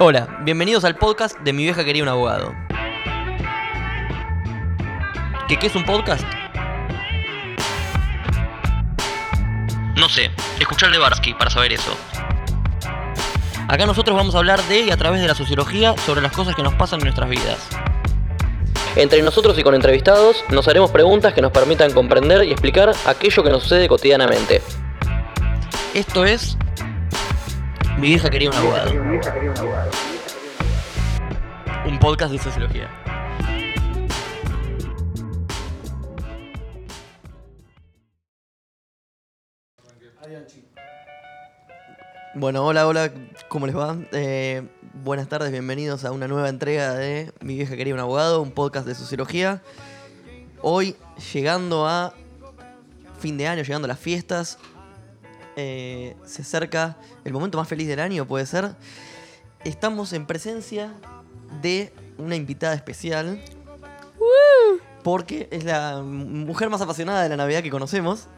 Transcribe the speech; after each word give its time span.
Hola, 0.00 0.38
bienvenidos 0.42 0.84
al 0.84 0.94
podcast 0.94 1.36
de 1.40 1.52
Mi 1.52 1.64
vieja 1.64 1.84
quería 1.84 2.04
un 2.04 2.08
abogado. 2.08 2.54
¿Qué, 5.48 5.56
qué 5.56 5.66
es 5.66 5.74
un 5.74 5.84
podcast? 5.84 6.22
No 9.96 10.08
sé, 10.08 10.30
escuchar 10.60 10.92
de 10.92 10.98
Barsky 10.98 11.34
para 11.34 11.50
saber 11.50 11.72
eso. 11.72 11.92
Acá 13.66 13.86
nosotros 13.86 14.16
vamos 14.16 14.36
a 14.36 14.38
hablar 14.38 14.62
de 14.68 14.82
y 14.82 14.90
a 14.92 14.96
través 14.96 15.20
de 15.20 15.26
la 15.26 15.34
sociología 15.34 15.96
sobre 16.06 16.20
las 16.20 16.30
cosas 16.30 16.54
que 16.54 16.62
nos 16.62 16.74
pasan 16.74 17.00
en 17.00 17.06
nuestras 17.06 17.28
vidas. 17.28 17.58
Entre 18.94 19.20
nosotros 19.20 19.58
y 19.58 19.64
con 19.64 19.74
entrevistados 19.74 20.44
nos 20.50 20.68
haremos 20.68 20.92
preguntas 20.92 21.34
que 21.34 21.42
nos 21.42 21.50
permitan 21.50 21.92
comprender 21.92 22.44
y 22.44 22.52
explicar 22.52 22.92
aquello 23.04 23.42
que 23.42 23.50
nos 23.50 23.64
sucede 23.64 23.88
cotidianamente. 23.88 24.62
Esto 25.92 26.24
es 26.24 26.56
Mi 27.98 28.06
vieja 28.06 28.30
quería 28.30 28.48
un 28.48 28.54
abogado. 28.54 28.92
Un 31.84 31.98
podcast 31.98 32.30
de 32.30 32.38
sociología. 32.38 32.88
Bueno, 42.36 42.64
hola, 42.64 42.86
hola, 42.86 43.12
¿cómo 43.48 43.66
les 43.66 43.76
va? 43.76 43.96
Eh, 44.12 44.62
buenas 44.94 45.28
tardes, 45.28 45.50
bienvenidos 45.50 46.04
a 46.04 46.12
una 46.12 46.28
nueva 46.28 46.48
entrega 46.50 46.94
de 46.94 47.32
Mi 47.40 47.56
vieja 47.56 47.74
quería 47.74 47.94
un 47.94 48.00
abogado, 48.00 48.42
un 48.42 48.52
podcast 48.52 48.86
de 48.86 48.94
sociología. 48.94 49.60
Hoy, 50.62 50.94
llegando 51.32 51.88
a 51.88 52.14
fin 53.18 53.36
de 53.36 53.48
año, 53.48 53.64
llegando 53.64 53.86
a 53.86 53.88
las 53.88 53.98
fiestas, 53.98 54.60
eh, 55.60 56.14
se 56.24 56.42
acerca 56.42 56.96
el 57.24 57.32
momento 57.32 57.58
más 57.58 57.66
feliz 57.66 57.88
del 57.88 57.98
año, 57.98 58.26
puede 58.28 58.46
ser. 58.46 58.76
Estamos 59.64 60.12
en 60.12 60.24
presencia 60.24 60.92
de 61.60 61.92
una 62.16 62.36
invitada 62.36 62.74
especial. 62.74 63.42
Porque 65.02 65.48
es 65.50 65.64
la 65.64 66.00
mujer 66.00 66.70
más 66.70 66.80
apasionada 66.80 67.24
de 67.24 67.28
la 67.28 67.36
Navidad 67.36 67.64
que 67.64 67.70
conocemos. 67.70 68.28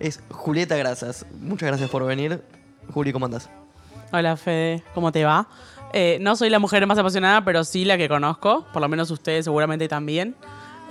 Es 0.00 0.20
Julieta 0.28 0.74
Grasas. 0.74 1.24
Muchas 1.38 1.68
gracias 1.68 1.88
por 1.88 2.04
venir. 2.04 2.42
Juli, 2.92 3.12
¿cómo 3.12 3.26
andás? 3.26 3.48
Hola 4.12 4.36
Fede, 4.36 4.82
¿cómo 4.92 5.12
te 5.12 5.24
va? 5.24 5.48
Eh, 5.92 6.18
no 6.20 6.34
soy 6.34 6.50
la 6.50 6.58
mujer 6.58 6.84
más 6.88 6.98
apasionada, 6.98 7.44
pero 7.44 7.62
sí 7.62 7.84
la 7.84 7.96
que 7.96 8.08
conozco. 8.08 8.66
Por 8.72 8.82
lo 8.82 8.88
menos 8.88 9.08
ustedes 9.12 9.44
seguramente 9.44 9.86
también. 9.86 10.34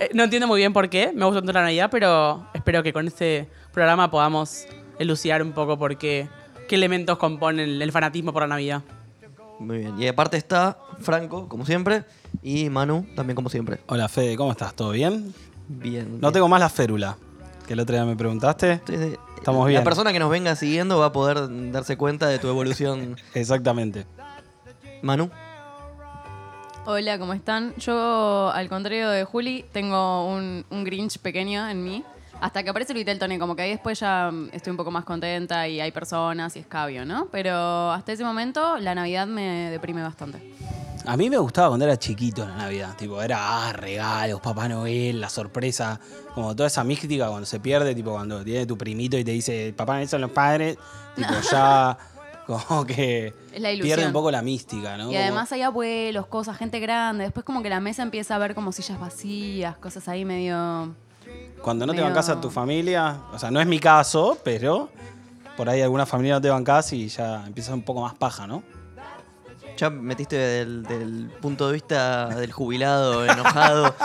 Eh, 0.00 0.08
no 0.14 0.24
entiendo 0.24 0.46
muy 0.46 0.60
bien 0.60 0.72
por 0.72 0.88
qué, 0.88 1.12
me 1.14 1.26
gusta 1.26 1.40
tanto 1.40 1.52
la 1.52 1.62
Navidad, 1.62 1.90
pero 1.90 2.46
espero 2.54 2.82
que 2.82 2.94
con 2.94 3.06
este 3.06 3.50
programa 3.72 4.10
podamos 4.10 4.66
elucidar 4.98 5.42
un 5.42 5.52
poco 5.52 5.78
por 5.78 5.96
qué, 5.96 6.28
qué 6.68 6.74
elementos 6.74 7.18
componen 7.18 7.80
el 7.82 7.92
fanatismo 7.92 8.32
por 8.32 8.42
la 8.42 8.48
Navidad. 8.48 8.82
Muy 9.58 9.78
bien. 9.78 10.00
Y 10.00 10.06
aparte 10.06 10.36
está 10.36 10.76
Franco, 11.00 11.48
como 11.48 11.64
siempre, 11.64 12.04
y 12.42 12.68
Manu, 12.68 13.06
también 13.14 13.34
como 13.34 13.48
siempre. 13.48 13.78
Hola 13.86 14.08
Fede, 14.08 14.36
¿cómo 14.36 14.52
estás? 14.52 14.74
¿Todo 14.74 14.90
bien? 14.90 15.32
Bien. 15.68 16.20
No 16.20 16.30
tengo 16.30 16.48
más 16.48 16.60
la 16.60 16.68
férula, 16.68 17.16
que 17.66 17.72
el 17.72 17.80
otro 17.80 17.94
día 17.96 18.04
me 18.04 18.16
preguntaste. 18.16 18.80
Estamos 19.36 19.64
La 19.64 19.68
bien. 19.70 19.84
persona 19.84 20.12
que 20.12 20.18
nos 20.18 20.30
venga 20.30 20.54
siguiendo 20.56 20.98
va 20.98 21.06
a 21.06 21.12
poder 21.12 21.72
darse 21.72 21.96
cuenta 21.96 22.26
de 22.28 22.38
tu 22.38 22.48
evolución. 22.48 23.16
Exactamente. 23.34 24.06
Manu. 25.02 25.30
Hola, 26.84 27.18
¿cómo 27.18 27.32
están? 27.32 27.74
Yo, 27.78 28.50
al 28.54 28.68
contrario 28.68 29.10
de 29.10 29.24
Juli, 29.24 29.64
tengo 29.72 30.26
un, 30.28 30.64
un 30.70 30.84
Grinch 30.84 31.18
pequeño 31.18 31.68
en 31.68 31.82
mí. 31.82 32.04
Hasta 32.40 32.62
que 32.62 32.70
aparece 32.70 32.92
el 32.92 32.98
Viteltoné, 32.98 33.38
como 33.38 33.56
que 33.56 33.62
ahí 33.62 33.70
después 33.70 33.98
ya 34.00 34.30
mm, 34.30 34.50
estoy 34.52 34.70
un 34.70 34.76
poco 34.76 34.90
más 34.90 35.04
contenta 35.04 35.66
y 35.68 35.80
hay 35.80 35.90
personas 35.90 36.54
y 36.56 36.60
escabio, 36.60 37.04
¿no? 37.04 37.28
Pero 37.30 37.90
hasta 37.92 38.12
ese 38.12 38.24
momento 38.24 38.78
la 38.78 38.94
Navidad 38.94 39.26
me 39.26 39.70
deprime 39.70 40.02
bastante. 40.02 40.54
A 41.06 41.16
mí 41.16 41.30
me 41.30 41.38
gustaba 41.38 41.68
cuando 41.68 41.84
era 41.84 41.96
chiquito 41.96 42.44
la 42.44 42.56
Navidad. 42.56 42.96
Tipo, 42.96 43.22
era 43.22 43.68
ah, 43.68 43.72
regalos, 43.72 44.40
Papá 44.40 44.68
Noel, 44.68 45.20
la 45.20 45.28
sorpresa. 45.28 46.00
Como 46.34 46.54
toda 46.56 46.66
esa 46.66 46.82
mística 46.82 47.28
cuando 47.28 47.46
se 47.46 47.60
pierde, 47.60 47.94
tipo 47.94 48.10
cuando 48.10 48.42
tiene 48.42 48.66
tu 48.66 48.76
primito 48.76 49.16
y 49.16 49.22
te 49.22 49.30
dice, 49.30 49.72
Papá 49.76 49.94
Noel 49.94 50.08
son 50.08 50.20
los 50.20 50.32
padres. 50.32 50.76
Tipo, 51.14 51.32
ya 51.50 51.96
como 52.46 52.84
que 52.84 53.32
Es 53.52 53.60
la 53.60 53.70
pierde 53.70 54.06
un 54.06 54.12
poco 54.12 54.30
la 54.30 54.42
mística, 54.42 54.96
¿no? 54.96 55.12
Y 55.12 55.16
además 55.16 55.50
hay 55.52 55.62
abuelos, 55.62 56.26
cosas, 56.26 56.56
gente 56.56 56.80
grande. 56.80 57.24
Después 57.24 57.44
como 57.46 57.62
que 57.62 57.70
la 57.70 57.80
mesa 57.80 58.02
empieza 58.02 58.34
a 58.34 58.38
ver 58.38 58.56
como 58.56 58.72
sillas 58.72 58.98
vacías, 58.98 59.76
cosas 59.78 60.08
ahí 60.08 60.24
medio... 60.24 60.94
Cuando 61.66 61.84
no 61.84 61.92
te 61.92 61.96
medio- 61.96 62.04
bancás 62.06 62.28
a 62.28 62.40
tu 62.40 62.48
familia, 62.48 63.16
o 63.32 63.38
sea, 63.40 63.50
no 63.50 63.60
es 63.60 63.66
mi 63.66 63.80
caso, 63.80 64.38
pero 64.44 64.88
por 65.56 65.68
ahí 65.68 65.82
alguna 65.82 66.06
familia 66.06 66.34
no 66.34 66.40
te 66.40 66.48
bancás 66.48 66.92
y 66.92 67.08
ya 67.08 67.44
empieza 67.44 67.74
un 67.74 67.82
poco 67.82 68.02
más 68.02 68.14
paja, 68.14 68.46
¿no? 68.46 68.62
Ya 69.76 69.90
metiste 69.90 70.36
del, 70.36 70.84
del 70.84 71.28
punto 71.42 71.66
de 71.66 71.72
vista 71.74 72.28
del 72.28 72.52
jubilado 72.52 73.26
enojado. 73.26 73.92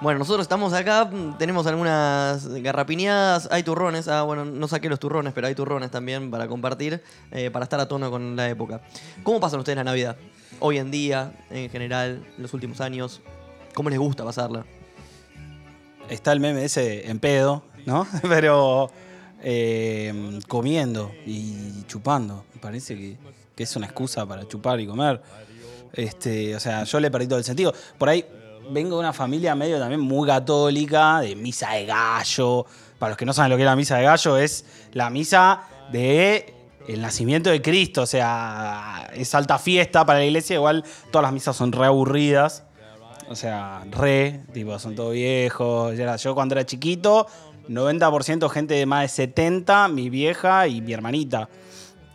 Bueno, 0.00 0.18
nosotros 0.18 0.42
estamos 0.44 0.74
acá, 0.74 1.08
tenemos 1.38 1.66
algunas 1.66 2.46
garrapiñadas, 2.46 3.48
hay 3.50 3.62
turrones. 3.62 4.06
Ah, 4.08 4.22
bueno, 4.24 4.44
no 4.44 4.68
saqué 4.68 4.90
los 4.90 4.98
turrones, 5.00 5.32
pero 5.32 5.46
hay 5.46 5.54
turrones 5.54 5.90
también 5.90 6.30
para 6.30 6.46
compartir, 6.46 7.02
eh, 7.30 7.50
para 7.50 7.62
estar 7.62 7.80
a 7.80 7.88
tono 7.88 8.10
con 8.10 8.36
la 8.36 8.50
época. 8.50 8.82
¿Cómo 9.22 9.40
pasan 9.40 9.60
ustedes 9.60 9.76
la 9.76 9.84
Navidad? 9.84 10.16
Hoy 10.60 10.76
en 10.76 10.90
día, 10.90 11.32
en 11.48 11.70
general, 11.70 12.22
en 12.36 12.42
los 12.42 12.52
últimos 12.52 12.82
años. 12.82 13.22
¿Cómo 13.72 13.88
les 13.88 13.98
gusta 13.98 14.24
pasarla? 14.24 14.66
Está 16.08 16.32
el 16.32 16.40
meme 16.40 16.64
ese 16.64 17.08
en 17.10 17.18
pedo, 17.18 17.62
¿no? 17.86 18.06
Pero 18.22 18.90
eh, 19.42 20.40
comiendo 20.48 21.12
y 21.26 21.82
chupando. 21.86 22.44
Me 22.54 22.60
parece 22.60 22.96
que, 22.96 23.16
es 23.62 23.76
una 23.76 23.86
excusa 23.86 24.26
para 24.26 24.46
chupar 24.48 24.80
y 24.80 24.86
comer. 24.86 25.22
Este, 25.92 26.56
o 26.56 26.60
sea, 26.60 26.84
yo 26.84 26.98
le 26.98 27.10
perdí 27.10 27.26
todo 27.26 27.38
el 27.38 27.44
sentido. 27.44 27.72
Por 27.98 28.08
ahí 28.08 28.24
vengo 28.70 28.96
de 28.96 29.00
una 29.00 29.12
familia 29.12 29.54
medio 29.54 29.78
también 29.78 30.00
muy 30.00 30.26
católica, 30.26 31.20
de 31.20 31.36
misa 31.36 31.72
de 31.72 31.86
gallo. 31.86 32.66
Para 32.98 33.10
los 33.10 33.18
que 33.18 33.26
no 33.26 33.32
saben 33.32 33.50
lo 33.50 33.56
que 33.56 33.62
es 33.62 33.66
la 33.66 33.76
misa 33.76 33.96
de 33.98 34.04
gallo, 34.04 34.38
es 34.38 34.64
la 34.92 35.10
misa 35.10 35.62
de 35.92 36.54
el 36.88 37.00
nacimiento 37.00 37.50
de 37.50 37.62
Cristo. 37.62 38.02
O 38.02 38.06
sea, 38.06 39.10
es 39.14 39.34
alta 39.34 39.58
fiesta 39.58 40.04
para 40.04 40.18
la 40.20 40.24
iglesia. 40.24 40.54
Igual 40.54 40.84
todas 41.10 41.22
las 41.22 41.32
misas 41.32 41.54
son 41.54 41.70
re 41.72 41.86
aburridas. 41.86 42.63
O 43.28 43.36
sea, 43.36 43.84
re, 43.90 44.42
tipo, 44.52 44.78
son 44.78 44.94
todos 44.94 45.12
viejos. 45.12 45.96
Yo 46.20 46.34
cuando 46.34 46.54
era 46.54 46.64
chiquito, 46.66 47.26
90% 47.68 48.48
gente 48.50 48.74
de 48.74 48.86
más 48.86 49.02
de 49.02 49.08
70, 49.08 49.88
mi 49.88 50.10
vieja 50.10 50.68
y 50.68 50.80
mi 50.80 50.92
hermanita. 50.92 51.48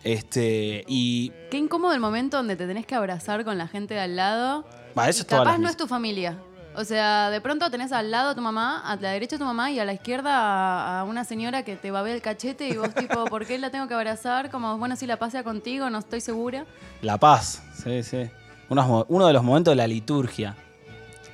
Este, 0.04 0.84
y. 0.88 1.32
Qué 1.52 1.58
incómodo 1.58 1.94
el 1.94 2.00
momento 2.00 2.38
donde 2.38 2.56
te 2.56 2.68
tenés 2.68 2.86
que 2.86 2.96
abrazar 2.96 3.44
con 3.44 3.58
la 3.58 3.68
gente 3.68 3.96
de 3.96 4.02
al 4.02 4.16
lado. 4.16 4.66
Va, 4.98 5.10
eso 5.10 5.20
Y 5.20 5.22
es 5.22 5.28
todas 5.28 5.44
capaz 5.44 5.52
las 5.54 5.60
no 5.60 5.70
es 5.70 5.78
tu 5.78 5.88
familia. 5.88 6.38
O 6.76 6.86
sea, 6.86 7.30
de 7.32 7.42
pronto 7.42 7.70
tenés 7.72 7.92
al 7.92 8.12
lado 8.12 8.30
a 8.30 8.36
tu 8.36 8.42
mamá, 8.42 8.80
a 8.80 8.96
la 8.96 9.12
derecha 9.12 9.36
a 9.36 9.40
tu 9.40 9.46
mamá 9.46 9.72
y 9.72 9.80
a 9.80 9.86
la 9.86 9.94
izquierda 9.94 10.32
a, 10.32 11.00
a 11.02 11.04
una 11.04 11.26
señora 11.26 11.64
que 11.64 11.76
te 11.76 11.92
babea 11.92 12.14
el 12.14 12.22
cachete 12.22 12.70
y 12.70 12.78
vos 12.78 12.94
tipo, 12.94 13.26
¿por 13.26 13.46
qué 13.46 13.58
la 13.58 13.72
tengo 13.72 13.88
que 13.88 13.96
abrazar? 13.96 14.50
Como, 14.50 14.78
bueno, 14.78 14.96
si 14.96 15.08
la 15.08 15.18
pasea 15.18 15.44
contigo, 15.44 15.90
no 15.90 15.98
estoy 15.98 16.22
segura. 16.22 16.66
La 17.02 17.18
paz, 17.18 17.64
sí, 17.84 18.04
sí. 18.04 18.30
Uno 18.70 19.28
de 19.28 19.34
los 19.34 19.44
momentos 19.44 19.72
de 19.72 19.76
la 19.76 19.88
liturgia. 19.88 20.56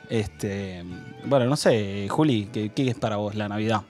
Este, 0.10 0.84
bueno, 1.26 1.46
no 1.46 1.56
sé, 1.56 2.08
Juli, 2.10 2.50
¿qué, 2.52 2.70
qué 2.70 2.90
es 2.90 2.96
para 2.96 3.18
vos 3.18 3.36
la 3.36 3.50
Navidad? 3.50 3.82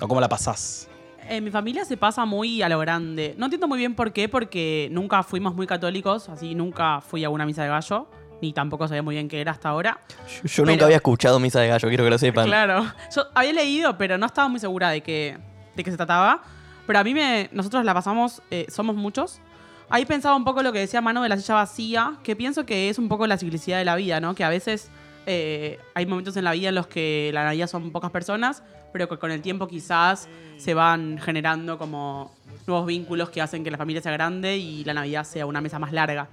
¿O 0.00 0.08
cómo 0.08 0.20
la 0.20 0.28
pasás? 0.28 0.88
En 1.28 1.42
mi 1.42 1.50
familia 1.50 1.84
se 1.84 1.96
pasa 1.96 2.24
muy 2.24 2.60
a 2.62 2.68
lo 2.68 2.78
grande. 2.78 3.34
No 3.38 3.46
entiendo 3.46 3.66
muy 3.66 3.78
bien 3.78 3.94
por 3.94 4.12
qué, 4.12 4.28
porque 4.28 4.88
nunca 4.90 5.22
fuimos 5.22 5.54
muy 5.54 5.66
católicos, 5.66 6.28
así 6.28 6.54
nunca 6.54 7.00
fui 7.00 7.24
a 7.24 7.30
una 7.30 7.46
misa 7.46 7.62
de 7.62 7.68
gallo, 7.70 8.06
ni 8.42 8.52
tampoco 8.52 8.86
sabía 8.86 9.02
muy 9.02 9.14
bien 9.14 9.28
qué 9.28 9.40
era 9.40 9.52
hasta 9.52 9.70
ahora. 9.70 9.98
Yo, 10.42 10.48
yo 10.48 10.64
nunca 10.64 10.84
había 10.84 10.96
escuchado 10.96 11.38
Misa 11.40 11.60
de 11.60 11.68
Gallo, 11.68 11.88
quiero 11.88 12.04
que 12.04 12.10
lo 12.10 12.18
sepan. 12.18 12.46
Claro. 12.46 12.84
Yo 13.14 13.22
había 13.34 13.52
leído, 13.54 13.96
pero 13.96 14.18
no 14.18 14.26
estaba 14.26 14.48
muy 14.48 14.60
segura 14.60 14.90
de 14.90 15.00
qué, 15.00 15.38
de 15.74 15.84
qué 15.84 15.90
se 15.90 15.96
trataba. 15.96 16.42
Pero 16.86 16.98
a 16.98 17.04
mí 17.04 17.14
me. 17.14 17.48
Nosotros 17.52 17.84
la 17.84 17.94
pasamos, 17.94 18.42
eh, 18.50 18.66
somos 18.68 18.96
muchos. 18.96 19.40
Ahí 19.88 20.04
pensaba 20.04 20.36
un 20.36 20.44
poco 20.44 20.62
lo 20.62 20.72
que 20.72 20.78
decía 20.78 21.00
Mano 21.00 21.22
de 21.22 21.28
la 21.28 21.36
silla 21.36 21.54
vacía, 21.54 22.14
que 22.22 22.36
pienso 22.36 22.66
que 22.66 22.88
es 22.88 22.98
un 22.98 23.08
poco 23.08 23.26
la 23.26 23.38
ciclicidad 23.38 23.78
de 23.78 23.84
la 23.84 23.96
vida, 23.96 24.20
¿no? 24.20 24.34
Que 24.34 24.44
a 24.44 24.48
veces 24.48 24.90
eh, 25.26 25.78
hay 25.94 26.06
momentos 26.06 26.36
en 26.36 26.44
la 26.44 26.52
vida 26.52 26.68
en 26.68 26.74
los 26.74 26.86
que 26.86 27.30
la 27.32 27.44
Navidad 27.44 27.66
son 27.66 27.90
pocas 27.90 28.10
personas, 28.10 28.62
pero 28.92 29.08
que 29.08 29.18
con 29.18 29.30
el 29.30 29.42
tiempo 29.42 29.66
quizás 29.66 30.28
se 30.56 30.74
van 30.74 31.18
generando 31.18 31.78
como 31.78 32.32
nuevos 32.66 32.86
vínculos 32.86 33.30
que 33.30 33.40
hacen 33.40 33.64
que 33.64 33.70
la 33.70 33.78
familia 33.78 34.02
sea 34.02 34.12
grande 34.12 34.56
y 34.56 34.84
la 34.84 34.94
Navidad 34.94 35.24
sea 35.24 35.46
una 35.46 35.60
mesa 35.60 35.78
más 35.78 35.92
larga. 35.92 36.28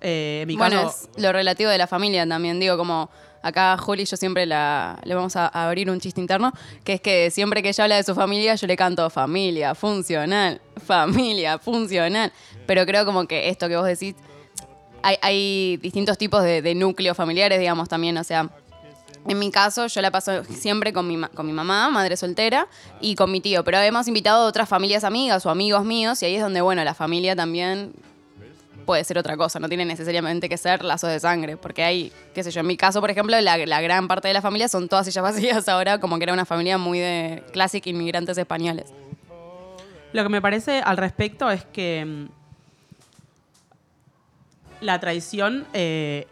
Eh, 0.00 0.40
en 0.42 0.48
mi 0.48 0.56
bueno, 0.56 0.82
caso, 0.82 1.08
es 1.16 1.22
lo 1.22 1.32
relativo 1.32 1.70
de 1.70 1.78
la 1.78 1.86
familia 1.86 2.26
también. 2.26 2.58
Digo, 2.58 2.76
como 2.76 3.08
acá 3.42 3.74
a 3.74 3.78
Juli 3.78 4.04
yo 4.04 4.16
siempre 4.16 4.46
la, 4.46 4.98
le 5.04 5.14
vamos 5.14 5.36
a 5.36 5.46
abrir 5.46 5.88
un 5.90 6.00
chiste 6.00 6.20
interno, 6.20 6.52
que 6.84 6.94
es 6.94 7.00
que 7.00 7.30
siempre 7.30 7.62
que 7.62 7.68
ella 7.68 7.84
habla 7.84 7.96
de 7.96 8.02
su 8.02 8.14
familia, 8.14 8.54
yo 8.56 8.66
le 8.66 8.76
canto 8.76 9.08
familia, 9.10 9.74
funcional, 9.74 10.60
familia, 10.84 11.58
funcional. 11.58 12.32
Pero 12.66 12.84
creo 12.84 13.04
como 13.04 13.26
que 13.26 13.48
esto 13.48 13.68
que 13.68 13.76
vos 13.76 13.86
decís, 13.86 14.16
hay, 15.02 15.16
hay 15.22 15.76
distintos 15.78 16.18
tipos 16.18 16.42
de, 16.42 16.74
núcleos 16.74 17.16
familiares, 17.16 17.58
digamos, 17.58 17.88
también. 17.88 18.16
O 18.18 18.24
sea, 18.24 18.48
en 19.28 19.38
mi 19.38 19.50
caso, 19.50 19.86
yo 19.86 20.00
la 20.00 20.10
paso 20.10 20.44
siempre 20.44 20.92
con 20.92 21.06
mi, 21.06 21.20
con 21.34 21.46
mi 21.46 21.52
mamá, 21.52 21.90
madre 21.90 22.16
soltera, 22.16 22.68
y 23.00 23.14
con 23.14 23.30
mi 23.30 23.40
tío. 23.40 23.64
Pero 23.64 23.78
hemos 23.78 24.08
invitado 24.08 24.44
a 24.44 24.48
otras 24.48 24.68
familias 24.68 25.04
amigas 25.04 25.44
o 25.46 25.50
amigos 25.50 25.84
míos, 25.84 26.22
y 26.22 26.26
ahí 26.26 26.36
es 26.36 26.42
donde, 26.42 26.60
bueno, 26.60 26.82
la 26.84 26.94
familia 26.94 27.36
también 27.36 27.92
puede 28.82 29.04
ser 29.04 29.16
otra 29.16 29.36
cosa, 29.36 29.60
no 29.60 29.68
tiene 29.68 29.84
necesariamente 29.84 30.48
que 30.48 30.56
ser 30.56 30.84
lazos 30.84 31.08
de 31.10 31.20
sangre, 31.20 31.56
porque 31.56 31.84
hay, 31.84 32.12
qué 32.34 32.42
sé 32.42 32.50
yo, 32.50 32.60
en 32.60 32.66
mi 32.66 32.76
caso, 32.76 33.00
por 33.00 33.10
ejemplo, 33.10 33.40
la, 33.40 33.56
la 33.56 33.80
gran 33.80 34.08
parte 34.08 34.26
de 34.28 34.34
la 34.34 34.42
familia 34.42 34.68
son 34.68 34.88
todas 34.88 35.06
sillas 35.06 35.22
vacías 35.22 35.68
ahora, 35.70 36.00
como 36.00 36.18
que 36.18 36.24
era 36.24 36.32
una 36.32 36.44
familia 36.44 36.78
muy 36.78 36.98
de 36.98 37.44
clásica 37.52 37.88
inmigrantes 37.88 38.36
españoles. 38.38 38.92
Lo 40.12 40.22
que 40.22 40.28
me 40.28 40.42
parece 40.42 40.80
al 40.80 40.96
respecto 40.96 41.50
es 41.50 41.64
que 41.64 42.04
mm, 42.04 42.41
la 44.82 44.98
tradición 45.00 45.64
eh, 45.72 46.26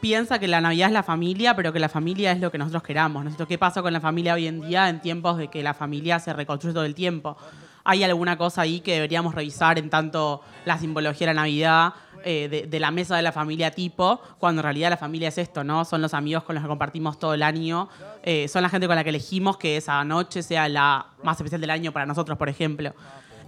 piensa 0.00 0.38
que 0.38 0.48
la 0.48 0.60
Navidad 0.60 0.88
es 0.88 0.92
la 0.92 1.02
familia, 1.02 1.54
pero 1.54 1.72
que 1.72 1.78
la 1.78 1.88
familia 1.88 2.32
es 2.32 2.40
lo 2.40 2.50
que 2.50 2.58
nosotros 2.58 2.82
queramos. 2.82 3.24
¿no? 3.24 3.46
¿Qué 3.46 3.58
pasa 3.58 3.82
con 3.82 3.92
la 3.92 4.00
familia 4.00 4.34
hoy 4.34 4.46
en 4.46 4.60
día 4.60 4.88
en 4.88 5.00
tiempos 5.00 5.36
de 5.36 5.48
que 5.48 5.62
la 5.62 5.74
familia 5.74 6.18
se 6.18 6.32
reconstruye 6.32 6.72
todo 6.72 6.84
el 6.84 6.94
tiempo? 6.94 7.36
¿Hay 7.84 8.04
alguna 8.04 8.38
cosa 8.38 8.62
ahí 8.62 8.80
que 8.80 8.94
deberíamos 8.94 9.34
revisar 9.34 9.78
en 9.78 9.90
tanto 9.90 10.40
la 10.64 10.78
simbología 10.78 11.26
de 11.26 11.34
la 11.34 11.40
Navidad, 11.42 11.94
eh, 12.24 12.66
de, 12.68 12.80
la 12.80 12.92
mesa 12.92 13.16
de 13.16 13.22
la 13.22 13.32
familia 13.32 13.72
tipo, 13.72 14.20
cuando 14.38 14.60
en 14.60 14.64
realidad 14.64 14.90
la 14.90 14.96
familia 14.96 15.28
es 15.28 15.38
esto, 15.38 15.64
¿no? 15.64 15.84
Son 15.84 16.00
los 16.00 16.14
amigos 16.14 16.44
con 16.44 16.54
los 16.54 16.62
que 16.62 16.68
compartimos 16.68 17.18
todo 17.18 17.34
el 17.34 17.42
año, 17.42 17.88
eh, 18.22 18.46
son 18.46 18.62
la 18.62 18.68
gente 18.68 18.86
con 18.86 18.94
la 18.94 19.02
que 19.02 19.10
elegimos 19.10 19.56
que 19.56 19.76
esa 19.76 20.04
noche 20.04 20.44
sea 20.44 20.68
la 20.68 21.06
más 21.24 21.36
especial 21.38 21.60
del 21.60 21.70
año 21.70 21.90
para 21.90 22.06
nosotros, 22.06 22.38
por 22.38 22.48
ejemplo. 22.48 22.94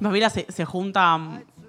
Mi 0.00 0.20
se, 0.22 0.46
se 0.48 0.64
junta 0.64 1.20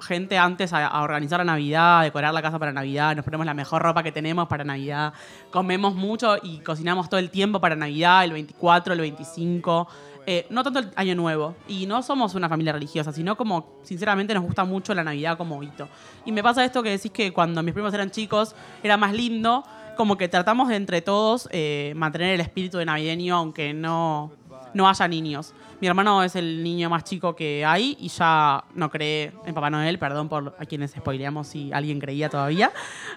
gente 0.01 0.37
antes 0.37 0.73
a, 0.73 1.01
organizar 1.01 1.39
la 1.39 1.45
Navidad, 1.45 1.99
a 1.99 2.03
decorar 2.03 2.33
la 2.33 2.41
casa 2.41 2.59
para 2.59 2.71
Navidad, 2.71 3.15
nos 3.15 3.25
ponemos 3.25 3.45
la 3.45 3.53
mejor 3.53 3.81
ropa 3.81 4.03
que 4.03 4.11
tenemos 4.11 4.47
para 4.47 4.63
Navidad, 4.63 5.13
comemos 5.51 5.95
mucho 5.95 6.37
y 6.41 6.59
cocinamos 6.59 7.09
todo 7.09 7.19
el 7.19 7.29
tiempo 7.29 7.59
para 7.59 7.75
Navidad, 7.75 8.23
el 8.23 8.33
24, 8.33 8.93
el 8.93 9.01
25. 9.01 9.87
eh, 10.27 10.47
no 10.49 10.63
tanto 10.63 10.79
el 10.79 10.89
año 10.95 11.15
nuevo. 11.15 11.55
Y 11.67 11.85
no 11.85 12.01
somos 12.01 12.35
una 12.35 12.49
familia 12.49 12.73
religiosa, 12.73 13.11
sino 13.11 13.37
como, 13.37 13.79
sinceramente, 13.83 14.33
nos 14.33 14.43
gusta 14.43 14.65
mucho 14.65 14.93
la 14.93 15.03
Navidad 15.03 15.37
como 15.37 15.61
hito. 15.61 15.87
Y 16.25 16.31
me 16.31 16.41
pasa 16.41 16.65
esto 16.65 16.81
que 16.81 16.89
decís 16.89 17.11
que 17.11 17.31
cuando 17.31 17.61
mis 17.61 17.73
primos 17.73 17.93
eran 17.93 18.09
chicos 18.11 18.55
era 18.81 18.97
más 18.97 19.13
lindo, 19.13 19.63
como 19.95 20.17
que 20.17 20.27
tratamos 20.27 20.69
de 20.69 20.75
entre 20.75 21.01
todos 21.01 21.47
eh, 21.51 21.93
mantener 21.95 22.33
el 22.33 22.41
espíritu 22.41 22.77
de 22.77 22.85
navideño, 22.85 23.35
aunque 23.35 23.73
no, 23.73 24.31
no 24.73 24.89
haya 24.89 25.07
niños. 25.07 25.53
Mi 25.81 25.87
hermano 25.87 26.23
es 26.23 26.35
el 26.35 26.63
niño 26.63 26.89
más 26.89 27.03
chico 27.03 27.35
que 27.35 27.65
hay 27.65 27.97
y 27.99 28.07
ya 28.07 28.63
no 28.75 28.89
cree 28.89 29.33
en 29.45 29.53
Papá 29.53 29.69
Noel, 29.69 29.99
perdón 29.99 30.29
por 30.29 30.55
a 30.57 30.65
quienes 30.65 30.91
spoileamos 30.91 31.47
si 31.47 31.71
alguien 31.73 31.99
creía 31.99 32.29
todavía, 32.29 32.71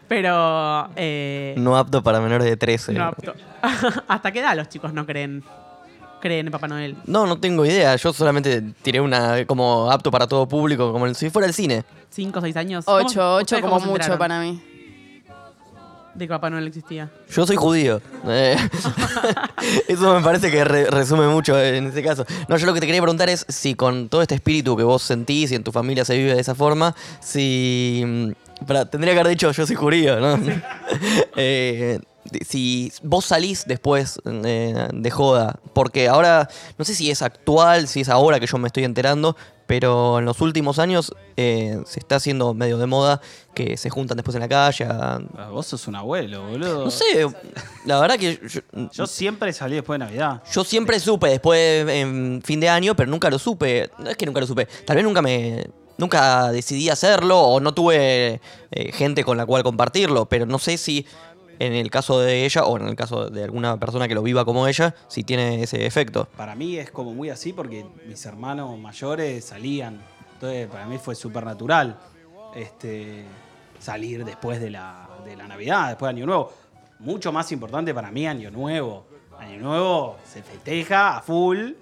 pero... 0.09 0.89
eh, 0.97 1.55
No 1.57 1.77
apto 1.77 2.03
para 2.03 2.21
menores 2.21 2.47
de 2.49 2.57
13. 2.57 2.93
no 2.95 3.05
apto. 3.05 3.35
¿Hasta 4.09 4.33
qué 4.33 4.41
edad 4.41 4.57
los 4.57 4.69
chicos 4.69 4.93
no 4.93 5.07
creen, 5.07 5.45
creen 6.21 6.47
en 6.47 6.53
Papá 6.53 6.67
Noel? 6.69 6.97
No, 7.07 7.27
no 7.27 7.39
tengo 7.39 7.65
idea. 7.65 7.95
Yo 7.97 8.13
solamente 8.13 8.61
tiré 8.83 9.01
una 9.01 9.45
como 9.47 9.91
apto 9.91 10.11
para 10.11 10.27
todo 10.27 10.47
público, 10.49 10.93
como 10.93 11.13
si 11.15 11.31
fuera 11.31 11.47
el 11.47 11.55
cine. 11.55 11.85
¿Cinco 12.11 12.41
o 12.41 12.43
seis 12.43 12.57
años? 12.57 12.85
¿Cómo- 12.87 12.99
Ocho, 12.99 13.35
ocho 13.37 13.61
como 13.61 13.79
mucho 13.81 14.19
para 14.19 14.41
mí. 14.41 14.61
De 16.19 16.27
que 16.27 16.29
Papá 16.29 16.51
Noel 16.51 16.67
existía. 16.67 17.09
Yo 17.31 17.47
soy 17.47 17.55
judío. 17.57 18.01
Eh, 18.27 18.57
Eso 19.89 20.15
me 20.15 20.21
parece 20.23 20.51
que 20.51 20.65
re- 20.65 20.91
resume 20.91 21.29
mucho 21.29 21.59
en 21.61 21.87
ese 21.87 22.03
caso. 22.03 22.27
No, 22.49 22.57
yo 22.57 22.67
lo 22.67 22.75
que 22.75 22.81
te 22.81 22.87
quería 22.87 23.01
preguntar 23.01 23.29
es 23.29 23.47
si 23.49 23.75
con 23.75 24.09
todo 24.09 24.23
este 24.23 24.35
espíritu 24.35 24.77
que 24.77 24.83
vos 24.83 25.03
sentís 25.03 25.53
y 25.53 25.55
en 25.55 25.63
tu 25.65 25.71
familia 25.73 26.05
se 26.05 26.17
vive 26.17 26.35
de 26.35 26.41
esa 26.41 26.55
forma, 26.55 26.95
si... 27.21 28.03
mm, 28.05 28.31
tendría 28.91 29.15
que 29.15 29.21
haber 29.21 29.29
dicho 29.31 29.51
yo 29.53 29.67
soy 29.67 29.77
judío, 29.77 30.19
¿no? 30.21 30.39
Eh, 31.37 32.01
si 32.47 32.93
vos 33.03 33.25
salís 33.25 33.65
después 33.67 34.21
eh, 34.25 34.89
de 34.93 35.11
joda, 35.11 35.59
porque 35.73 36.09
ahora, 36.09 36.49
no 36.77 36.85
sé 36.85 36.95
si 36.95 37.11
es 37.11 37.23
actual, 37.23 37.89
si 37.89 38.01
es 38.01 38.09
ahora 38.09 38.39
que 38.41 38.47
yo 38.47 38.59
me 38.59 38.67
estoy 38.69 38.85
enterando, 38.85 39.37
pero 39.67 40.19
en 40.19 40.25
los 40.25 40.41
últimos 40.41 40.79
años 40.79 41.13
eh, 41.37 41.79
se 41.85 42.01
está 42.01 42.17
haciendo 42.17 42.55
medio 42.55 42.79
de 42.79 42.87
moda 42.87 43.21
que 43.55 43.77
se 43.77 43.91
juntan 43.91 44.17
después 44.17 44.35
en 44.35 44.41
la 44.41 44.49
calle. 44.49 44.85
a- 44.85 45.21
Ah, 45.37 45.49
Vos 45.51 45.67
sos 45.67 45.87
un 45.89 45.97
abuelo, 45.97 46.49
boludo. 46.49 46.85
no 46.87 46.91
sé, 46.91 47.27
la 47.85 48.01
verdad 48.01 48.17
que 48.19 48.41
yo, 48.49 48.61
Yo 48.93 49.07
siempre 49.07 49.53
salí 49.53 49.75
después 49.75 49.99
de 49.99 50.07
Navidad. 50.07 50.43
yo 50.51 50.65
siempre 50.65 50.99
supe 51.01 51.29
después 51.29 51.87
en 51.89 52.41
fin 52.45 52.61
de 52.61 52.69
año, 52.71 52.97
pero 52.97 53.11
nunca 53.11 53.29
lo 53.29 53.39
supe. 53.39 53.91
No 53.99 54.09
es 54.09 54.17
que 54.17 54.25
nunca 54.25 54.41
lo 54.41 54.47
supe, 54.47 54.67
tal 54.87 54.97
vez 54.97 55.05
nunca 55.05 55.21
me 55.21 55.67
nunca 55.99 56.53
decidí 56.53 56.89
hacerlo 56.91 57.41
o 57.41 57.59
no 57.59 57.75
tuve 57.75 58.41
eh, 58.71 58.93
gente 58.93 59.25
con 59.25 59.37
la 59.37 59.45
cual 59.45 59.65
compartirlo, 59.65 60.27
pero 60.27 60.47
no 60.47 60.61
sé 60.61 60.79
si 60.79 61.05
en 61.59 61.73
el 61.75 61.91
caso 61.91 62.21
de 62.21 62.45
ella 62.45 62.65
o 62.65 62.77
en 62.77 62.87
el 62.89 62.95
caso 62.97 63.29
de 63.31 63.45
alguna 63.45 63.79
persona 63.79 64.07
que 64.09 64.15
lo 64.15 64.23
viva 64.23 64.45
como 64.45 64.67
ella, 64.67 64.95
si 65.09 65.25
tiene 65.25 65.63
ese 65.63 65.85
efecto. 65.87 66.29
Para 66.37 66.55
mí 66.55 66.77
es 66.77 66.91
como 66.91 67.13
muy 67.15 67.31
así 67.31 67.53
porque 67.53 67.85
mis 68.07 68.25
hermanos 68.27 68.79
mayores 68.79 69.45
salían. 69.45 70.01
Entonces, 70.35 70.69
para 70.69 70.87
mí 70.87 70.99
fue 70.99 71.15
súper 71.15 71.45
natural 71.45 71.99
este, 72.55 73.25
salir 73.79 74.25
después 74.25 74.61
de 74.61 74.71
la, 74.71 75.09
de 75.25 75.37
la 75.37 75.47
Navidad, 75.49 75.89
después 75.89 76.09
de 76.13 76.17
Año 76.19 76.27
Nuevo. 76.27 76.53
Mucho 77.01 77.33
más 77.33 77.51
importante 77.53 77.93
para 77.95 78.11
mí 78.11 78.27
Año 78.27 78.51
Nuevo. 78.51 79.05
Año 79.39 79.59
Nuevo 79.61 80.17
se 80.25 80.43
festeja 80.43 81.17
a 81.17 81.23
full, 81.23 81.73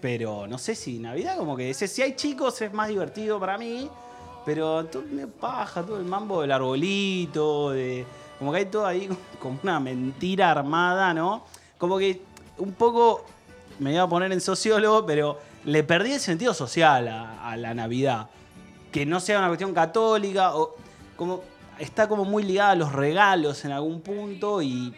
pero 0.00 0.46
no 0.46 0.58
sé 0.58 0.74
si 0.74 0.98
Navidad 0.98 1.36
como 1.36 1.56
que 1.56 1.70
ese- 1.70 1.88
si 1.88 2.02
hay 2.02 2.16
chicos 2.16 2.60
es 2.62 2.72
más 2.72 2.88
divertido 2.88 3.38
para 3.38 3.58
mí, 3.58 3.88
pero 4.44 4.84
todo 4.86 5.04
me 5.10 5.26
paja, 5.26 5.82
todo 5.82 5.98
el 5.98 6.04
mambo 6.04 6.40
del 6.42 6.52
arbolito, 6.52 7.70
de, 7.70 8.04
como 8.38 8.52
que 8.52 8.58
hay 8.58 8.66
todo 8.66 8.86
ahí 8.86 9.08
como 9.40 9.58
una 9.62 9.80
mentira 9.80 10.50
armada, 10.50 11.14
¿no? 11.14 11.44
Como 11.78 11.98
que 11.98 12.22
un 12.58 12.72
poco, 12.72 13.24
me 13.78 13.90
voy 13.90 13.98
a 13.98 14.06
poner 14.06 14.32
en 14.32 14.40
sociólogo, 14.40 15.04
pero 15.04 15.38
le 15.64 15.82
perdí 15.84 16.12
el 16.12 16.20
sentido 16.20 16.54
social 16.54 17.08
a, 17.08 17.50
a 17.50 17.56
la 17.56 17.74
Navidad. 17.74 18.28
Que 18.90 19.04
no 19.04 19.20
sea 19.20 19.38
una 19.38 19.48
cuestión 19.48 19.74
católica, 19.74 20.56
o 20.56 20.74
como 21.16 21.42
está 21.78 22.08
como 22.08 22.24
muy 22.24 22.42
ligada 22.42 22.70
a 22.70 22.74
los 22.74 22.92
regalos 22.92 23.64
en 23.64 23.72
algún 23.72 24.00
punto 24.00 24.62
y, 24.62 24.94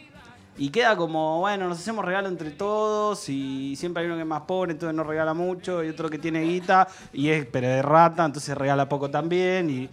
y 0.57 0.71
queda 0.71 0.97
como, 0.97 1.39
bueno, 1.41 1.69
nos 1.69 1.79
hacemos 1.79 2.05
regalo 2.05 2.29
entre 2.29 2.51
todos 2.51 3.29
y 3.29 3.77
siempre 3.77 4.03
hay 4.03 4.07
uno 4.07 4.17
que 4.17 4.23
es 4.23 4.29
más 4.29 4.43
pobre, 4.43 4.73
entonces 4.73 4.95
no 4.95 5.05
regala 5.05 5.35
mucho, 5.35 5.85
y 5.85 5.89
otro 5.89 6.11
que 6.11 6.19
tiene 6.19 6.43
guita, 6.43 6.89
y 7.13 7.29
es 7.29 7.47
pero 7.47 7.69
de 7.69 7.83
rata, 7.83 8.25
entonces 8.25 8.57
regala 8.59 8.89
poco 8.89 9.09
también, 9.09 9.71
y 9.71 9.89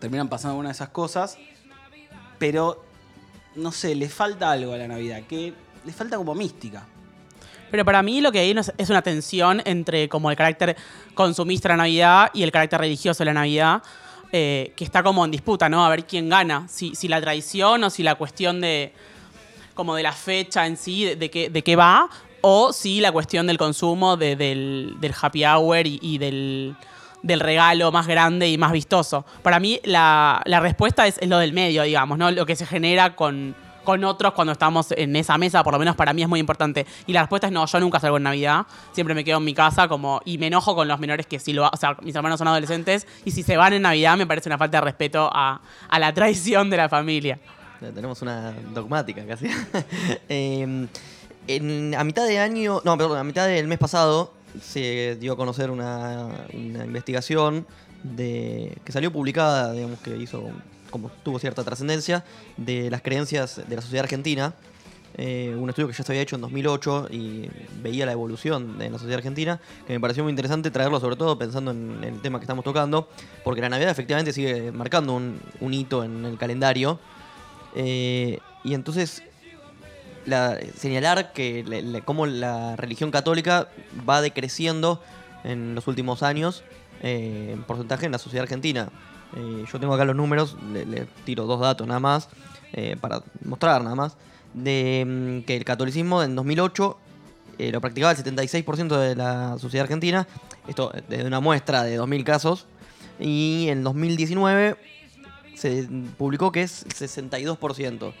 terminan 0.00 0.28
pasando 0.28 0.58
una 0.58 0.68
de 0.68 0.74
esas 0.74 0.90
cosas. 0.90 1.38
Pero, 2.38 2.82
no 3.56 3.72
sé, 3.72 3.94
le 3.94 4.08
falta 4.08 4.50
algo 4.50 4.72
a 4.72 4.76
la 4.78 4.88
Navidad, 4.88 5.22
que 5.28 5.52
le 5.84 5.92
falta 5.92 6.16
como 6.16 6.34
mística. 6.34 6.86
Pero 7.70 7.84
para 7.84 8.02
mí 8.02 8.20
lo 8.20 8.30
que 8.30 8.38
hay 8.40 8.50
es- 8.78 8.90
una 8.90 9.02
tensión 9.02 9.60
entre 9.64 10.08
como 10.08 10.30
el 10.30 10.36
carácter 10.36 10.76
consumista 11.14 11.68
de 11.68 11.72
la 11.74 11.76
Navidad 11.84 12.30
y 12.32 12.42
el 12.42 12.52
carácter 12.52 12.80
religioso 12.80 13.18
de 13.20 13.26
la 13.26 13.34
Navidad, 13.34 13.82
eh, 14.32 14.72
que 14.76 14.84
está 14.84 15.02
como 15.02 15.24
en 15.24 15.30
disputa, 15.30 15.68
¿no? 15.68 15.84
A 15.84 15.88
ver 15.88 16.04
quién 16.04 16.28
gana, 16.28 16.66
si, 16.68 16.94
si 16.94 17.08
la 17.08 17.20
tradición 17.20 17.82
o 17.84 17.90
si 17.90 18.02
la 18.02 18.14
cuestión 18.16 18.60
de 18.60 18.92
como 19.74 19.96
de 19.96 20.04
la 20.04 20.12
fecha 20.12 20.66
en 20.66 20.76
sí, 20.76 21.04
de, 21.16 21.30
qué, 21.30 21.50
de 21.50 21.62
qué 21.62 21.74
va, 21.74 22.08
o 22.42 22.72
si 22.72 23.00
la 23.00 23.10
cuestión 23.10 23.46
del 23.48 23.58
consumo, 23.58 24.16
de- 24.16 24.36
del, 24.36 24.94
del 25.00 25.14
happy 25.20 25.44
hour 25.44 25.84
y 25.86 26.18
del, 26.18 26.76
del 27.24 27.40
regalo 27.40 27.90
más 27.90 28.06
grande 28.06 28.48
y 28.50 28.58
más 28.58 28.70
vistoso. 28.70 29.24
Para 29.42 29.58
mí 29.58 29.80
la, 29.84 30.42
la 30.44 30.60
respuesta 30.60 31.06
es, 31.06 31.16
es 31.18 31.28
lo 31.28 31.38
del 31.38 31.52
medio, 31.54 31.82
digamos, 31.82 32.18
¿no? 32.18 32.30
Lo 32.30 32.44
que 32.44 32.54
se 32.54 32.66
genera 32.66 33.16
con, 33.16 33.54
con 33.82 34.04
otros 34.04 34.34
cuando 34.34 34.52
estamos 34.52 34.92
en 34.92 35.16
esa 35.16 35.38
mesa, 35.38 35.64
por 35.64 35.72
lo 35.72 35.78
menos 35.78 35.96
para 35.96 36.12
mí 36.12 36.22
es 36.22 36.28
muy 36.28 36.38
importante. 36.38 36.86
Y 37.06 37.14
la 37.14 37.20
respuesta 37.22 37.46
es 37.46 37.52
no, 37.52 37.64
yo 37.64 37.80
nunca 37.80 37.98
salgo 37.98 38.18
en 38.18 38.24
Navidad, 38.24 38.66
siempre 38.92 39.14
me 39.14 39.24
quedo 39.24 39.38
en 39.38 39.44
mi 39.44 39.54
casa 39.54 39.88
como 39.88 40.20
y 40.26 40.36
me 40.36 40.48
enojo 40.48 40.74
con 40.74 40.86
los 40.86 41.00
menores 41.00 41.26
que 41.26 41.38
si 41.38 41.54
lo, 41.54 41.66
o 41.66 41.76
sea, 41.78 41.96
mis 42.02 42.14
hermanos 42.14 42.38
son 42.38 42.46
adolescentes 42.48 43.06
y 43.24 43.30
si 43.30 43.42
se 43.42 43.56
van 43.56 43.72
en 43.72 43.82
Navidad 43.82 44.16
me 44.18 44.26
parece 44.26 44.50
una 44.50 44.58
falta 44.58 44.76
de 44.78 44.84
respeto 44.84 45.30
a, 45.32 45.60
a 45.88 45.98
la 45.98 46.12
tradición 46.12 46.68
de 46.68 46.76
la 46.76 46.88
familia. 46.90 47.38
Tenemos 47.94 48.20
una 48.22 48.52
dogmática 48.74 49.26
casi. 49.26 49.46
Eh, 50.28 50.86
en- 51.46 51.94
a 51.94 52.04
mitad 52.04 52.26
de 52.26 52.38
año, 52.38 52.80
no, 52.84 52.96
perdón, 52.96 53.18
a 53.18 53.24
mitad 53.24 53.46
del 53.46 53.66
mes 53.66 53.78
pasado 53.78 54.32
se 54.60 55.16
dio 55.16 55.32
a 55.32 55.36
conocer 55.36 55.70
una, 55.70 56.28
una 56.52 56.84
investigación 56.84 57.66
de, 58.04 58.76
que 58.84 58.92
salió 58.92 59.12
publicada, 59.12 59.72
digamos 59.72 59.98
que 60.00 60.16
hizo, 60.16 60.50
como 60.90 61.10
tuvo 61.22 61.38
cierta 61.38 61.64
trascendencia, 61.64 62.24
de 62.56 62.90
las 62.90 63.02
creencias 63.02 63.60
de 63.66 63.76
la 63.76 63.82
sociedad 63.82 64.04
argentina. 64.04 64.54
Eh, 65.16 65.54
un 65.56 65.68
estudio 65.68 65.86
que 65.86 65.94
ya 65.94 66.02
se 66.02 66.10
había 66.10 66.22
hecho 66.22 66.34
en 66.34 66.42
2008 66.42 67.06
y 67.10 67.48
veía 67.80 68.04
la 68.04 68.10
evolución 68.10 68.78
de 68.78 68.90
la 68.90 68.98
sociedad 68.98 69.18
argentina, 69.18 69.60
que 69.86 69.92
me 69.92 70.00
pareció 70.00 70.24
muy 70.24 70.30
interesante 70.30 70.72
traerlo, 70.72 70.98
sobre 70.98 71.14
todo 71.14 71.38
pensando 71.38 71.70
en 71.70 72.02
el 72.02 72.20
tema 72.20 72.40
que 72.40 72.44
estamos 72.44 72.64
tocando, 72.64 73.08
porque 73.44 73.60
la 73.60 73.68
Navidad 73.68 73.90
efectivamente 73.90 74.32
sigue 74.32 74.72
marcando 74.72 75.14
un, 75.14 75.74
hito 75.74 76.02
en 76.02 76.24
el 76.24 76.36
calendario. 76.36 76.98
Eh, 77.76 78.38
y 78.64 78.74
entonces 78.74 79.22
la- 80.26 80.58
señalar 80.76 81.32
que 81.32 81.62
le- 81.64 82.02
cómo 82.02 82.26
la 82.26 82.76
religión 82.76 83.10
católica 83.10 83.68
va 84.08 84.20
decreciendo 84.20 85.02
en 85.44 85.74
los 85.74 85.86
últimos 85.86 86.22
años 86.22 86.62
eh, 87.02 87.50
en 87.52 87.62
porcentaje 87.64 88.06
en 88.06 88.12
la 88.12 88.18
sociedad 88.18 88.44
argentina. 88.44 88.88
Eh, 89.36 89.64
yo 89.70 89.80
tengo 89.80 89.94
acá 89.94 90.04
los 90.04 90.16
números, 90.16 90.56
le, 90.72 90.86
le 90.86 91.06
tiro 91.24 91.44
dos 91.44 91.60
datos 91.60 91.86
nada 91.86 92.00
más, 92.00 92.28
eh, 92.72 92.96
para 93.00 93.20
mostrar 93.44 93.82
nada 93.82 93.96
más, 93.96 94.16
de 94.54 95.04
mm, 95.06 95.44
que 95.44 95.56
el 95.56 95.64
catolicismo 95.64 96.22
en 96.22 96.34
2008 96.36 96.98
eh, 97.58 97.70
lo 97.72 97.80
practicaba 97.80 98.12
el 98.12 98.18
76% 98.18 98.96
de 98.98 99.16
la 99.16 99.58
sociedad 99.58 99.84
argentina, 99.84 100.26
esto 100.66 100.92
desde 101.08 101.24
una 101.26 101.40
muestra 101.40 101.82
de 101.82 101.98
2.000 101.98 102.24
casos, 102.24 102.66
y 103.20 103.66
en 103.68 103.84
2019 103.84 104.76
se 105.54 105.88
publicó 106.18 106.50
que 106.50 106.62
es 106.62 106.84
62%. 106.86 108.12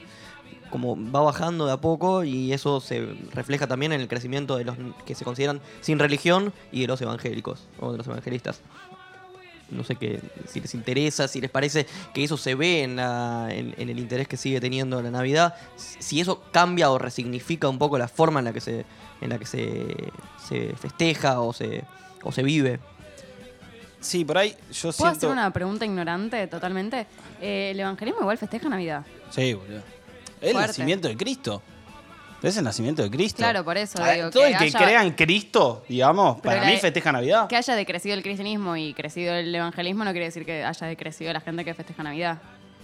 Como 0.74 0.96
va 1.12 1.20
bajando 1.20 1.66
de 1.66 1.72
a 1.72 1.76
poco 1.76 2.24
y 2.24 2.52
eso 2.52 2.80
se 2.80 3.06
refleja 3.32 3.68
también 3.68 3.92
en 3.92 4.00
el 4.00 4.08
crecimiento 4.08 4.56
de 4.56 4.64
los 4.64 4.76
que 5.06 5.14
se 5.14 5.24
consideran 5.24 5.60
sin 5.80 6.00
religión 6.00 6.52
y 6.72 6.80
de 6.80 6.88
los 6.88 7.00
evangélicos 7.00 7.60
o 7.78 7.92
de 7.92 7.98
los 7.98 8.08
evangelistas. 8.08 8.60
No 9.70 9.84
sé 9.84 9.94
qué, 9.94 10.20
si 10.48 10.60
les 10.60 10.74
interesa, 10.74 11.28
si 11.28 11.40
les 11.40 11.48
parece 11.48 11.86
que 12.12 12.24
eso 12.24 12.36
se 12.36 12.56
ve 12.56 12.82
en, 12.82 12.96
la- 12.96 13.46
en- 13.52 13.72
en 13.78 13.88
el 13.88 14.00
interés 14.00 14.26
que 14.26 14.36
sigue 14.36 14.60
teniendo 14.60 15.00
la 15.00 15.12
Navidad, 15.12 15.54
si 15.76 16.20
eso 16.20 16.42
cambia 16.50 16.90
o 16.90 16.98
resignifica 16.98 17.68
un 17.68 17.78
poco 17.78 17.96
la 17.96 18.08
forma 18.08 18.40
en 18.40 18.46
la 18.46 18.52
que 18.52 18.60
se, 18.60 18.84
en 19.20 19.30
la 19.30 19.38
que 19.38 19.46
se, 19.46 19.94
se 20.44 20.74
festeja 20.74 21.38
o 21.40 21.52
se, 21.52 21.84
o 22.24 22.32
se 22.32 22.42
vive. 22.42 22.80
Sí, 24.00 24.24
por 24.24 24.38
ahí 24.38 24.50
yo 24.72 24.80
¿Puedo 24.82 24.92
siento. 24.92 25.16
hacer 25.18 25.30
una 25.30 25.50
pregunta 25.52 25.84
ignorante 25.84 26.48
totalmente? 26.48 27.06
Eh, 27.40 27.70
¿El 27.70 27.78
evangelismo 27.78 28.22
igual 28.22 28.38
festeja 28.38 28.68
Navidad? 28.68 29.06
Sí, 29.30 29.54
boludo. 29.54 29.80
Es 30.44 30.50
el 30.50 30.52
Fuerte. 30.54 30.68
nacimiento 30.68 31.08
de 31.08 31.16
Cristo. 31.16 31.62
Es 32.42 32.56
el 32.58 32.64
nacimiento 32.64 33.02
de 33.02 33.10
Cristo. 33.10 33.38
Claro, 33.38 33.64
por 33.64 33.78
eso 33.78 33.98
Ah, 34.02 34.10
digo 34.10 34.30
Todo 34.30 34.42
que 34.42 34.50
el 34.50 34.58
que 34.58 34.64
haya- 34.64 34.78
crea 34.78 35.02
en 35.02 35.12
Cristo, 35.12 35.82
digamos, 35.88 36.36
Pero 36.42 36.54
para 36.56 36.60
la- 36.66 36.70
mí 36.70 36.76
festeja 36.76 37.10
Navidad. 37.10 37.48
Que 37.48 37.56
haya 37.56 37.74
decrecido 37.74 38.14
el 38.14 38.22
cristianismo 38.22 38.76
y 38.76 38.92
crecido 38.92 39.32
el 39.34 39.54
evangelismo 39.54 40.04
no 40.04 40.10
quiere 40.12 40.26
decir 40.26 40.44
que 40.44 40.62
haya 40.62 40.86
decrecido 40.86 41.32
la 41.32 41.40
gente 41.40 41.64
que 41.64 41.72
festeja 41.72 42.02
Navidad. 42.02 42.38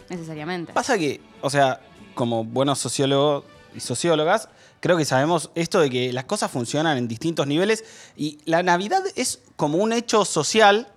Necesariamente. 0.09 0.73
Pasa 0.73 0.97
que, 0.99 1.21
o 1.43 1.51
sea, 1.51 1.81
como 2.15 2.43
buenos 2.45 2.79
sociólogos 2.79 3.45
y 3.75 3.81
sociólogas, 3.81 4.49
creo 4.81 4.97
que 4.97 5.05
sabemos 5.05 5.51
esto 5.55 5.79
de 5.81 5.91
que 5.91 6.13
las 6.13 6.25
cosas 6.25 6.51
funcionan 6.51 6.97
en 6.97 7.07
distintos 7.07 7.47
niveles 7.47 7.85
y 8.17 8.39
la 8.47 8.63
Navidad 8.63 9.03
es 9.15 9.41
como 9.57 9.77
un 9.79 9.93
hecho 9.93 10.25
social, 10.25 10.89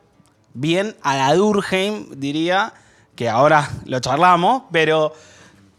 bien 0.54 0.96
a 1.02 1.18
la 1.18 1.34
Durkheim, 1.36 2.12
diría, 2.20 2.74
que 3.16 3.30
ahora 3.30 3.70
lo 3.86 4.00
charlamos, 4.00 4.64
pero 4.72 5.14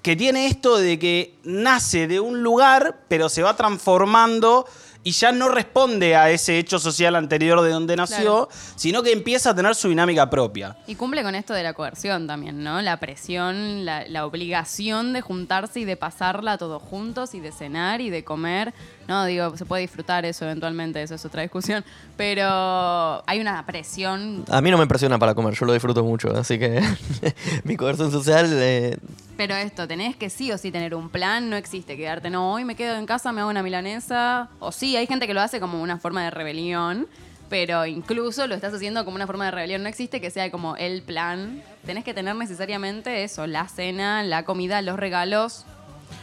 que 0.05 0.17
tiene 0.17 0.47
esto 0.49 0.77
de 0.77 0.99
que 0.99 1.35
nace 1.45 2.07
de 2.07 2.21
un 2.21 2.43
lugar, 2.43 3.01
pero 3.09 3.31
se 3.31 3.43
va 3.43 3.57
transformando 3.57 4.67
y 5.03 5.13
ya 5.13 5.33
no 5.33 5.49
responde 5.49 6.15
a 6.15 6.31
ese 6.31 6.59
hecho 6.59 6.79
social 6.79 7.15
anterior 7.17 7.63
de 7.63 7.71
donde 7.71 7.97
nació, 7.97 8.49
Claro. 8.49 8.49
sino 8.77 9.03
que 9.03 9.13
empieza 9.13 9.51
a 9.51 9.55
tener 9.55 9.75
su 9.75 9.89
dinámica 9.89 10.29
propia. 10.29 10.77
Y 10.87 10.95
cumple 10.95 11.23
con 11.23 11.35
esto 11.35 11.55
de 11.55 11.63
la 11.63 11.73
coerción 11.73 12.27
también, 12.27 12.63
¿no? 12.63 12.81
La 12.83 12.99
presión, 13.01 13.87
la, 13.87 14.07
la 14.07 14.27
obligación 14.27 15.15
de 15.15 15.23
juntarse 15.23 15.81
y 15.81 15.85
de 15.87 15.97
pasarla 15.97 16.59
todos 16.59 16.83
juntos 16.83 17.35
y 17.35 17.41
de 17.41 17.51
cenar 17.53 18.03
y 18.03 18.11
de 18.11 18.25
comer. 18.25 18.75
No, 19.09 19.25
digo, 19.25 19.57
se 19.57 19.65
puede 19.67 19.83
disfrutar 19.83 20.25
eso 20.27 20.45
eventualmente, 20.45 21.03
eso 21.03 21.15
es 21.15 21.25
otra 21.25 21.43
discusión. 21.43 21.83
Pero 22.17 23.23
hay 23.27 23.41
una 23.41 23.65
presión. 23.67 24.45
A 24.51 24.61
mí 24.61 24.71
no 24.71 24.77
me 24.77 24.83
impresiona 24.85 25.19
para 25.19 25.35
comer, 25.35 25.55
yo 25.55 25.65
lo 25.67 25.73
disfruto 25.73 26.03
mucho, 26.05 26.35
así 26.37 26.59
que 26.59 26.83
mi 27.65 27.77
coerción 27.77 28.11
social 28.11 28.49
eh, 28.53 28.97
Pero 29.37 29.55
esto, 29.57 29.89
tenés 29.89 30.15
que 30.15 30.31
sí 30.31 30.53
o 30.53 30.59
sí 30.59 30.71
tener 30.71 30.95
un 30.95 31.09
plan, 31.09 31.51
no 31.51 31.57
existe 31.57 31.97
quedarte, 31.97 32.31
no, 32.31 32.53
hoy 32.53 32.65
me 32.65 32.77
quedo 32.77 32.97
en 32.97 33.07
casa, 33.07 33.33
me 33.33 33.41
hago 33.41 33.51
una 33.51 33.63
milanesa. 33.63 34.49
O 34.61 34.71
sí, 34.71 34.97
hay 34.97 35.07
gente 35.07 35.27
que 35.27 35.35
lo 35.35 35.41
hace 35.41 35.59
como 35.59 35.83
una 35.83 35.99
forma 35.99 36.23
de 36.23 36.31
rebelión, 36.31 37.09
pero 37.49 37.85
incluso 37.85 38.47
lo 38.47 38.55
estás 38.55 38.73
haciendo 38.73 39.05
como 39.05 39.17
una 39.17 39.27
forma 39.27 39.47
de 39.47 39.51
rebelión. 39.51 39.83
No 39.83 39.89
existe 39.89 40.21
que 40.21 40.31
sea 40.31 40.51
como 40.53 40.77
el 40.77 41.03
plan. 41.03 41.63
Tenés 41.85 42.05
que 42.05 42.15
tener 42.15 42.37
necesariamente 42.37 43.25
eso, 43.25 43.47
la 43.49 43.67
cena, 43.67 44.23
la 44.23 44.45
comida, 44.45 44.81
los 44.83 44.97
regalos. 44.97 45.67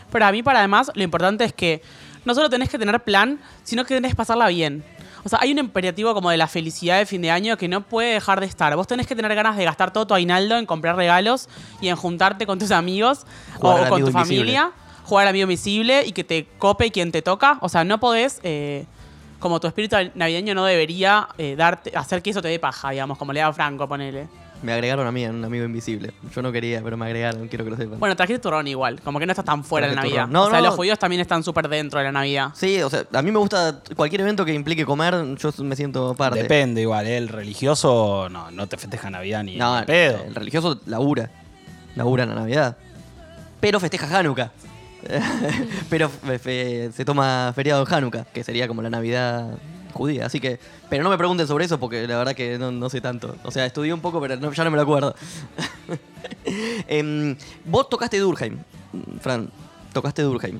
Pero 0.10 0.25
a 0.25 0.32
mí, 0.32 0.41
para 0.41 0.60
además, 0.60 0.89
lo 0.96 1.03
importante 1.03 1.44
es 1.44 1.53
que 1.53 1.82
no 2.24 2.34
solo 2.34 2.50
tenés 2.50 2.70
que 2.70 2.80
tener 2.80 3.00
plan, 3.01 3.39
sino 3.63 3.84
que 3.84 3.96
tenés 3.96 4.12
que 4.12 4.18
pasarla 4.18 4.48
bien. 4.48 4.84
O 5.23 5.29
sea, 5.29 5.39
hay 5.41 5.51
un 5.51 5.59
imperativo 5.59 6.13
como 6.13 6.29
de 6.29 6.37
la 6.37 6.47
felicidad 6.47 6.97
de 6.97 7.05
fin 7.05 7.21
de 7.21 7.31
año 7.31 7.57
que 7.57 7.67
no 7.67 7.81
puede 7.81 8.13
dejar 8.13 8.39
de 8.39 8.45
estar. 8.45 8.75
Vos 8.75 8.87
tenés 8.87 9.07
que 9.07 9.15
tener 9.15 9.33
ganas 9.35 9.57
de 9.57 9.65
gastar 9.65 9.91
todo 9.91 10.07
tu 10.07 10.13
aguinaldo 10.13 10.57
en 10.57 10.65
comprar 10.65 10.95
regalos 10.95 11.47
y 11.79 11.89
en 11.89 11.95
juntarte 11.95 12.45
con 12.45 12.59
tus 12.59 12.71
amigos 12.71 13.25
Jugar 13.55 13.85
o 13.85 13.89
con 13.89 14.01
tu 14.01 14.07
invisible. 14.07 14.13
familia, 14.13 14.71
jugar 15.03 15.27
amigo 15.27 15.43
invisible 15.43 16.03
y 16.05 16.11
que 16.11 16.23
te 16.23 16.47
cope 16.57 16.91
quien 16.91 17.11
te 17.11 17.21
toca. 17.21 17.57
O 17.61 17.69
sea, 17.69 17.83
no 17.83 17.99
podés, 17.99 18.39
eh, 18.43 18.85
como 19.39 19.59
tu 19.59 19.67
espíritu 19.67 19.95
navideño 20.15 20.55
no 20.55 20.65
debería 20.65 21.27
eh, 21.37 21.55
darte, 21.55 21.95
hacer 21.95 22.21
que 22.21 22.31
eso 22.31 22.41
te 22.41 22.47
dé 22.47 22.59
paja, 22.59 22.91
digamos, 22.91 23.17
como 23.17 23.33
le 23.33 23.41
da 23.41 23.53
Franco, 23.53 23.87
ponele. 23.87 24.27
Me 24.63 24.74
agregaron 24.74 25.08
a 25.08 25.12
mí, 25.12 25.25
a 25.25 25.30
un 25.30 25.44
amigo 25.44 25.65
invisible. 25.65 26.13
Yo 26.36 26.41
no 26.41 26.51
quería, 26.51 26.82
pero 26.84 26.98
me 26.98 27.06
agregaron, 27.06 27.48
quiero 27.48 27.63
que 27.65 27.72
lo 27.72 27.77
sepan. 27.77 28.00
Bueno, 28.00 28.15
trajiste 28.15 28.39
turrón 28.41 28.68
igual, 28.68 29.01
como 29.01 29.20
que 29.20 29.25
no 29.25 29.32
estás 29.32 29.46
tan 29.46 29.63
fuera 29.63 29.88
de 29.88 29.96
la 29.96 30.01
Navidad. 30.03 30.27
No, 30.27 30.44
o 30.44 30.50
sea, 30.50 30.60
no. 30.60 30.65
los 30.68 30.75
judíos 30.75 31.00
también 31.00 31.20
están 31.22 31.44
súper 31.44 31.68
dentro 31.68 32.00
de 32.00 32.06
la 32.06 32.12
Navidad. 32.12 32.50
Sí, 32.53 32.82
o 32.82 32.89
sea, 32.89 33.06
a 33.13 33.22
mí 33.22 33.32
me 33.32 33.39
gusta 33.39 33.82
cualquier 33.96 34.22
evento 34.22 34.46
que 34.46 34.53
implique 34.53 34.86
comer, 34.86 35.15
yo 35.38 35.51
me 35.63 35.75
siento 35.75 36.13
parte. 36.15 36.44
Depende 36.44 36.82
igual, 36.82 37.08
¿eh? 37.08 37.18
el 37.18 37.27
religioso 37.30 38.27
no, 38.30 38.51
no 38.51 38.68
te 38.68 38.77
festeja 38.77 39.10
Navidad 39.10 39.44
ni 39.44 39.58
No, 39.58 39.82
pedo. 39.86 40.24
el 40.25 40.36
religioso 40.36 40.80
labura. 40.86 41.30
Labura 41.96 42.24
en 42.24 42.30
la 42.30 42.36
Navidad. 42.36 42.77
Pero 43.60 43.80
festeja 43.80 44.18
Hanukkah. 44.20 44.51
pero 45.89 46.10
fe- 46.10 46.39
fe- 46.39 46.91
se 46.94 47.03
toma 47.06 47.51
feriado 47.56 47.86
en 47.88 47.94
Hanukkah, 47.94 48.25
que 48.25 48.44
sería 48.44 48.68
como 48.68 48.82
la 48.82 48.89
Navidad 48.89 49.48
judía. 49.91 50.25
Así 50.25 50.39
que. 50.39 50.60
Pero 50.89 51.03
no 51.03 51.10
me 51.10 51.17
pregunten 51.17 51.48
sobre 51.48 51.65
eso 51.65 51.79
porque 51.79 52.07
la 52.07 52.17
verdad 52.17 52.33
que 52.36 52.57
no, 52.57 52.71
no 52.71 52.89
sé 52.89 53.01
tanto. 53.01 53.36
O 53.43 53.51
sea, 53.51 53.65
estudié 53.65 53.93
un 53.93 54.01
poco, 54.01 54.19
pero 54.21 54.36
no- 54.38 54.51
ya 54.51 54.63
no 54.63 54.71
me 54.71 54.77
lo 54.77 54.83
acuerdo. 54.83 55.15
Em, 56.88 57.36
vos 57.65 57.89
tocaste 57.89 58.19
Durkheim, 58.19 58.60
Fran. 59.21 59.50
Tocaste 59.93 60.21
Durkheim. 60.21 60.60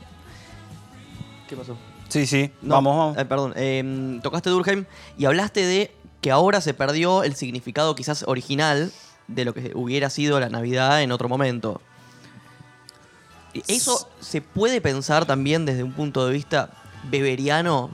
¿Qué 1.48 1.56
pasó? 1.56 1.78
Sí, 2.10 2.26
sí, 2.28 2.52
No, 2.62 2.76
vamos, 2.76 2.98
vamos. 2.98 3.18
eh, 3.18 3.26
perdón, 3.26 3.54
eh, 3.56 4.20
tocaste 4.22 4.50
Durkheim 4.50 4.86
y 5.18 5.26
hablaste 5.26 5.66
de 5.66 5.92
que 6.20 6.30
ahora 6.32 6.60
se 6.62 6.74
perdió 6.74 7.24
el 7.24 7.36
significado 7.36 7.96
quizás 7.96 8.24
original 8.28 8.92
de 9.28 9.46
lo 9.46 9.54
que 9.54 9.72
hubiera 9.76 10.10
sido 10.10 10.40
la 10.40 10.50
Navidad 10.50 11.02
en 11.02 11.12
otro 11.14 11.30
momento. 11.30 11.82
¿Eso 13.68 14.10
se 14.20 14.42
puede 14.42 14.82
pensar 14.82 15.26
también 15.26 15.66
desde 15.66 15.84
un 15.84 15.92
punto 15.94 16.26
de 16.26 16.34
vista 16.34 16.70
beberiano 17.10 17.90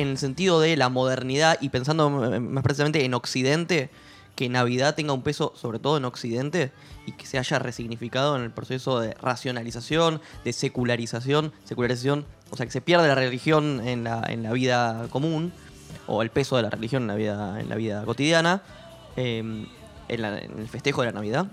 en 0.00 0.08
el 0.08 0.18
sentido 0.18 0.60
de 0.60 0.76
la 0.76 0.88
modernidad 0.88 1.58
y 1.60 1.68
pensando 1.70 2.08
más 2.10 2.62
precisamente 2.64 3.04
en 3.04 3.14
Occidente? 3.14 3.90
Que 4.36 4.48
Navidad 4.48 4.94
tenga 4.94 5.12
un 5.12 5.22
peso, 5.22 5.52
sobre 5.56 5.80
todo 5.80 5.96
en 5.96 6.04
Occidente, 6.04 6.70
y 7.06 7.12
que 7.12 7.26
se 7.26 7.38
haya 7.38 7.58
resignificado 7.58 8.36
en 8.36 8.42
el 8.44 8.52
proceso 8.52 9.00
de 9.00 9.14
racionalización, 9.14 10.20
de 10.44 10.52
secularización, 10.52 11.52
secularización, 11.64 12.24
o 12.50 12.56
sea, 12.56 12.64
que 12.64 12.70
se 12.70 12.80
pierde 12.80 13.08
la 13.08 13.16
religión 13.16 13.80
en 13.86 14.04
la, 14.04 14.22
en 14.28 14.44
la 14.44 14.52
vida 14.52 15.06
común, 15.10 15.52
o 16.06 16.22
el 16.22 16.30
peso 16.30 16.56
de 16.56 16.62
la 16.62 16.70
religión 16.70 17.02
en 17.02 17.08
la 17.08 17.14
vida, 17.16 17.60
en 17.60 17.68
la 17.68 17.74
vida 17.74 18.04
cotidiana, 18.04 18.62
eh, 19.16 19.38
en, 20.08 20.22
la- 20.22 20.38
en 20.38 20.58
el 20.58 20.68
festejo 20.68 21.02
de 21.02 21.06
la 21.08 21.12
Navidad. 21.12 21.46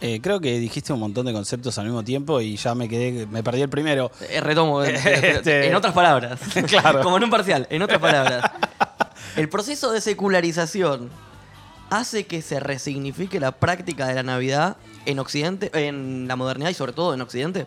Eh, 0.00 0.20
creo 0.20 0.40
que 0.40 0.58
dijiste 0.58 0.92
un 0.92 1.00
montón 1.00 1.24
de 1.26 1.32
conceptos 1.32 1.78
al 1.78 1.86
mismo 1.86 2.04
tiempo 2.04 2.40
y 2.40 2.56
ya 2.56 2.74
me 2.74 2.88
quedé, 2.88 3.26
me 3.26 3.42
perdí 3.42 3.62
el 3.62 3.68
primero. 3.70 4.10
Eh, 4.28 4.40
retomo, 4.40 4.84
eh, 4.84 4.98
pero- 5.04 5.38
Este- 5.38 5.66
en 5.68 5.74
otras 5.74 5.94
palabras. 5.94 6.38
Claro. 6.66 7.00
Como 7.02 7.16
en 7.16 7.24
un 7.24 7.30
parcial, 7.30 7.66
en 7.70 7.82
otras 7.82 7.98
palabras. 8.00 8.50
El 9.36 9.48
proceso 9.50 9.92
de 9.92 10.00
secularización 10.00 11.10
hace 11.90 12.26
que 12.26 12.40
se 12.42 12.58
resignifique 12.60 13.38
la 13.40 13.52
práctica 13.52 14.06
de 14.06 14.14
la 14.14 14.22
Navidad 14.22 14.76
en 15.04 15.18
Occidente, 15.18 15.70
en 15.74 16.26
la 16.26 16.36
modernidad 16.36 16.70
y 16.70 16.74
sobre 16.74 16.92
todo 16.92 17.12
en 17.14 17.20
Occidente. 17.20 17.66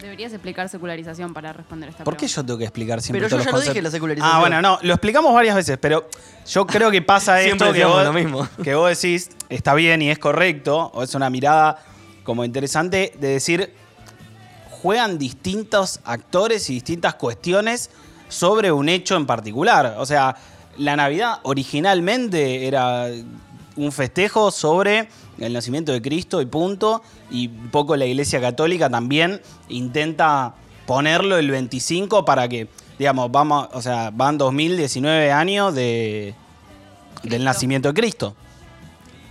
Deberías 0.00 0.32
explicar 0.32 0.68
secularización 0.68 1.34
para 1.34 1.52
responder 1.52 1.88
esta 1.90 2.04
¿Por 2.04 2.14
qué 2.14 2.20
pregunta. 2.26 2.36
yo 2.40 2.46
tengo 2.46 2.58
que 2.58 2.64
explicar 2.64 3.02
siempre 3.02 3.20
Pero 3.20 3.28
yo 3.28 3.36
todos 3.36 3.44
ya 3.44 3.50
los 3.50 3.54
lo 3.54 3.60
dije, 3.60 3.68
conceptos? 3.68 3.92
la 3.92 3.96
secularización. 3.96 4.36
Ah, 4.36 4.40
bueno, 4.40 4.62
no, 4.62 4.78
lo 4.82 4.94
explicamos 4.94 5.34
varias 5.34 5.56
veces, 5.56 5.78
pero 5.80 6.08
yo 6.46 6.66
creo 6.66 6.90
que 6.90 7.02
pasa 7.02 7.38
Siempre 7.42 7.52
esto 7.52 7.64
que 7.66 7.72
decíamos 7.72 7.96
vos, 7.96 8.04
lo 8.04 8.12
mismo. 8.12 8.48
que 8.62 8.74
vos 8.74 8.88
decís, 9.00 9.30
está 9.48 9.74
bien 9.74 10.00
y 10.02 10.10
es 10.10 10.18
correcto, 10.18 10.90
o 10.94 11.02
es 11.02 11.14
una 11.14 11.30
mirada 11.30 11.82
como 12.22 12.44
interesante 12.44 13.12
de 13.18 13.28
decir, 13.28 13.74
juegan 14.82 15.18
distintos 15.18 16.00
actores 16.04 16.68
y 16.70 16.74
distintas 16.74 17.14
cuestiones 17.14 17.90
sobre 18.28 18.70
un 18.70 18.88
hecho 18.88 19.16
en 19.16 19.26
particular. 19.26 19.96
O 19.98 20.06
sea, 20.06 20.36
la 20.76 20.94
Navidad 20.94 21.40
originalmente 21.42 22.68
era 22.68 23.06
un 23.76 23.90
festejo 23.92 24.50
sobre 24.50 25.08
el 25.38 25.52
nacimiento 25.52 25.92
de 25.92 26.00
Cristo 26.02 26.40
y 26.40 26.46
punto. 26.46 27.02
Y 27.30 27.48
un 27.48 27.70
poco 27.70 27.96
la 27.96 28.06
Iglesia 28.06 28.40
Católica 28.40 28.88
también 28.90 29.40
intenta 29.68 30.54
ponerlo 30.86 31.36
el 31.36 31.50
25 31.50 32.24
para 32.24 32.48
que, 32.48 32.68
digamos, 32.98 33.30
vamos, 33.30 33.68
o 33.72 33.82
sea, 33.82 34.10
van 34.12 34.38
2019 34.38 35.30
años 35.32 35.74
de, 35.74 36.34
del 37.22 37.44
nacimiento 37.44 37.88
de 37.88 37.94
Cristo. 38.00 38.34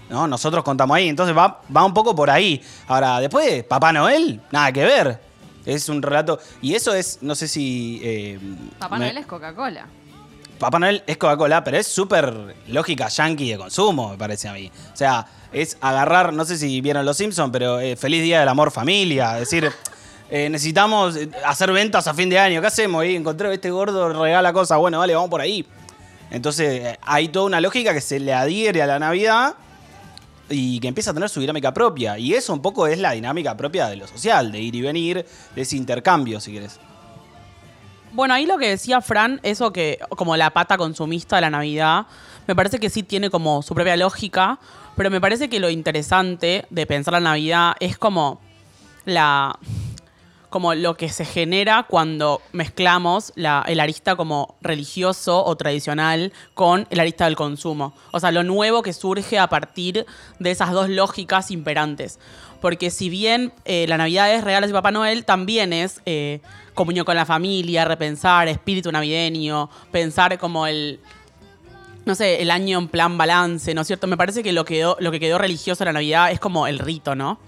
¿No? 0.09 0.25
Nosotros 0.25 0.63
contamos 0.63 0.95
ahí, 0.95 1.09
entonces 1.09 1.35
va, 1.35 1.61
va 1.75 1.83
un 1.83 1.93
poco 1.93 2.15
por 2.15 2.29
ahí. 2.29 2.61
Ahora, 2.87 3.19
después, 3.19 3.63
Papá 3.65 3.91
Noel, 3.91 4.39
nada 4.51 4.71
que 4.71 4.85
ver. 4.85 5.19
Es 5.65 5.89
un 5.89 6.01
relato. 6.01 6.39
Y 6.61 6.75
eso 6.75 6.93
es, 6.93 7.19
no 7.21 7.35
sé 7.35 7.49
si. 7.49 7.99
eh, 8.01 8.39
Papá 8.79 8.97
me- 8.97 9.05
Noel 9.05 9.17
es 9.17 9.25
Coca-Cola. 9.25 9.85
Papá 10.59 10.79
Noel 10.79 11.03
es 11.07 11.17
Coca-Cola, 11.17 11.63
pero 11.63 11.77
es 11.77 11.87
súper 11.87 12.55
lógica 12.67 13.07
yankee 13.07 13.51
de 13.51 13.57
consumo, 13.57 14.09
me 14.09 14.17
parece 14.17 14.47
a 14.47 14.53
mí. 14.53 14.71
O 14.93 14.95
sea, 14.95 15.25
es 15.51 15.77
agarrar, 15.81 16.33
no 16.33 16.45
sé 16.45 16.57
si 16.57 16.81
vieron 16.81 17.05
Los 17.05 17.17
Simpsons, 17.17 17.49
pero 17.51 17.79
eh, 17.79 17.95
feliz 17.95 18.23
día 18.23 18.39
del 18.39 18.49
amor 18.49 18.71
familia. 18.71 19.33
Es 19.33 19.49
decir, 19.49 19.71
eh, 20.29 20.49
necesitamos 20.49 21.15
eh, 21.15 21.29
hacer 21.45 21.71
ventas 21.71 22.07
a 22.07 22.13
fin 22.13 22.29
de 22.29 22.39
año. 22.39 22.61
¿Qué 22.61 22.67
hacemos? 22.67 23.05
Y 23.05 23.15
encontré 23.15 23.53
este 23.53 23.71
gordo 23.71 24.09
regala 24.09 24.51
cosas. 24.53 24.77
Bueno, 24.77 24.99
vale, 24.99 25.13
vamos 25.13 25.29
por 25.29 25.41
ahí. 25.41 25.65
Entonces, 26.29 26.85
eh, 26.85 26.99
hay 27.01 27.29
toda 27.29 27.45
una 27.45 27.61
lógica 27.61 27.93
que 27.93 28.01
se 28.01 28.19
le 28.19 28.33
adhiere 28.33 28.81
a 28.81 28.87
la 28.87 28.99
Navidad 28.99 29.55
y 30.49 30.79
que 30.79 30.87
empieza 30.87 31.11
a 31.11 31.13
tener 31.13 31.29
su 31.29 31.39
dinámica 31.39 31.73
propia. 31.73 32.17
Y 32.17 32.33
eso 32.33 32.53
un 32.53 32.61
poco 32.61 32.87
es 32.87 32.99
la 32.99 33.11
dinámica 33.11 33.55
propia 33.55 33.87
de 33.87 33.95
lo 33.95 34.07
social, 34.07 34.51
de 34.51 34.59
ir 34.59 34.75
y 34.75 34.81
venir, 34.81 35.25
de 35.55 35.61
ese 35.61 35.75
intercambio, 35.75 36.39
si 36.39 36.53
querés. 36.53 36.79
Bueno, 38.17 38.33
ahí 38.33 38.47
lo 38.47 38.57
que 38.57 38.67
decía 38.67 38.99
Fran, 38.99 39.39
eso 39.43 39.71
que 39.71 39.99
como 40.09 40.35
la 40.37 40.49
pata 40.49 40.75
consumista 40.75 41.35
de 41.35 41.43
la 41.43 41.51
Navidad, 41.51 42.07
me 42.47 42.55
parece 42.55 42.79
que 42.79 42.89
sí 42.89 43.03
tiene 43.03 43.29
como 43.29 43.61
su 43.61 43.75
propia 43.75 43.95
lógica, 43.95 44.57
pero 44.95 45.11
me 45.11 45.21
parece 45.21 45.49
que 45.49 45.59
lo 45.59 45.69
interesante 45.69 46.65
de 46.71 46.87
pensar 46.87 47.11
la 47.11 47.19
Navidad 47.19 47.75
es 47.79 47.95
como 47.95 48.41
la 49.05 49.59
como 50.49 50.73
lo 50.73 50.95
que 50.95 51.09
se 51.09 51.25
genera 51.25 51.83
cuando 51.83 52.41
mezclamos 52.53 53.33
la- 53.35 53.63
el 53.67 53.81
arista 53.81 54.15
como 54.15 54.55
religioso 54.61 55.43
o 55.45 55.55
tradicional 55.57 56.31
con 56.55 56.87
el 56.89 57.01
arista 57.01 57.25
del 57.25 57.35
consumo. 57.35 57.93
O 58.11 58.19
sea, 58.19 58.31
lo 58.31 58.43
nuevo 58.43 58.81
que 58.81 58.93
surge 58.93 59.37
a 59.37 59.47
partir 59.47 60.05
de 60.39 60.49
esas 60.51 60.71
dos 60.71 60.89
lógicas 60.89 61.51
imperantes. 61.51 62.17
Porque 62.61 62.89
si 62.91 63.09
bien 63.09 63.53
eh, 63.65 63.85
la 63.87 63.97
Navidad 63.97 64.33
es 64.33 64.43
regalos 64.43 64.69
y 64.69 64.73
Papá 64.73 64.91
Noel, 64.91 65.25
también 65.25 65.73
es 65.73 66.01
eh, 66.05 66.41
comunión 66.73 67.05
con 67.05 67.15
la 67.15 67.25
familia, 67.25 67.85
repensar, 67.85 68.47
espíritu 68.47 68.91
navideño, 68.91 69.69
pensar 69.91 70.37
como 70.37 70.67
el, 70.67 70.99
no 72.05 72.15
sé, 72.15 72.41
el 72.41 72.51
año 72.51 72.79
en 72.79 72.87
plan 72.87 73.17
balance, 73.17 73.73
¿no 73.73 73.81
es 73.81 73.87
cierto? 73.87 74.07
Me 74.07 74.17
parece 74.17 74.43
que 74.43 74.53
lo, 74.53 74.65
quedó, 74.65 74.97
lo 74.99 75.11
que 75.11 75.19
quedó 75.19 75.37
religioso 75.37 75.83
en 75.83 75.87
la 75.87 75.93
Navidad 75.93 76.31
es 76.31 76.39
como 76.39 76.67
el 76.67 76.79
rito, 76.79 77.15
¿no? 77.15 77.39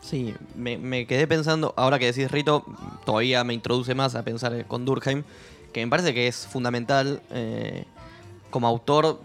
Sí, 0.00 0.34
me, 0.54 1.06
quedé 1.06 1.26
pensando, 1.26 1.74
ahora 1.76 1.98
que 1.98 2.06
decís 2.06 2.30
Rito, 2.30 2.64
todavía 3.04 3.42
me 3.42 3.54
introduce 3.54 3.92
más 3.92 4.14
a 4.14 4.22
pensar 4.22 4.64
con 4.66 4.84
Durkheim, 4.84 5.24
que 5.72 5.84
me 5.84 5.90
parece 5.90 6.14
que 6.14 6.28
es 6.28 6.46
fundamental 6.46 7.20
eh, 7.30 7.84
como 8.50 8.68
autor 8.68 9.20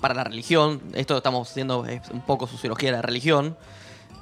para 0.00 0.12
la 0.12 0.24
religión. 0.24 0.82
Esto 0.92 1.16
estamos 1.16 1.48
haciendo 1.48 1.86
un 2.12 2.20
poco 2.22 2.48
sociología 2.48 2.90
de 2.90 2.96
la 2.96 3.02
religión. 3.02 3.56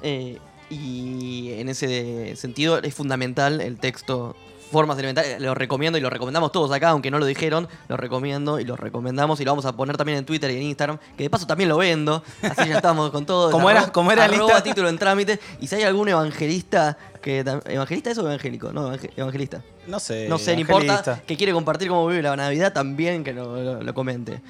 Eh, 0.03 0.37
y 0.69 1.51
en 1.53 1.69
ese 1.69 2.35
sentido 2.35 2.77
es 2.81 2.93
fundamental 2.95 3.59
el 3.61 3.77
texto 3.77 4.35
Formas 4.71 4.97
Elementales. 4.97 5.41
Lo 5.41 5.53
recomiendo 5.53 5.97
y 5.97 6.01
lo 6.01 6.09
recomendamos 6.09 6.53
todos 6.53 6.71
acá, 6.71 6.91
aunque 6.91 7.11
no 7.11 7.19
lo 7.19 7.25
dijeron. 7.25 7.67
Lo 7.89 7.97
recomiendo 7.97 8.57
y 8.57 8.63
lo 8.63 8.77
recomendamos 8.77 9.41
y 9.41 9.43
lo 9.43 9.51
vamos 9.51 9.65
a 9.65 9.73
poner 9.75 9.97
también 9.97 10.19
en 10.19 10.25
Twitter 10.25 10.49
y 10.49 10.55
en 10.55 10.63
Instagram, 10.63 10.97
que 11.17 11.23
de 11.23 11.29
paso 11.29 11.45
también 11.45 11.67
lo 11.67 11.75
vendo. 11.77 12.23
Así 12.41 12.69
ya 12.69 12.77
estamos 12.77 13.11
con 13.11 13.25
todo. 13.25 13.51
¿Cómo 13.51 13.69
era- 13.69 13.91
cómo 13.91 14.13
era 14.13 14.23
arroba 14.23 14.43
lista? 14.45 14.63
título 14.63 14.87
en 14.87 14.97
trámite. 14.97 15.41
Y 15.59 15.67
si 15.67 15.75
hay 15.75 15.83
algún 15.83 16.07
evangelista 16.07 16.97
que. 17.21 17.39
¿Evangelista 17.39 18.11
es 18.11 18.17
o 18.17 18.21
evangélico? 18.21 18.71
No, 18.71 18.93
evangel- 18.93 19.11
evangelista. 19.17 19.61
No 19.87 19.99
sé. 19.99 20.29
no 20.29 20.37
sé, 20.37 20.53
no 20.55 20.61
importa. 20.61 21.21
Que 21.27 21.35
quiere 21.35 21.51
compartir 21.51 21.89
cómo 21.89 22.07
vive 22.07 22.21
la 22.21 22.33
Navidad, 22.37 22.71
también 22.71 23.25
que 23.25 23.33
lo, 23.33 23.61
lo- 23.61 23.83
lo 23.83 23.93
comente. 23.93 24.41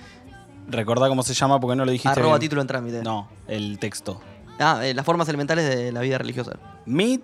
Recordá 0.67 1.08
cómo 1.10 1.24
se 1.24 1.34
llama 1.34 1.60
porque 1.60 1.75
no 1.75 1.84
lo 1.84 1.91
dijiste. 1.91 2.10
Arroba 2.10 2.34
bien. 2.36 2.41
título 2.41 2.62
en 2.62 2.67
trámite. 2.67 3.01
No, 3.01 3.27
el 3.48 3.79
texto. 3.79 4.22
Ah, 4.62 4.80
eh, 4.86 4.94
las 4.94 5.06
formas 5.06 5.27
elementales 5.27 5.68
de 5.68 5.91
la 5.91 6.01
vida 6.01 6.18
religiosa. 6.18 6.53
Mi 6.86 7.22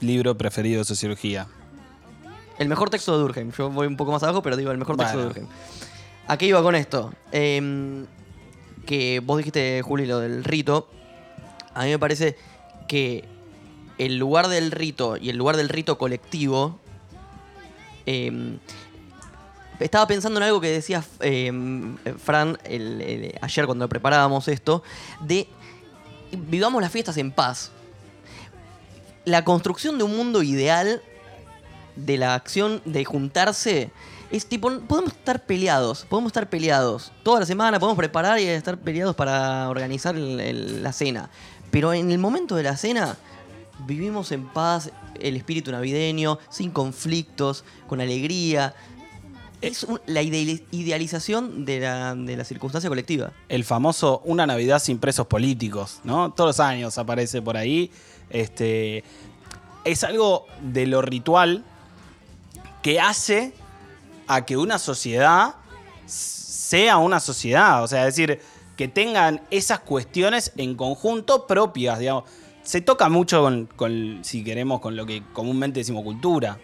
libro 0.00 0.36
preferido 0.36 0.78
de 0.80 0.84
sociología. 0.84 1.46
El 2.58 2.68
mejor 2.68 2.88
texto 2.90 3.12
de 3.12 3.18
Durkheim. 3.18 3.52
Yo 3.52 3.68
voy 3.70 3.86
un 3.86 3.96
poco 3.96 4.12
más 4.12 4.22
abajo, 4.22 4.42
pero 4.42 4.56
digo 4.56 4.70
el 4.70 4.78
mejor 4.78 4.96
texto 4.96 5.14
Bueno. 5.18 5.28
de 5.34 5.40
Durkheim. 5.40 5.58
¿A 6.26 6.36
qué 6.38 6.46
iba 6.46 6.62
con 6.62 6.74
esto? 6.74 7.12
Em, 7.30 8.06
que 8.86 9.20
vos 9.24 9.36
dijiste, 9.38 9.82
Juli, 9.82 10.06
lo 10.06 10.18
del 10.20 10.42
rito. 10.44 10.88
A 11.74 11.84
mí 11.84 11.90
me 11.90 11.98
parece 11.98 12.36
que 12.88 13.24
el 13.98 14.16
lugar 14.16 14.48
del 14.48 14.70
rito 14.70 15.16
y 15.18 15.28
el 15.30 15.36
lugar 15.36 15.56
del 15.56 15.68
rito 15.68 15.98
colectivo. 15.98 16.78
em, 18.08 18.58
estaba 19.80 20.06
pensando 20.06 20.38
en 20.38 20.44
algo 20.44 20.60
que 20.60 20.70
decía 20.70 21.02
em, 21.20 21.96
Fran 22.22 22.56
el- 22.64 23.00
el- 23.02 23.34
ayer 23.42 23.66
cuando 23.66 23.88
preparábamos 23.88 24.46
esto. 24.48 24.82
De 25.20 25.48
vivamos 26.32 26.82
las 26.82 26.92
fiestas 26.92 27.16
en 27.16 27.32
paz. 27.32 27.70
La 29.24 29.44
construcción 29.44 29.98
de 29.98 30.04
un 30.04 30.16
mundo 30.16 30.42
ideal 30.42 31.02
de 31.96 32.16
la 32.16 32.34
acción 32.34 32.82
de 32.84 33.04
juntarse 33.04 33.90
es 34.30 34.46
tipo, 34.46 34.70
podemos 34.80 35.12
estar 35.12 35.44
peleados, 35.46 36.04
podemos 36.08 36.30
estar 36.30 36.48
peleados 36.48 37.12
toda 37.22 37.40
la 37.40 37.46
semana, 37.46 37.78
podemos 37.78 37.96
preparar 37.96 38.38
y 38.40 38.44
estar 38.44 38.76
peleados 38.76 39.14
para 39.14 39.68
organizar 39.68 40.14
la 40.16 40.92
cena. 40.92 41.30
Pero 41.70 41.92
en 41.92 42.10
el 42.10 42.18
momento 42.18 42.56
de 42.56 42.62
la 42.64 42.76
cena 42.76 43.16
vivimos 43.86 44.32
en 44.32 44.46
paz, 44.48 44.90
el 45.20 45.36
espíritu 45.36 45.70
navideño, 45.70 46.38
sin 46.48 46.70
conflictos, 46.70 47.64
con 47.88 48.00
alegría. 48.00 48.74
Es 49.62 49.86
la 50.06 50.22
ideali- 50.22 50.62
idealización 50.70 51.64
de 51.64 51.80
la, 51.80 52.14
de 52.14 52.36
la 52.36 52.44
circunstancia 52.44 52.90
colectiva. 52.90 53.32
El 53.48 53.64
famoso 53.64 54.20
Una 54.24 54.46
Navidad 54.46 54.78
sin 54.78 54.98
presos 54.98 55.26
políticos, 55.26 56.00
¿no? 56.04 56.32
Todos 56.32 56.48
los 56.48 56.60
años 56.60 56.98
aparece 56.98 57.40
por 57.40 57.56
ahí. 57.56 57.90
Este, 58.28 59.02
es 59.84 60.04
algo 60.04 60.46
de 60.60 60.86
lo 60.86 61.00
ritual 61.00 61.64
que 62.82 63.00
hace 63.00 63.54
a 64.28 64.44
que 64.44 64.56
una 64.56 64.78
sociedad 64.78 65.54
sea 66.06 66.98
una 66.98 67.18
sociedad. 67.18 67.82
O 67.82 67.88
sea, 67.88 68.06
es 68.06 68.14
decir, 68.14 68.40
que 68.76 68.88
tengan 68.88 69.40
esas 69.50 69.80
cuestiones 69.80 70.52
en 70.56 70.74
conjunto 70.74 71.46
propias, 71.46 71.98
digamos. 71.98 72.24
Se 72.62 72.80
toca 72.80 73.08
mucho 73.08 73.48
con, 73.76 74.18
si 74.22 74.44
queremos, 74.44 74.80
con 74.80 74.96
lo 74.96 75.06
que 75.06 75.22
comúnmente 75.32 75.80
decimos 75.80 76.02
cultura. 76.02 76.58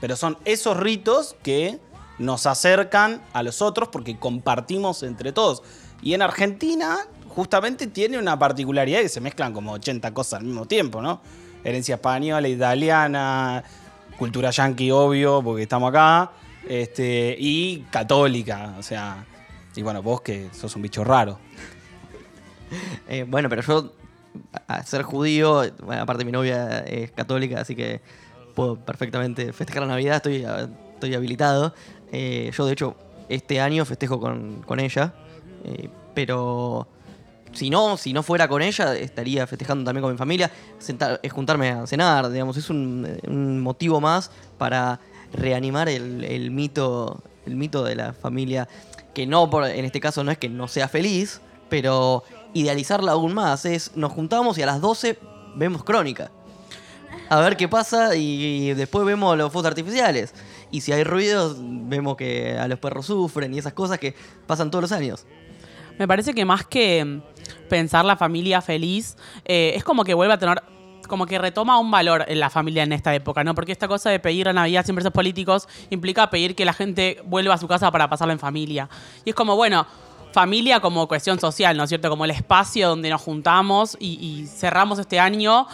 Pero 0.00 0.14
son 0.14 0.38
esos 0.44 0.76
ritos 0.76 1.34
que 1.42 1.80
nos 2.18 2.46
acercan 2.46 3.22
a 3.32 3.42
los 3.42 3.62
otros 3.62 3.88
porque 3.88 4.18
compartimos 4.18 5.02
entre 5.02 5.32
todos. 5.32 5.62
Y 6.02 6.14
en 6.14 6.22
Argentina, 6.22 6.98
justamente 7.28 7.86
tiene 7.86 8.18
una 8.18 8.38
particularidad 8.38 9.00
que 9.00 9.08
se 9.08 9.20
mezclan 9.20 9.52
como 9.52 9.72
80 9.72 10.12
cosas 10.12 10.40
al 10.40 10.46
mismo 10.46 10.66
tiempo, 10.66 11.00
¿no? 11.00 11.20
Herencia 11.64 11.96
española, 11.96 12.48
italiana, 12.48 13.62
cultura 14.18 14.50
yanqui, 14.50 14.90
obvio, 14.90 15.42
porque 15.42 15.62
estamos 15.62 15.90
acá, 15.90 16.32
este, 16.68 17.36
y 17.38 17.86
católica, 17.90 18.74
o 18.78 18.82
sea. 18.82 19.24
Y 19.76 19.82
bueno, 19.82 20.02
vos 20.02 20.20
que 20.22 20.48
sos 20.52 20.74
un 20.76 20.82
bicho 20.82 21.04
raro. 21.04 21.38
Eh, 23.08 23.24
bueno, 23.26 23.48
pero 23.48 23.62
yo, 23.62 23.94
a 24.66 24.82
ser 24.82 25.02
judío, 25.02 25.62
bueno, 25.82 26.02
aparte 26.02 26.26
mi 26.26 26.32
novia 26.32 26.80
es 26.80 27.10
católica, 27.12 27.62
así 27.62 27.74
que 27.74 28.02
puedo 28.54 28.76
perfectamente 28.76 29.54
festejar 29.54 29.84
la 29.84 29.88
Navidad, 29.88 30.16
estoy, 30.16 30.44
estoy 30.92 31.14
habilitado. 31.14 31.72
Eh, 32.12 32.50
yo, 32.56 32.66
de 32.66 32.72
hecho, 32.72 32.96
este 33.28 33.60
año 33.60 33.84
festejo 33.84 34.20
con, 34.20 34.62
con 34.62 34.80
ella, 34.80 35.14
eh, 35.64 35.88
pero 36.14 36.86
si 37.52 37.70
no, 37.70 37.96
si 37.96 38.12
no 38.12 38.22
fuera 38.22 38.48
con 38.48 38.62
ella, 38.62 38.96
estaría 38.96 39.46
festejando 39.46 39.84
también 39.84 40.02
con 40.02 40.12
mi 40.12 40.18
familia, 40.18 40.50
sentar, 40.78 41.20
es 41.22 41.32
juntarme 41.32 41.70
a 41.70 41.86
cenar, 41.86 42.30
digamos, 42.30 42.56
es 42.56 42.70
un, 42.70 43.18
un 43.26 43.60
motivo 43.60 44.00
más 44.00 44.30
para 44.56 45.00
reanimar 45.32 45.88
el, 45.88 46.24
el 46.24 46.50
mito, 46.50 47.22
el 47.46 47.56
mito 47.56 47.84
de 47.84 47.96
la 47.96 48.12
familia, 48.12 48.68
que 49.14 49.26
no, 49.26 49.50
por, 49.50 49.66
en 49.66 49.84
este 49.84 50.00
caso 50.00 50.24
no 50.24 50.30
es 50.30 50.38
que 50.38 50.48
no 50.48 50.68
sea 50.68 50.88
feliz, 50.88 51.40
pero 51.68 52.24
idealizarla 52.54 53.12
aún 53.12 53.34
más, 53.34 53.64
es 53.64 53.96
nos 53.96 54.12
juntamos 54.12 54.56
y 54.58 54.62
a 54.62 54.66
las 54.66 54.80
12 54.80 55.18
vemos 55.56 55.84
crónica. 55.84 56.30
A 57.30 57.40
ver 57.40 57.56
qué 57.56 57.68
pasa 57.68 58.16
y 58.16 58.72
después 58.74 59.04
vemos 59.04 59.36
los 59.36 59.52
fuegos 59.52 59.68
artificiales. 59.68 60.32
Y 60.70 60.80
si 60.82 60.92
hay 60.92 61.04
ruidos, 61.04 61.56
vemos 61.58 62.16
que 62.16 62.58
a 62.58 62.68
los 62.68 62.78
perros 62.78 63.06
sufren 63.06 63.54
y 63.54 63.58
esas 63.58 63.72
cosas 63.72 63.98
que 63.98 64.14
pasan 64.46 64.70
todos 64.70 64.82
los 64.82 64.92
años. 64.92 65.26
Me 65.98 66.06
parece 66.06 66.34
que 66.34 66.44
más 66.44 66.64
que 66.64 67.04
mm, 67.04 67.68
pensar 67.68 68.04
la 68.04 68.16
familia 68.16 68.60
feliz, 68.60 69.16
eh, 69.44 69.72
es 69.74 69.82
como 69.82 70.04
que 70.04 70.14
vuelve 70.14 70.34
a 70.34 70.38
tener, 70.38 70.62
como 71.08 71.26
que 71.26 71.38
retoma 71.38 71.78
un 71.78 71.90
valor 71.90 72.24
en 72.28 72.38
la 72.38 72.50
familia 72.50 72.82
en 72.82 72.92
esta 72.92 73.14
época, 73.14 73.42
¿no? 73.42 73.54
Porque 73.54 73.72
esta 73.72 73.88
cosa 73.88 74.10
de 74.10 74.20
pedir 74.20 74.46
la 74.46 74.52
Navidad 74.52 74.84
sin 74.84 74.94
presos 74.94 75.12
políticos 75.12 75.68
implica 75.90 76.30
pedir 76.30 76.54
que 76.54 76.64
la 76.64 76.72
gente 76.72 77.20
vuelva 77.24 77.54
a 77.54 77.58
su 77.58 77.66
casa 77.66 77.90
para 77.90 78.08
pasarla 78.08 78.34
en 78.34 78.38
familia. 78.38 78.88
Y 79.24 79.30
es 79.30 79.34
como, 79.34 79.56
bueno, 79.56 79.86
familia 80.32 80.80
como 80.80 81.08
cuestión 81.08 81.40
social, 81.40 81.76
¿no 81.76 81.84
es 81.84 81.88
cierto? 81.88 82.10
Como 82.10 82.26
el 82.26 82.30
espacio 82.30 82.88
donde 82.90 83.10
nos 83.10 83.22
juntamos 83.22 83.96
y 83.98 84.46
cerramos 84.46 84.98
este 84.98 85.18
año 85.18 85.66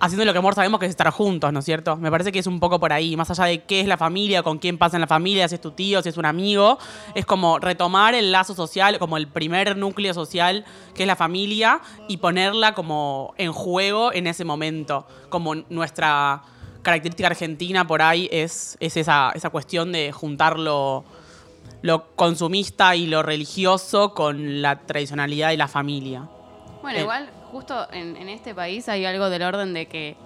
haciendo 0.00 0.24
lo 0.24 0.32
que 0.32 0.38
amor 0.38 0.54
sabemos 0.54 0.80
que 0.80 0.86
es 0.86 0.90
estar 0.90 1.10
juntos, 1.10 1.52
¿no 1.52 1.58
es 1.58 1.64
cierto? 1.64 1.96
Me 1.96 2.10
parece 2.10 2.32
que 2.32 2.38
es 2.38 2.46
un 2.46 2.58
poco 2.58 2.80
por 2.80 2.92
ahí, 2.92 3.16
más 3.16 3.30
allá 3.30 3.44
de 3.44 3.62
qué 3.64 3.80
es 3.80 3.86
la 3.86 3.98
familia, 3.98 4.42
con 4.42 4.58
quién 4.58 4.78
pasa 4.78 4.96
en 4.96 5.02
la 5.02 5.06
familia, 5.06 5.46
si 5.46 5.56
es 5.56 5.60
tu 5.60 5.72
tío, 5.72 6.00
si 6.02 6.08
es 6.08 6.16
un 6.16 6.24
amigo, 6.24 6.78
es 7.14 7.26
como 7.26 7.58
retomar 7.58 8.14
el 8.14 8.32
lazo 8.32 8.54
social, 8.54 8.98
como 8.98 9.18
el 9.18 9.28
primer 9.28 9.76
núcleo 9.76 10.14
social 10.14 10.64
que 10.94 11.02
es 11.02 11.06
la 11.06 11.16
familia 11.16 11.80
y 12.08 12.16
ponerla 12.16 12.72
como 12.74 13.34
en 13.36 13.52
juego 13.52 14.12
en 14.12 14.26
ese 14.26 14.44
momento, 14.44 15.06
como 15.28 15.54
nuestra 15.54 16.42
característica 16.82 17.26
argentina 17.28 17.86
por 17.86 18.00
ahí 18.00 18.26
es, 18.32 18.78
es 18.80 18.96
esa, 18.96 19.32
esa 19.34 19.50
cuestión 19.50 19.92
de 19.92 20.12
juntar 20.12 20.58
lo, 20.58 21.04
lo 21.82 22.06
consumista 22.16 22.96
y 22.96 23.06
lo 23.06 23.22
religioso 23.22 24.14
con 24.14 24.62
la 24.62 24.80
tradicionalidad 24.80 25.50
y 25.52 25.58
la 25.58 25.68
familia. 25.68 26.26
Bueno, 26.80 26.98
Eh. 26.98 27.02
igual, 27.02 27.28
justo 27.50 27.86
en, 27.92 28.16
en 28.16 28.28
este 28.28 28.54
país 28.54 28.88
hay 28.88 29.04
algo 29.04 29.30
del 29.30 29.42
orden 29.42 29.74
de 29.74 29.86
que 29.86 30.16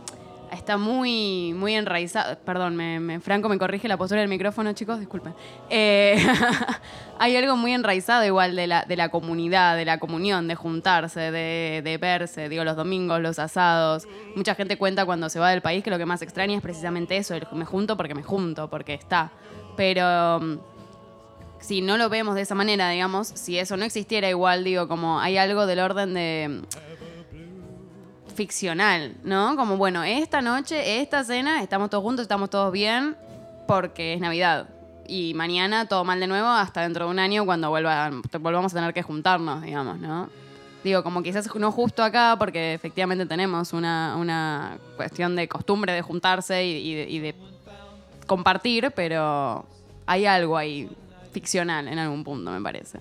está 0.54 0.76
muy, 0.76 1.52
muy 1.54 1.74
enraizado. 1.74 2.38
Perdón, 2.44 2.76
me, 2.76 3.20
Franco 3.20 3.48
me 3.48 3.58
corrige 3.58 3.88
la 3.88 3.96
postura 3.96 4.20
del 4.20 4.30
micrófono, 4.30 4.72
chicos, 4.72 4.98
disculpen. 4.98 5.34
Eh, 5.70 6.16
hay 7.18 7.36
algo 7.36 7.56
muy 7.56 7.72
enraizado 7.72 8.24
igual 8.24 8.56
de 8.56 8.66
la, 8.66 8.84
de 8.84 8.96
la 8.96 9.08
comunidad, 9.10 9.76
de 9.76 9.84
la 9.84 9.98
comunión, 9.98 10.48
de 10.48 10.54
juntarse, 10.54 11.20
de, 11.32 11.82
de 11.84 11.98
verse, 11.98 12.48
digo, 12.48 12.64
los 12.64 12.76
domingos, 12.76 13.20
los 13.20 13.38
asados. 13.38 14.06
Mucha 14.34 14.54
gente 14.54 14.76
cuenta 14.76 15.04
cuando 15.04 15.28
se 15.28 15.38
va 15.38 15.50
del 15.50 15.62
país 15.62 15.84
que 15.84 15.90
lo 15.90 15.98
que 15.98 16.06
más 16.06 16.22
extraña 16.22 16.56
es 16.56 16.62
precisamente 16.62 17.16
eso, 17.16 17.34
el 17.34 17.46
me 17.52 17.64
junto 17.64 17.96
porque 17.96 18.14
me 18.14 18.22
junto, 18.22 18.68
porque 18.68 18.94
está. 18.94 19.32
Pero 19.76 20.40
mm, 20.40 20.58
si 21.60 21.82
no 21.82 21.96
lo 21.96 22.08
vemos 22.08 22.34
de 22.34 22.42
esa 22.42 22.54
manera, 22.54 22.88
digamos, 22.90 23.28
si 23.28 23.58
eso 23.58 23.76
no 23.76 23.84
existiera 23.84 24.28
igual, 24.28 24.64
digo, 24.64 24.88
como 24.88 25.20
hay 25.20 25.36
algo 25.36 25.66
del 25.66 25.80
orden 25.80 26.14
de 26.14 26.62
ficcional, 28.34 29.14
¿no? 29.24 29.56
Como, 29.56 29.76
bueno, 29.76 30.02
esta 30.04 30.42
noche, 30.42 31.00
esta 31.00 31.24
cena, 31.24 31.62
estamos 31.62 31.90
todos 31.90 32.02
juntos, 32.02 32.22
estamos 32.22 32.50
todos 32.50 32.72
bien, 32.72 33.16
porque 33.66 34.14
es 34.14 34.20
Navidad. 34.20 34.68
Y 35.06 35.34
mañana 35.34 35.86
todo 35.86 36.04
mal 36.04 36.18
de 36.20 36.26
nuevo 36.26 36.48
hasta 36.48 36.80
dentro 36.82 37.04
de 37.06 37.10
un 37.10 37.18
año 37.18 37.44
cuando 37.44 37.68
vuelva, 37.70 38.10
volvamos 38.40 38.72
a 38.72 38.76
tener 38.76 38.94
que 38.94 39.02
juntarnos, 39.02 39.62
digamos, 39.62 39.98
¿no? 39.98 40.28
Digo, 40.82 41.02
como 41.02 41.22
quizás 41.22 41.54
no 41.56 41.72
justo 41.72 42.02
acá, 42.02 42.36
porque 42.38 42.74
efectivamente 42.74 43.24
tenemos 43.26 43.72
una, 43.72 44.16
una 44.18 44.78
cuestión 44.96 45.34
de 45.36 45.48
costumbre 45.48 45.92
de 45.92 46.02
juntarse 46.02 46.64
y, 46.64 46.70
y 46.90 46.94
de- 46.94 47.08
y 47.10 47.18
de 47.20 47.34
compartir, 48.26 48.92
pero 48.94 49.64
hay 50.06 50.26
algo 50.26 50.56
ahí 50.56 50.90
ficcional 51.32 51.88
en 51.88 51.98
algún 51.98 52.22
punto, 52.24 52.50
me 52.50 52.60
parece. 52.60 53.00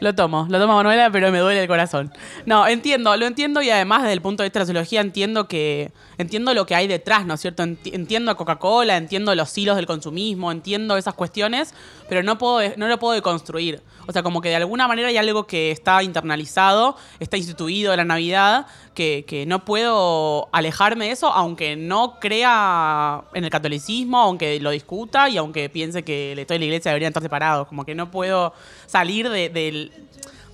Lo 0.00 0.14
tomo, 0.14 0.46
lo 0.48 0.60
tomo 0.60 0.76
Manuela, 0.76 1.10
pero 1.10 1.32
me 1.32 1.40
duele 1.40 1.60
el 1.60 1.66
corazón. 1.66 2.12
No, 2.46 2.68
entiendo, 2.68 3.16
lo 3.16 3.26
entiendo 3.26 3.62
y 3.62 3.70
además 3.70 4.02
desde 4.02 4.12
el 4.12 4.20
punto 4.22 4.42
de 4.42 4.48
vista 4.48 4.60
de 4.60 4.62
la 4.62 4.66
sociología 4.66 5.00
entiendo 5.00 5.48
que 5.48 5.90
entiendo 6.18 6.54
lo 6.54 6.66
que 6.66 6.76
hay 6.76 6.86
detrás, 6.86 7.26
¿no 7.26 7.34
es 7.34 7.40
cierto? 7.40 7.64
Enti- 7.64 7.92
Entiendo 7.92 8.30
a 8.30 8.36
Coca-Cola, 8.36 8.96
entiendo 8.96 9.34
los 9.34 9.56
hilos 9.58 9.74
del 9.74 9.86
consumismo, 9.86 10.52
entiendo 10.52 10.96
esas 10.96 11.14
cuestiones, 11.14 11.74
pero 12.08 12.22
no 12.22 12.38
puedo 12.38 12.74
no 12.76 12.88
lo 12.88 12.98
puedo 12.98 13.14
deconstruir. 13.14 13.82
O 14.06 14.12
sea, 14.12 14.22
como 14.22 14.40
que 14.40 14.48
de 14.48 14.56
alguna 14.56 14.88
manera 14.88 15.08
hay 15.08 15.18
algo 15.18 15.46
que 15.46 15.70
está 15.70 16.02
internalizado, 16.02 16.96
está 17.20 17.36
instituido 17.36 17.90
de 17.90 17.98
la 17.98 18.04
Navidad, 18.04 18.66
que, 18.94 19.24
que 19.28 19.44
no 19.44 19.64
puedo 19.66 20.48
alejarme 20.52 21.06
de 21.06 21.10
eso, 21.12 21.28
aunque 21.30 21.76
no 21.76 22.18
crea 22.18 23.22
en 23.34 23.44
el 23.44 23.50
catolicismo, 23.50 24.18
aunque 24.18 24.58
lo 24.60 24.70
discuta 24.70 25.28
y 25.28 25.36
aunque 25.36 25.68
piense 25.68 26.04
que 26.04 26.32
el 26.32 26.38
Estado 26.38 26.56
y 26.56 26.60
la 26.60 26.64
Iglesia 26.66 26.90
deberían 26.90 27.10
estar 27.10 27.22
separados. 27.22 27.68
Como 27.68 27.84
que 27.84 27.94
no 27.94 28.10
puedo 28.10 28.54
salir 28.86 29.28
de, 29.28 29.50
del- 29.50 29.92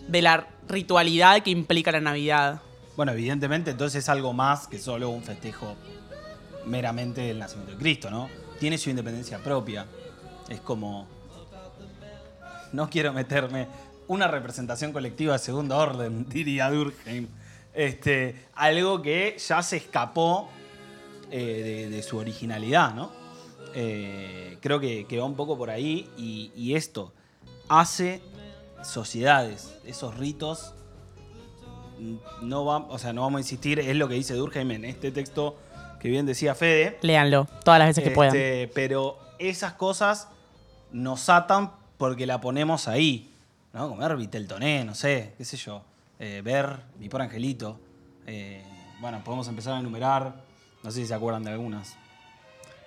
de 0.09 0.21
la 0.23 0.49
ritualidad 0.69 1.43
que 1.43 1.51
implica 1.51 1.93
la 1.93 2.01
Navidad. 2.01 2.61
Bueno, 2.97 3.13
evidentemente 3.13 3.71
entonces 3.71 4.03
es 4.05 4.09
algo 4.09 4.33
más 4.33 4.67
que 4.67 4.79
solo 4.79 5.09
un 5.11 5.23
festejo 5.23 5.77
meramente 6.67 7.21
del 7.23 7.39
nacimiento 7.39 7.73
de 7.73 7.79
Cristo, 7.79 8.11
¿no? 8.11 8.29
Tiene 8.59 8.79
su 8.79 8.91
independencia 8.91 9.39
propia. 9.39 9.87
Es 10.49 10.61
como... 10.61 11.07
No 12.77 12.91
quiero 12.91 13.13
meterme... 13.13 13.69
Una 14.07 14.29
representación 14.29 14.93
colectiva 14.93 15.33
de 15.33 15.39
segundo 15.39 15.79
orden, 15.79 16.29
diría 16.29 16.71
Durkheim. 16.71 17.27
Este, 17.73 18.49
algo 18.55 19.01
que 19.01 19.37
ya 19.39 19.63
se 19.63 19.79
escapó 19.79 20.51
eh, 21.31 21.89
de, 21.89 21.97
de 21.97 22.03
su 22.03 22.19
originalidad, 22.19 22.95
¿no? 22.95 23.11
Eh, 23.75 24.59
creo 24.61 24.79
que, 24.79 25.07
que 25.07 25.19
va 25.19 25.25
un 25.25 25.35
poco 25.35 25.57
por 25.57 25.71
ahí 25.71 26.09
y, 26.19 26.53
y 26.55 26.75
esto 26.75 27.13
hace 27.69 28.21
sociedades, 28.83 29.75
esos 29.85 30.17
ritos 30.17 30.75
no 32.43 32.65
va, 32.65 32.77
o 32.77 32.99
sea, 32.99 33.13
no 33.13 33.23
vamos 33.23 33.39
a 33.39 33.41
insistir, 33.41 33.81
es 33.81 33.97
lo 33.97 34.07
que 34.07 34.15
dice 34.15 34.35
Durkheim 34.35 34.71
en 34.73 34.85
este 34.85 35.11
texto 35.11 35.57
que 35.99 36.09
bien 36.09 36.27
decía 36.27 36.55
Fede. 36.55 36.99
Léanlo 37.01 37.49
todas 37.65 37.79
las 37.79 37.89
veces 37.89 38.05
que 38.05 38.11
puedan. 38.11 38.37
Este, 38.37 38.71
pero 38.75 39.19
esas 39.39 39.73
cosas 39.73 40.29
nos 40.93 41.29
atan 41.29 41.73
porque 42.09 42.27
la 42.27 42.39
ponemos 42.41 42.87
ahí. 42.87 43.31
¿no? 43.73 43.89
Comer 43.89 44.15
Viteltoné, 44.17 44.85
no 44.85 44.95
sé, 44.95 45.33
qué 45.39 45.45
sé 45.45 45.57
yo. 45.57 45.83
eh, 46.19 46.43
ver 46.45 46.77
Mi 46.99 47.09
por 47.09 47.23
Angelito. 47.23 47.79
eh, 48.27 48.63
bueno, 49.01 49.21
podemos 49.25 49.49
empezar 49.49 49.75
a 49.75 49.81
enumerar. 49.81 50.35
No 50.83 50.91
sé 50.91 51.01
si 51.01 51.07
se 51.07 51.15
acuerdan 51.15 51.43
de 51.45 51.51
algunas. 51.53 51.97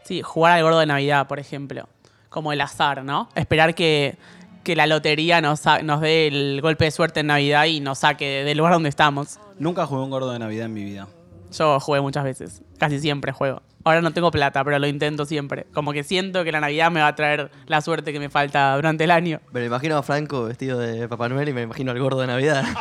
Sí, 0.03 0.21
jugar 0.21 0.53
al 0.53 0.63
gordo 0.63 0.79
de 0.79 0.85
Navidad, 0.85 1.27
por 1.27 1.39
ejemplo. 1.39 1.89
Como 2.29 2.51
el 2.53 2.61
azar, 2.61 3.03
¿no? 3.03 3.27
Esperar 3.35 3.73
que, 3.75 4.17
que 4.63 4.75
la 4.75 4.85
lotería 4.85 5.41
nos, 5.41 5.61
nos 5.83 6.01
dé 6.01 6.27
el 6.27 6.61
golpe 6.61 6.85
de 6.85 6.91
suerte 6.91 7.21
en 7.21 7.27
Navidad 7.27 7.65
y 7.65 7.79
nos 7.79 7.99
saque 7.99 8.43
del 8.43 8.57
lugar 8.57 8.73
donde 8.73 8.89
estamos. 8.89 9.39
Nunca 9.57 9.85
jugué 9.87 10.03
un 10.03 10.09
gordo 10.11 10.31
de 10.31 10.39
Navidad 10.39 10.67
en 10.67 10.73
mi 10.73 10.83
vida. 10.83 11.07
Yo 11.51 11.79
jugué 11.79 12.01
muchas 12.01 12.23
veces. 12.23 12.61
Casi 12.77 12.99
siempre 12.99 13.31
juego. 13.31 13.61
Ahora 13.83 14.01
no 14.01 14.11
tengo 14.11 14.31
plata, 14.31 14.63
pero 14.65 14.79
lo 14.79 14.87
intento 14.87 15.25
siempre. 15.25 15.65
Como 15.73 15.93
que 15.93 16.03
siento 16.03 16.43
que 16.43 16.51
la 16.51 16.59
Navidad 16.59 16.91
me 16.91 16.99
va 16.99 17.07
a 17.07 17.15
traer 17.15 17.51
la 17.67 17.79
suerte 17.79 18.11
que 18.11 18.19
me 18.19 18.29
falta 18.29 18.75
durante 18.75 19.05
el 19.05 19.11
año. 19.11 19.39
Me 19.53 19.63
imagino 19.63 19.97
a 19.97 20.03
Franco 20.03 20.43
vestido 20.43 20.77
de 20.77 21.07
Papá 21.07 21.29
Noel 21.29 21.49
y 21.49 21.53
me 21.53 21.61
imagino 21.61 21.91
al 21.91 21.99
gordo 21.99 22.19
de 22.19 22.27
Navidad. 22.27 22.65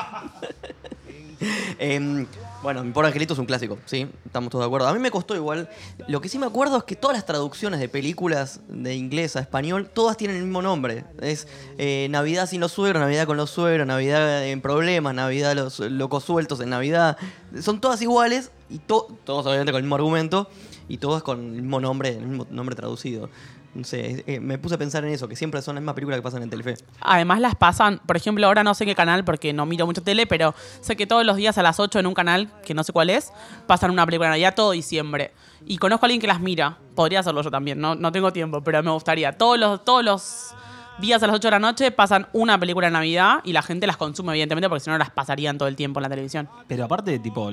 Em, 1.78 2.26
bueno, 2.62 2.82
Mi 2.82 2.90
Pobre 2.90 3.08
Angelito 3.08 3.34
es 3.34 3.38
un 3.38 3.46
clásico, 3.46 3.78
sí, 3.84 4.08
estamos 4.24 4.50
todos 4.50 4.64
de 4.64 4.66
acuerdo. 4.66 4.88
A 4.88 4.92
mí 4.94 4.98
me 4.98 5.10
costó 5.10 5.36
igual. 5.36 5.68
Lo 6.08 6.20
que 6.20 6.28
sí 6.28 6.38
me 6.38 6.46
acuerdo 6.46 6.78
es 6.78 6.84
que 6.84 6.96
todas 6.96 7.16
las 7.16 7.24
traducciones 7.24 7.78
de 7.78 7.88
películas 7.88 8.60
de 8.68 8.94
inglés 8.96 9.36
a 9.36 9.40
español, 9.40 9.88
todas 9.92 10.16
tienen 10.16 10.38
el 10.38 10.42
mismo 10.44 10.62
nombre. 10.62 11.04
Es 11.20 11.46
eh, 11.78 12.08
Navidad 12.10 12.48
sin 12.48 12.60
los 12.60 12.72
suegros, 12.72 13.00
Navidad 13.00 13.26
con 13.26 13.36
los 13.36 13.50
suegros, 13.50 13.86
Navidad 13.86 14.44
en 14.46 14.60
problemas, 14.60 15.14
Navidad 15.14 15.54
los 15.54 15.78
locos 15.80 16.24
sueltos 16.24 16.58
en 16.60 16.70
Navidad. 16.70 17.16
Son 17.60 17.80
todas 17.80 18.02
iguales 18.02 18.50
y 18.68 18.78
to- 18.78 19.06
todos 19.24 19.46
obviamente 19.46 19.70
con 19.70 19.78
el 19.78 19.84
mismo 19.84 19.94
argumento 19.96 20.48
y 20.88 20.98
todas 20.98 21.22
con 21.22 21.38
el 21.40 21.62
mismo 21.62 21.78
nombre, 21.80 22.10
el 22.10 22.26
mismo 22.26 22.46
nombre 22.50 22.74
traducido. 22.74 23.28
No 23.76 23.84
sé, 23.84 24.24
eh, 24.26 24.40
me 24.40 24.58
puse 24.58 24.74
a 24.74 24.78
pensar 24.78 25.04
en 25.04 25.12
eso, 25.12 25.28
que 25.28 25.36
siempre 25.36 25.60
son 25.62 25.74
las 25.74 25.82
mismas 25.82 25.94
películas 25.94 26.18
que 26.18 26.22
pasan 26.22 26.42
en 26.42 26.50
Telefe. 26.50 26.74
Además 27.00 27.40
las 27.40 27.54
pasan, 27.54 28.00
por 28.06 28.16
ejemplo, 28.16 28.46
ahora 28.46 28.64
no 28.64 28.74
sé 28.74 28.86
qué 28.86 28.94
canal 28.94 29.24
porque 29.24 29.52
no 29.52 29.66
miro 29.66 29.86
mucho 29.86 30.02
tele, 30.02 30.26
pero 30.26 30.54
sé 30.80 30.96
que 30.96 31.06
todos 31.06 31.24
los 31.24 31.36
días 31.36 31.58
a 31.58 31.62
las 31.62 31.78
8 31.78 31.98
en 31.98 32.06
un 32.06 32.14
canal, 32.14 32.50
que 32.64 32.74
no 32.74 32.82
sé 32.84 32.92
cuál 32.92 33.10
es, 33.10 33.32
pasan 33.66 33.90
una 33.90 34.06
película 34.06 34.28
de 34.28 34.32
Navidad 34.32 34.54
todo 34.54 34.72
diciembre. 34.72 35.32
Y 35.66 35.78
conozco 35.78 36.04
a 36.04 36.08
alguien 36.08 36.20
que 36.20 36.26
las 36.26 36.40
mira. 36.40 36.78
Podría 36.94 37.20
hacerlo 37.20 37.42
yo 37.42 37.50
también, 37.50 37.80
no, 37.80 37.94
no 37.94 38.12
tengo 38.12 38.32
tiempo, 38.32 38.62
pero 38.62 38.82
me 38.82 38.90
gustaría. 38.90 39.36
Todos 39.36 39.58
los, 39.58 39.84
todos 39.84 40.02
los 40.04 40.54
días 40.98 41.22
a 41.22 41.26
las 41.26 41.36
8 41.36 41.48
de 41.48 41.50
la 41.50 41.58
noche 41.58 41.90
pasan 41.90 42.28
una 42.32 42.58
película 42.58 42.86
de 42.86 42.92
Navidad 42.92 43.40
y 43.44 43.52
la 43.52 43.62
gente 43.62 43.86
las 43.86 43.96
consume, 43.96 44.32
evidentemente, 44.32 44.68
porque 44.68 44.84
si 44.84 44.90
no 44.90 44.98
las 44.98 45.10
pasarían 45.10 45.58
todo 45.58 45.68
el 45.68 45.76
tiempo 45.76 46.00
en 46.00 46.02
la 46.04 46.08
televisión. 46.08 46.48
Pero 46.66 46.84
aparte, 46.84 47.18
tipo, 47.18 47.50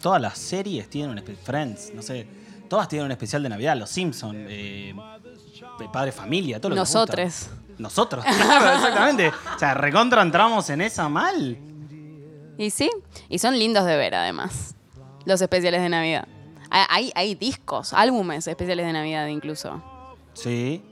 todas 0.00 0.20
las 0.20 0.38
series 0.38 0.88
tienen 0.88 1.10
un 1.10 1.18
especial. 1.18 1.44
Friends, 1.44 1.92
no 1.94 2.02
sé. 2.02 2.26
Todas 2.68 2.88
tienen 2.88 3.06
un 3.06 3.12
especial 3.12 3.42
de 3.42 3.48
Navidad. 3.48 3.76
Los 3.76 3.90
Simpsons, 3.90 4.36
eh, 4.48 4.94
Padre 5.88 6.12
Familia, 6.12 6.60
todo 6.60 6.70
lo 6.70 6.74
que 6.74 6.80
nos 6.80 6.88
gusta. 6.88 7.00
Nosotres. 7.00 7.50
Nosotros, 7.78 8.24
claro, 8.36 8.74
exactamente. 8.76 9.28
O 9.28 9.58
sea, 9.58 9.74
recontra 9.74 10.22
entramos 10.22 10.68
en 10.70 10.82
esa 10.82 11.08
mal. 11.08 11.56
Y 12.58 12.70
sí, 12.70 12.90
y 13.28 13.38
son 13.38 13.58
lindos 13.58 13.86
de 13.86 13.96
ver 13.96 14.14
además, 14.14 14.74
los 15.24 15.40
especiales 15.40 15.80
de 15.80 15.88
Navidad. 15.88 16.28
Hay, 16.68 16.84
hay, 16.88 17.12
hay 17.14 17.34
discos, 17.34 17.94
álbumes 17.94 18.46
especiales 18.46 18.86
de 18.86 18.92
Navidad 18.92 19.26
incluso. 19.28 19.82
Sí. 20.34 20.82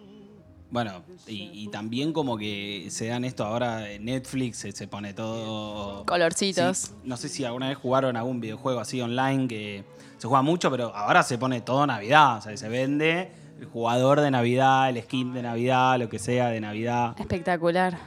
Bueno, 0.70 1.03
y, 1.27 1.51
y 1.53 1.68
también 1.68 2.12
como 2.12 2.37
que 2.37 2.88
se 2.90 3.07
dan 3.07 3.24
esto 3.24 3.44
ahora 3.44 3.90
en 3.90 4.05
Netflix, 4.05 4.59
se, 4.59 4.72
se 4.72 4.87
pone 4.87 5.14
todo... 5.14 6.05
Colorcitos. 6.05 6.79
Sí, 6.79 6.92
no 7.05 7.16
sé 7.16 7.29
si 7.29 7.44
alguna 7.44 7.68
vez 7.68 7.79
jugaron 7.79 8.16
algún 8.16 8.40
videojuego 8.40 8.81
así 8.81 9.01
online 9.01 9.48
que 9.48 9.85
se 10.18 10.27
juega 10.27 10.42
mucho, 10.42 10.70
pero 10.70 10.94
ahora 10.94 11.22
se 11.22 11.38
pone 11.38 11.61
todo 11.61 11.87
Navidad. 11.87 12.38
O 12.38 12.42
sea, 12.42 12.57
se 12.57 12.68
vende 12.68 13.31
el 13.59 13.66
jugador 13.66 14.21
de 14.21 14.31
Navidad, 14.31 14.88
el 14.90 15.03
skin 15.03 15.33
de 15.35 15.42
Navidad, 15.42 15.99
lo 15.99 16.09
que 16.09 16.18
sea 16.18 16.49
de 16.49 16.61
Navidad. 16.61 17.14
Espectacular. 17.18 17.99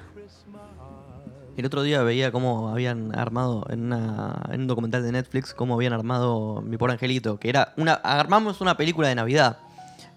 El 1.58 1.66
otro 1.66 1.84
día 1.84 2.02
veía 2.02 2.32
cómo 2.32 2.70
habían 2.70 3.14
armado 3.18 3.66
en, 3.70 3.84
una- 3.86 4.42
en 4.52 4.62
un 4.62 4.68
documental 4.68 5.04
de 5.04 5.12
Netflix, 5.12 5.54
cómo 5.54 5.74
habían 5.76 5.92
armado 5.94 6.62
Mi 6.62 6.78
Pobre 6.78 6.94
Angelito, 6.94 7.38
que 7.40 7.50
era 7.50 7.74
una, 7.78 7.94
armamos 7.94 8.62
una 8.62 8.78
película 8.78 9.10
de 9.10 9.16
Navidad. 9.16 9.58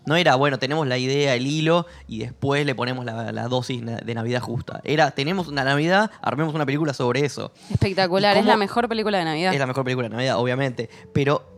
No 0.06 0.16
era, 0.16 0.34
bueno, 0.36 0.58
tenemos 0.58 0.86
la 0.86 0.98
idea, 0.98 1.34
el 1.34 1.46
hilo, 1.46 1.86
y 2.06 2.18
después 2.18 2.64
le 2.66 2.74
ponemos 2.74 3.04
la, 3.06 3.32
la 3.32 3.48
dosis 3.48 3.82
de 3.84 4.14
Navidad 4.14 4.40
justa. 4.42 4.80
Era, 4.84 5.10
tenemos 5.12 5.48
una 5.48 5.64
Navidad, 5.64 6.10
armemos 6.20 6.54
una 6.54 6.66
película 6.66 6.92
sobre 6.92 7.24
eso. 7.24 7.52
Espectacular, 7.70 8.36
¿Y 8.36 8.40
es 8.40 8.46
la 8.46 8.56
mejor 8.58 8.86
película 8.88 9.18
de 9.18 9.24
Navidad. 9.24 9.54
Es 9.54 9.58
la 9.58 9.66
mejor 9.66 9.82
película 9.84 10.08
de 10.08 10.14
Navidad, 10.14 10.38
obviamente. 10.38 10.88
Pero 11.14 11.53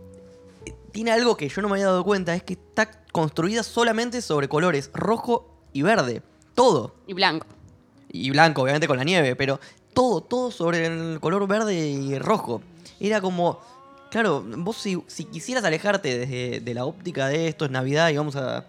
tiene 0.96 1.12
algo 1.12 1.36
que 1.36 1.46
yo 1.46 1.60
no 1.60 1.68
me 1.68 1.74
había 1.74 1.88
dado 1.88 2.02
cuenta, 2.04 2.34
es 2.34 2.42
que 2.42 2.54
está 2.54 2.90
construida 3.12 3.62
solamente 3.62 4.22
sobre 4.22 4.48
colores 4.48 4.90
rojo 4.94 5.60
y 5.74 5.82
verde. 5.82 6.22
Todo. 6.54 6.94
Y 7.06 7.12
blanco. 7.12 7.46
Y 8.10 8.30
blanco, 8.30 8.62
obviamente 8.62 8.88
con 8.88 8.96
la 8.96 9.04
nieve, 9.04 9.36
pero 9.36 9.60
todo, 9.92 10.22
todo 10.22 10.50
sobre 10.50 10.86
el 10.86 11.20
color 11.20 11.46
verde 11.46 11.86
y 11.86 12.18
rojo. 12.18 12.62
Era 12.98 13.20
como, 13.20 13.60
claro, 14.10 14.42
vos 14.42 14.78
si, 14.78 15.02
si 15.06 15.26
quisieras 15.26 15.64
alejarte 15.64 16.16
desde 16.16 16.60
de 16.60 16.72
la 16.72 16.86
óptica 16.86 17.28
de 17.28 17.48
esto 17.48 17.66
es 17.66 17.70
Navidad 17.70 18.08
y 18.08 18.16
vamos 18.16 18.34
a, 18.36 18.64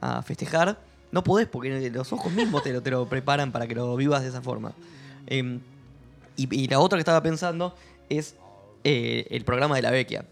a 0.00 0.22
festejar, 0.22 0.80
no 1.12 1.22
podés 1.22 1.46
porque 1.46 1.90
los 1.90 2.12
ojos 2.12 2.32
mismos 2.32 2.64
te 2.64 2.72
lo, 2.72 2.82
te 2.82 2.90
lo 2.90 3.08
preparan 3.08 3.52
para 3.52 3.68
que 3.68 3.76
lo 3.76 3.94
vivas 3.94 4.22
de 4.22 4.30
esa 4.30 4.42
forma. 4.42 4.72
Em, 5.28 5.60
y, 6.34 6.52
y 6.52 6.66
la 6.66 6.80
otra 6.80 6.96
que 6.96 7.02
estaba 7.02 7.22
pensando 7.22 7.76
es 8.08 8.34
eh, 8.82 9.26
el 9.30 9.44
programa 9.44 9.76
de 9.76 9.82
la 9.82 9.90
Vecchia. 9.90 10.24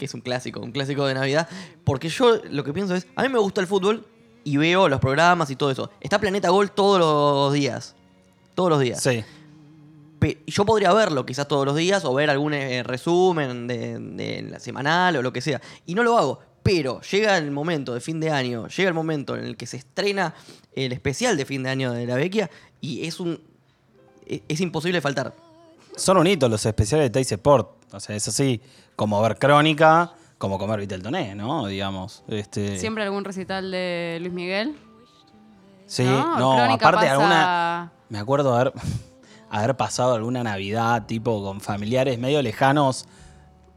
Que 0.00 0.06
es 0.06 0.14
un 0.14 0.22
clásico, 0.22 0.58
un 0.60 0.72
clásico 0.72 1.06
de 1.06 1.14
Navidad. 1.14 1.46
Porque 1.84 2.08
yo 2.08 2.40
lo 2.50 2.64
que 2.64 2.72
pienso 2.72 2.96
es, 2.96 3.06
a 3.14 3.22
mí 3.22 3.28
me 3.28 3.38
gusta 3.38 3.60
el 3.60 3.66
fútbol 3.68 4.06
y 4.42 4.56
veo 4.56 4.88
los 4.88 4.98
programas 4.98 5.50
y 5.50 5.56
todo 5.56 5.70
eso. 5.70 5.90
Está 6.00 6.18
Planeta 6.18 6.48
Gol 6.48 6.72
todos 6.72 6.98
los 6.98 7.52
días. 7.52 7.94
Todos 8.54 8.70
los 8.70 8.80
días. 8.80 9.00
Sí. 9.02 9.22
Pe- 10.18 10.42
yo 10.46 10.64
podría 10.64 10.92
verlo 10.92 11.24
quizás 11.26 11.46
todos 11.46 11.64
los 11.66 11.76
días 11.76 12.04
o 12.04 12.14
ver 12.14 12.30
algún 12.30 12.54
eh, 12.54 12.82
resumen 12.82 13.66
de, 13.66 13.98
de 13.98 14.42
la 14.42 14.58
semanal 14.58 15.16
o 15.16 15.22
lo 15.22 15.32
que 15.32 15.40
sea. 15.42 15.60
Y 15.86 15.94
no 15.94 16.02
lo 16.02 16.16
hago. 16.18 16.40
Pero 16.62 17.00
llega 17.02 17.38
el 17.38 17.50
momento 17.50 17.94
de 17.94 18.00
fin 18.00 18.20
de 18.20 18.30
año, 18.30 18.68
llega 18.68 18.88
el 18.88 18.94
momento 18.94 19.36
en 19.36 19.44
el 19.44 19.56
que 19.56 19.66
se 19.66 19.76
estrena 19.78 20.34
el 20.74 20.92
especial 20.92 21.36
de 21.36 21.44
fin 21.46 21.62
de 21.62 21.70
año 21.70 21.92
de 21.92 22.06
la 22.06 22.16
Vecchia 22.16 22.50
y 22.80 23.06
es 23.06 23.20
un. 23.20 23.40
e- 24.26 24.42
Es 24.48 24.60
imposible 24.60 25.00
faltar. 25.00 25.34
Son 25.96 26.16
un 26.18 26.26
hito 26.26 26.48
los 26.48 26.64
especiales 26.66 27.06
de 27.06 27.10
Teis 27.10 27.32
Sport. 27.32 27.79
O 27.92 28.00
sea, 28.00 28.14
es 28.16 28.26
así, 28.28 28.60
como 28.96 29.20
ver 29.22 29.36
Crónica, 29.38 30.12
como 30.38 30.58
comer 30.58 30.80
Viteltoné, 30.80 31.34
¿no? 31.34 31.66
Digamos. 31.66 32.22
Este, 32.28 32.78
Siempre 32.78 33.04
algún 33.04 33.24
recital 33.24 33.70
de 33.70 34.18
Luis 34.20 34.32
Miguel. 34.32 34.76
Sí, 35.86 36.04
¿no? 36.04 36.52
aparte 36.62 36.78
pasa- 36.98 37.12
alguna. 37.12 37.92
Me 38.08 38.18
acuerdo 38.18 38.54
haber, 38.54 38.72
haber 39.50 39.76
pasado 39.76 40.14
alguna 40.14 40.42
Navidad, 40.44 41.06
tipo, 41.06 41.42
con 41.42 41.60
familiares 41.60 42.18
medio 42.18 42.40
lejanos, 42.42 43.06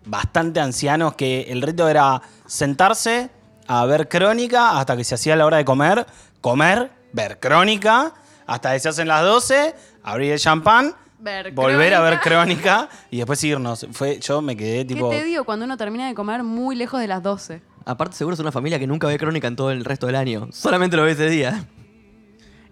bastante 0.06 0.60
ancianos, 0.60 1.16
que 1.16 1.52
el 1.52 1.62
rito 1.62 1.88
era 1.90 2.22
sentarse 2.46 3.30
a 3.68 3.86
ver 3.86 4.10
crónica 4.10 4.78
hasta 4.80 4.96
que 4.98 5.04
se 5.04 5.16
hacía 5.16 5.36
la 5.36 5.46
hora 5.46 5.58
de 5.58 5.66
comer, 5.66 6.06
comer, 6.42 6.92
ver 7.14 7.40
crónica, 7.40 8.14
hasta 8.46 8.74
que 8.74 8.80
se 8.80 8.90
hacen 8.90 9.08
las 9.08 9.24
12, 9.24 9.74
abrir 10.04 10.34
el 10.34 10.40
champán, 10.40 10.94
Ver 11.24 11.52
volver 11.54 11.94
a 11.94 12.02
ver 12.02 12.20
Crónica. 12.20 12.90
y 13.10 13.18
después 13.18 13.42
irnos. 13.46 13.88
Fue, 13.94 14.20
yo 14.20 14.42
me 14.42 14.58
quedé 14.58 14.84
tipo. 14.84 15.10
¿Qué 15.10 15.20
te 15.20 15.24
digo 15.24 15.46
cuando 15.46 15.64
uno 15.64 15.78
termina 15.78 16.06
de 16.08 16.14
comer 16.14 16.44
muy 16.44 16.76
lejos 16.76 17.00
de 17.00 17.08
las 17.08 17.24
12? 17.24 17.62
Aparte, 17.86 18.18
seguro 18.18 18.34
es 18.34 18.40
una 18.42 18.52
familia 18.52 18.78
que 18.78 18.88
nunca 18.88 19.08
ve 19.08 19.18
crónica 19.18 19.48
en 19.48 19.56
todo 19.56 19.72
el 19.72 19.86
resto 19.86 20.06
del 20.08 20.18
año. 20.18 20.50
Solamente 20.52 20.98
lo 20.98 21.04
ve 21.04 21.12
ese 21.12 21.30
día. 21.30 21.66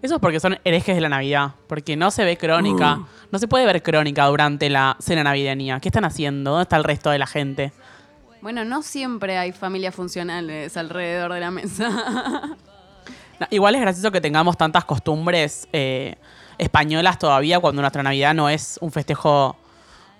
Eso 0.02 0.16
es 0.16 0.20
porque 0.20 0.38
son 0.38 0.58
herejes 0.64 0.94
de 0.94 1.00
la 1.00 1.08
Navidad. 1.08 1.52
Porque 1.66 1.96
no 1.96 2.10
se 2.10 2.24
ve 2.24 2.36
crónica. 2.36 3.00
No 3.30 3.38
se 3.38 3.48
puede 3.48 3.64
ver 3.64 3.82
crónica 3.82 4.26
durante 4.26 4.68
la 4.68 4.96
cena 5.00 5.24
navideña. 5.24 5.80
¿Qué 5.80 5.88
están 5.88 6.04
haciendo? 6.04 6.50
¿Dónde 6.50 6.64
está 6.64 6.76
el 6.76 6.84
resto 6.84 7.08
de 7.08 7.18
la 7.18 7.26
gente? 7.26 7.72
Bueno, 8.42 8.64
no 8.64 8.82
siempre 8.82 9.38
hay 9.38 9.52
familias 9.52 9.94
funcionales 9.94 10.76
alrededor 10.76 11.32
de 11.32 11.40
la 11.40 11.50
mesa. 11.50 11.88
No, 13.40 13.46
igual 13.50 13.74
es 13.74 13.80
gracioso 13.80 14.12
que 14.12 14.20
tengamos 14.20 14.56
tantas 14.56 14.84
costumbres 14.84 15.66
eh, 15.72 16.14
españolas 16.58 17.18
todavía 17.18 17.60
cuando 17.60 17.82
nuestra 17.82 18.02
Navidad 18.02 18.34
no 18.34 18.48
es 18.48 18.78
un 18.80 18.92
festejo 18.92 19.56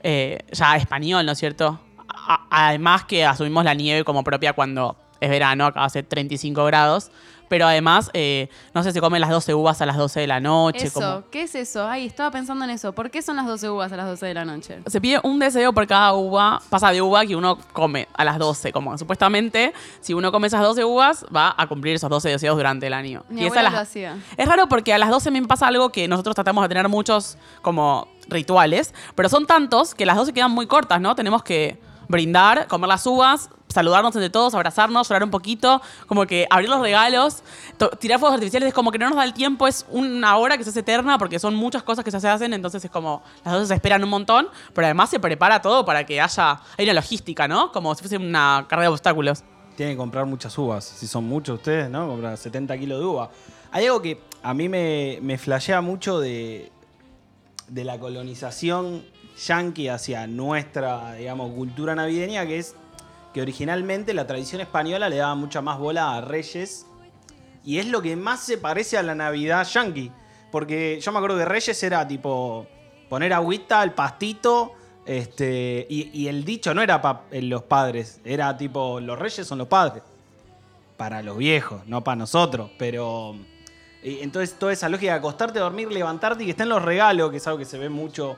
eh, 0.03 0.39
ya 0.51 0.77
español, 0.77 1.25
¿no 1.27 1.33
es 1.33 1.39
cierto? 1.39 1.81
Además 2.51 3.05
que 3.05 3.25
asumimos 3.25 3.65
la 3.65 3.75
nieve 3.75 4.05
como 4.05 4.23
propia 4.25 4.53
cuando 4.53 4.97
es 5.25 5.31
verano, 5.31 5.67
acá 5.67 5.85
hace 5.85 6.03
35 6.03 6.65
grados. 6.65 7.11
Pero 7.49 7.67
además, 7.67 8.09
eh, 8.15 8.49
no 8.73 8.83
sé, 8.83 8.93
se 8.93 9.01
comen 9.03 9.21
las 9.21 9.29
12 9.29 9.53
uvas 9.53 9.83
a 9.83 9.85
las 9.87 9.99
12 9.99 10.21
de 10.21 10.27
la 10.27 10.41
noche. 10.41 10.87
eso, 10.87 11.01
como- 11.01 11.25
¿qué 11.31 11.43
es 11.43 11.55
eso? 11.55 11.87
Ay, 11.87 12.07
estaba 12.07 12.31
pensando 12.31 12.65
en 12.65 12.71
eso. 12.71 12.95
¿Por 12.95 13.11
qué 13.11 13.21
son 13.21 13.37
las 13.37 13.47
12 13.47 13.69
uvas 13.69 13.93
a 13.93 13.97
las 13.99 14.07
12 14.07 14.25
de 14.25 14.33
la 14.33 14.47
noche? 14.47 14.79
Se 14.87 15.03
pide 15.03 15.21
un 15.23 15.39
deseo 15.39 15.71
por 15.75 15.87
cada 15.87 16.15
uva, 16.15 16.63
pasa 16.71 16.91
de 16.93 17.03
uva 17.03 17.27
que 17.27 17.37
uno 17.37 17.59
come 17.75 18.09
a 18.15 18.25
las 18.25 18.39
12. 18.39 18.73
Como 18.73 18.97
supuestamente, 18.97 19.75
si 20.01 20.15
uno 20.15 20.33
come 20.33 20.47
esas 20.47 20.63
12 20.63 20.83
uvas, 20.83 21.27
va 21.35 21.55
a 21.55 21.67
cumplir 21.67 21.95
esos 21.97 22.09
12 22.09 22.31
deseos 22.31 22.57
durante 22.57 22.87
el 22.87 22.95
año. 22.95 23.23
Mi 23.29 23.43
Y 23.43 23.45
esa 23.45 23.49
abuela 23.49 23.63
las- 23.65 23.73
lo 23.75 23.79
hacía. 23.81 24.17
Es 24.39 24.49
raro 24.49 24.67
porque 24.67 24.95
a 24.95 24.99
las 24.99 25.11
12 25.11 25.31
me 25.31 25.43
pasa 25.43 25.67
algo 25.67 25.91
que 25.91 26.09
nosotros 26.09 26.35
tratamos 26.35 26.63
de 26.65 26.69
tener 26.69 26.89
muchos 26.89 27.37
como 27.61 28.09
rituales, 28.29 28.95
pero 29.15 29.29
son 29.29 29.47
tantos 29.47 29.95
que 29.95 30.07
las 30.07 30.17
12 30.17 30.33
quedan 30.33 30.53
muy 30.53 30.67
cortas, 30.67 31.03
¿no? 31.03 31.15
Tenemos 31.15 31.43
que 31.43 31.79
brindar, 32.09 32.67
comer 32.67 32.89
las 32.89 33.07
uvas, 33.07 33.51
saludarnos 33.73 34.15
entre 34.15 34.31
todos, 34.31 34.55
abrazarnos, 34.55 35.09
llorar 35.09 35.25
un 35.25 35.31
poquito, 35.31 35.83
como 36.07 36.27
que 36.27 36.47
abrir 36.51 36.69
los 36.69 36.81
regalos, 36.81 37.43
tirar 37.99 38.19
fuegos 38.19 38.35
artificiales, 38.35 38.69
es 38.69 38.75
como 38.75 38.91
que 38.91 38.99
no 38.99 39.09
nos 39.09 39.17
da 39.17 39.25
el 39.25 39.35
tiempo, 39.35 39.67
es 39.67 39.87
una 39.91 40.37
hora 40.37 40.57
que 40.57 40.65
se 40.65 40.71
hace 40.71 40.81
eterna 40.81 41.19
porque 41.19 41.39
son 41.39 41.55
muchas 41.55 41.83
cosas 41.83 42.05
que 42.05 42.11
se 42.11 42.29
hacen, 42.29 42.53
entonces 42.53 42.85
es 42.85 42.91
como 42.91 43.23
las 43.45 43.55
12 43.55 43.67
se 43.67 43.75
esperan 43.75 44.03
un 44.05 44.11
montón, 44.11 44.49
pero 44.75 44.87
además 44.87 45.11
se 45.11 45.21
prepara 45.21 45.61
todo 45.61 45.85
para 45.85 46.05
que 46.05 46.21
haya, 46.21 46.61
hay 46.79 46.85
una 46.85 46.95
logística, 46.95 47.49
¿no? 47.49 47.73
Como 47.73 47.95
si 47.95 48.03
fuese 48.03 48.17
una 48.17 48.67
carrera 48.69 48.89
de 48.89 48.93
obstáculos. 48.95 49.45
Tienen 49.77 49.95
que 49.95 49.99
comprar 49.99 50.27
muchas 50.27 50.57
uvas. 50.59 50.85
Si 50.85 51.07
son 51.07 51.25
muchos 51.25 51.57
ustedes, 51.59 51.89
¿no? 51.89 52.07
Comprar 52.07 52.37
70 52.37 52.77
kilos 52.79 52.99
de 53.01 53.07
uva. 53.07 53.31
Hay 53.71 53.87
algo 53.87 54.03
que 54.03 54.21
a 54.43 54.53
mí 54.53 54.69
me, 54.69 55.19
me 55.23 55.39
flashea 55.39 55.81
mucho 55.81 56.21
de, 56.21 56.71
de 57.69 57.85
la 57.85 57.99
colonización 57.99 59.03
yanqui 59.47 59.89
hacia 59.89 60.27
nuestra, 60.27 61.15
digamos, 61.15 61.53
cultura 61.55 61.95
navideña, 61.95 62.47
que 62.47 62.59
es 62.59 62.77
que 63.33 63.43
originalmente 63.43 64.15
la 64.15 64.27
tradición 64.27 64.61
española 64.61 65.09
le 65.09 65.17
daba 65.17 65.35
mucha 65.35 65.61
más 65.61 65.79
bola 65.79 66.15
a 66.17 66.21
Reyes. 66.21 66.87
Y 67.65 67.79
es 67.79 67.87
lo 67.87 68.03
que 68.03 68.17
más 68.17 68.41
se 68.41 68.59
parece 68.59 68.99
a 68.99 69.03
la 69.03 69.15
Navidad 69.15 69.67
yanqui. 69.67 70.11
Porque 70.51 71.01
yo 71.01 71.13
me 71.13 71.19
acuerdo 71.19 71.39
que 71.39 71.45
Reyes 71.45 71.83
era 71.83 72.07
tipo 72.07 72.67
poner 73.13 73.35
agüita 73.35 73.83
al 73.83 73.93
pastito. 73.93 74.73
Este, 75.05 75.87
y, 75.91 76.29
el 76.29 76.47
dicho 76.47 76.73
no 76.73 76.81
era 76.81 77.03
para 77.03 77.25
los 77.33 77.63
padres, 77.65 78.21
era 78.25 78.57
tipo, 78.57 79.01
los 79.01 79.19
reyes 79.19 79.47
son 79.47 79.59
los 79.59 79.69
padres. 79.69 80.03
Para 80.97 81.21
los 81.23 81.37
viejos, 81.37 81.87
no 81.87 82.03
para 82.03 82.17
nosotros. 82.17 82.71
Pero. 82.79 83.37
entonces, 84.03 84.59
toda 84.59 84.73
esa 84.73 84.89
lógica 84.89 85.13
de 85.13 85.19
acostarte, 85.19 85.59
dormir, 85.59 85.93
levantarte 85.93 86.43
y 86.43 86.47
que 86.47 86.53
estén 86.53 86.71
los 86.71 86.81
regalos, 86.81 87.31
que 87.31 87.37
es 87.37 87.47
algo 87.47 87.59
que 87.59 87.67
se 87.67 87.77
ve 87.77 87.91
mucho, 87.91 88.35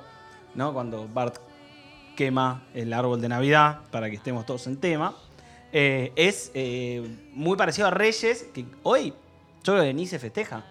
¿no? 0.56 0.74
Cuando 0.74 1.06
Bart 1.06 1.36
quema 2.14 2.62
el 2.74 2.92
árbol 2.92 3.20
de 3.20 3.28
Navidad, 3.28 3.80
para 3.90 4.08
que 4.10 4.16
estemos 4.16 4.46
todos 4.46 4.66
en 4.66 4.78
tema. 4.78 5.14
eh, 5.76 6.12
es 6.14 6.52
eh, 6.54 7.02
muy 7.32 7.56
parecido 7.56 7.88
a 7.88 7.90
Reyes, 7.90 8.46
que 8.54 8.64
hoy 8.84 9.12
yo 9.64 9.72
creo 9.72 9.82
que 9.82 9.92
ni 9.92 10.06
se 10.06 10.20
festeja. 10.20 10.64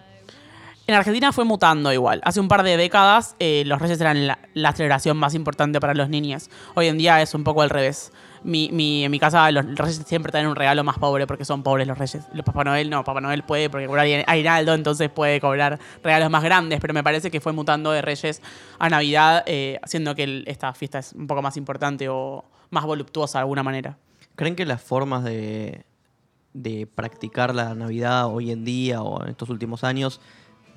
En 0.86 0.94
Argentina 0.94 1.32
fue 1.32 1.44
mutando 1.44 1.92
igual. 1.92 2.20
Hace 2.24 2.40
un 2.40 2.48
par 2.48 2.62
de 2.62 2.76
décadas 2.76 3.36
eh, 3.38 3.64
los 3.66 3.80
reyes 3.80 4.00
eran 4.00 4.26
la, 4.26 4.38
la 4.54 4.72
celebración 4.72 5.16
más 5.16 5.34
importante 5.34 5.80
para 5.80 5.94
los 5.94 6.08
niños. 6.08 6.50
Hoy 6.74 6.88
en 6.88 6.98
día 6.98 7.20
es 7.22 7.34
un 7.34 7.44
poco 7.44 7.62
al 7.62 7.70
revés. 7.70 8.12
Mi, 8.44 8.68
mi- 8.70 9.04
en 9.04 9.10
mi 9.10 9.18
casa 9.18 9.50
los 9.50 9.64
reyes 9.74 10.02
siempre 10.06 10.30
traen 10.30 10.46
un 10.46 10.54
regalo 10.54 10.84
más 10.84 10.98
pobre 10.98 11.26
porque 11.26 11.44
son 11.46 11.62
pobres 11.62 11.88
los 11.88 11.96
reyes. 11.96 12.24
Los 12.34 12.44
Papá 12.44 12.62
Noel 12.62 12.90
no, 12.90 13.02
Papá 13.02 13.20
Noel 13.22 13.42
puede 13.42 13.70
porque 13.70 13.86
cobrar 13.86 14.06
aguinaldo, 14.26 14.74
entonces 14.74 15.08
puede 15.10 15.40
cobrar 15.40 15.78
regalos 16.02 16.30
más 16.30 16.42
grandes, 16.44 16.78
pero 16.80 16.92
me 16.92 17.02
parece 17.02 17.30
que 17.30 17.40
fue 17.40 17.52
mutando 17.54 17.90
de 17.90 18.02
reyes 18.02 18.42
a 18.78 18.88
Navidad, 18.90 19.42
eh, 19.46 19.78
haciendo 19.82 20.14
que 20.14 20.44
esta 20.46 20.74
fiesta 20.74 20.98
es 20.98 21.14
un 21.14 21.26
poco 21.26 21.40
más 21.40 21.56
importante 21.56 22.08
o 22.10 22.44
más 22.70 22.84
voluptuosa 22.84 23.38
de 23.38 23.40
alguna 23.40 23.62
manera. 23.62 23.96
¿Creen 24.36 24.56
que 24.56 24.66
las 24.66 24.82
formas 24.82 25.24
de, 25.24 25.84
de 26.52 26.86
practicar 26.86 27.54
la 27.54 27.74
Navidad 27.74 28.26
hoy 28.26 28.50
en 28.50 28.64
día 28.64 29.00
o 29.02 29.22
en 29.22 29.30
estos 29.30 29.48
últimos 29.48 29.84
años, 29.84 30.20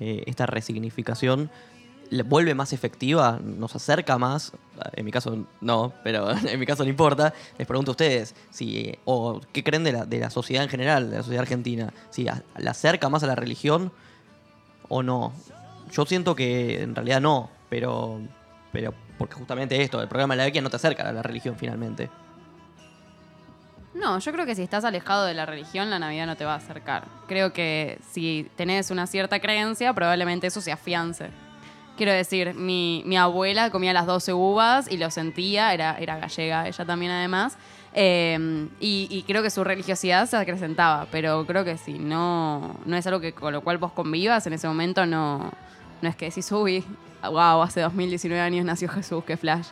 eh, 0.00 0.22
esta 0.26 0.46
resignificación, 0.46 1.50
vuelve 2.24 2.54
más 2.54 2.72
efectiva? 2.72 3.38
¿Nos 3.42 3.74
acerca 3.76 4.18
más? 4.18 4.52
En 4.94 5.04
mi 5.04 5.10
caso 5.10 5.46
no, 5.60 5.92
pero 6.04 6.30
en 6.46 6.58
mi 6.58 6.66
caso 6.66 6.84
no 6.84 6.90
importa. 6.90 7.32
Les 7.58 7.66
pregunto 7.66 7.90
a 7.90 7.92
ustedes, 7.92 8.34
si, 8.50 8.96
o 9.04 9.40
qué 9.52 9.62
creen 9.62 9.84
de 9.84 9.92
la, 9.92 10.04
de 10.04 10.18
la 10.18 10.30
sociedad 10.30 10.64
en 10.64 10.70
general, 10.70 11.10
de 11.10 11.16
la 11.16 11.22
sociedad 11.22 11.42
argentina, 11.42 11.92
si 12.10 12.24
la 12.24 12.42
acerca 12.66 13.08
más 13.08 13.22
a 13.22 13.26
la 13.26 13.34
religión 13.34 13.92
o 14.88 15.02
no. 15.02 15.32
Yo 15.92 16.04
siento 16.04 16.34
que 16.34 16.82
en 16.82 16.94
realidad 16.94 17.20
no, 17.20 17.50
pero, 17.68 18.20
pero 18.72 18.94
porque 19.16 19.34
justamente 19.34 19.82
esto, 19.82 20.00
el 20.00 20.08
programa 20.08 20.34
de 20.34 20.38
la 20.38 20.44
Vecchia 20.44 20.62
no 20.62 20.70
te 20.70 20.76
acerca 20.76 21.08
a 21.08 21.12
la 21.12 21.22
religión 21.22 21.56
finalmente. 21.56 22.10
No, 23.94 24.18
yo 24.18 24.32
creo 24.32 24.46
que 24.46 24.54
si 24.54 24.62
estás 24.62 24.84
alejado 24.84 25.24
de 25.24 25.34
la 25.34 25.44
religión, 25.44 25.90
la 25.90 25.98
Navidad 25.98 26.26
no 26.26 26.36
te 26.36 26.44
va 26.44 26.54
a 26.54 26.58
acercar. 26.58 27.04
Creo 27.26 27.52
que 27.52 27.98
si 28.12 28.48
tenés 28.56 28.90
una 28.90 29.06
cierta 29.06 29.40
creencia, 29.40 29.92
probablemente 29.92 30.46
eso 30.46 30.60
se 30.60 30.70
afiance. 30.70 31.30
Quiero 31.98 32.12
decir, 32.12 32.54
mi, 32.54 33.02
mi 33.06 33.16
abuela 33.16 33.70
comía 33.70 33.92
las 33.92 34.06
12 34.06 34.32
uvas 34.32 34.90
y 34.90 34.96
lo 34.96 35.10
sentía, 35.10 35.74
era, 35.74 35.98
era 35.98 36.16
gallega 36.16 36.68
ella 36.68 36.84
también 36.84 37.10
además, 37.10 37.58
eh, 37.92 38.68
y, 38.78 39.24
creo 39.26 39.42
que 39.42 39.50
su 39.50 39.64
religiosidad 39.64 40.28
se 40.28 40.36
acrecentaba, 40.36 41.08
pero 41.10 41.44
creo 41.44 41.64
que 41.64 41.76
si 41.76 41.98
no, 41.98 42.76
no 42.84 42.96
es 42.96 43.04
algo 43.08 43.18
que 43.18 43.32
con 43.32 43.52
lo 43.52 43.62
cual 43.62 43.78
vos 43.78 43.90
convivas 43.90 44.46
en 44.46 44.52
ese 44.52 44.68
momento, 44.68 45.06
no, 45.06 45.50
no 46.00 46.08
es 46.08 46.14
que 46.14 46.26
decís, 46.26 46.52
uy, 46.52 46.84
wow, 47.20 47.62
hace 47.62 47.80
2019 47.80 48.40
años 48.40 48.64
nació 48.64 48.88
Jesús, 48.88 49.24
qué 49.24 49.36
flash. 49.36 49.66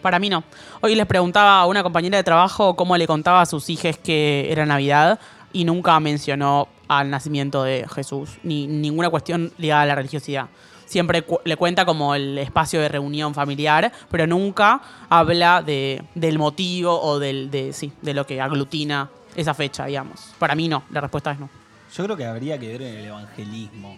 Para 0.00 0.18
mí 0.18 0.30
no. 0.30 0.44
Hoy 0.80 0.94
les 0.94 1.04
preguntaba 1.04 1.60
a 1.60 1.66
una 1.66 1.82
compañera 1.82 2.16
de 2.16 2.24
trabajo 2.24 2.74
cómo 2.74 2.96
le 2.96 3.06
contaba 3.06 3.42
a 3.42 3.46
sus 3.46 3.68
hijos 3.68 3.98
que 3.98 4.50
era 4.50 4.64
Navidad 4.64 5.20
y 5.52 5.64
nunca 5.64 6.00
mencionó 6.00 6.68
al 6.88 7.10
nacimiento 7.10 7.64
de 7.64 7.86
Jesús, 7.94 8.38
ni 8.42 8.66
ninguna 8.66 9.10
cuestión 9.10 9.52
ligada 9.58 9.82
a 9.82 9.86
la 9.86 9.94
religiosidad. 9.96 10.48
Siempre 10.86 11.24
le 11.44 11.56
cuenta 11.56 11.84
como 11.84 12.14
el 12.14 12.38
espacio 12.38 12.80
de 12.80 12.88
reunión 12.88 13.34
familiar, 13.34 13.92
pero 14.10 14.26
nunca 14.26 14.80
habla 15.10 15.60
de, 15.62 16.02
del 16.14 16.38
motivo 16.38 16.98
o 17.00 17.18
del, 17.18 17.50
de, 17.50 17.72
sí, 17.72 17.92
de 18.02 18.14
lo 18.14 18.24
que 18.26 18.40
aglutina 18.40 19.10
esa 19.34 19.52
fecha, 19.52 19.84
digamos. 19.86 20.32
Para 20.38 20.54
mí 20.54 20.68
no, 20.68 20.84
la 20.90 21.00
respuesta 21.00 21.32
es 21.32 21.38
no. 21.40 21.50
Yo 21.94 22.04
creo 22.04 22.16
que 22.16 22.24
habría 22.24 22.58
que 22.58 22.68
ver 22.68 22.82
en 22.82 22.98
el 22.98 23.04
evangelismo. 23.06 23.96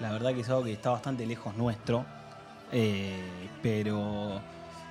La 0.00 0.12
verdad 0.12 0.32
que 0.34 0.40
es 0.40 0.48
algo 0.48 0.64
que 0.64 0.72
está 0.72 0.90
bastante 0.90 1.26
lejos 1.26 1.56
nuestro. 1.56 2.04
eh, 2.72 3.16
pero 3.62 4.40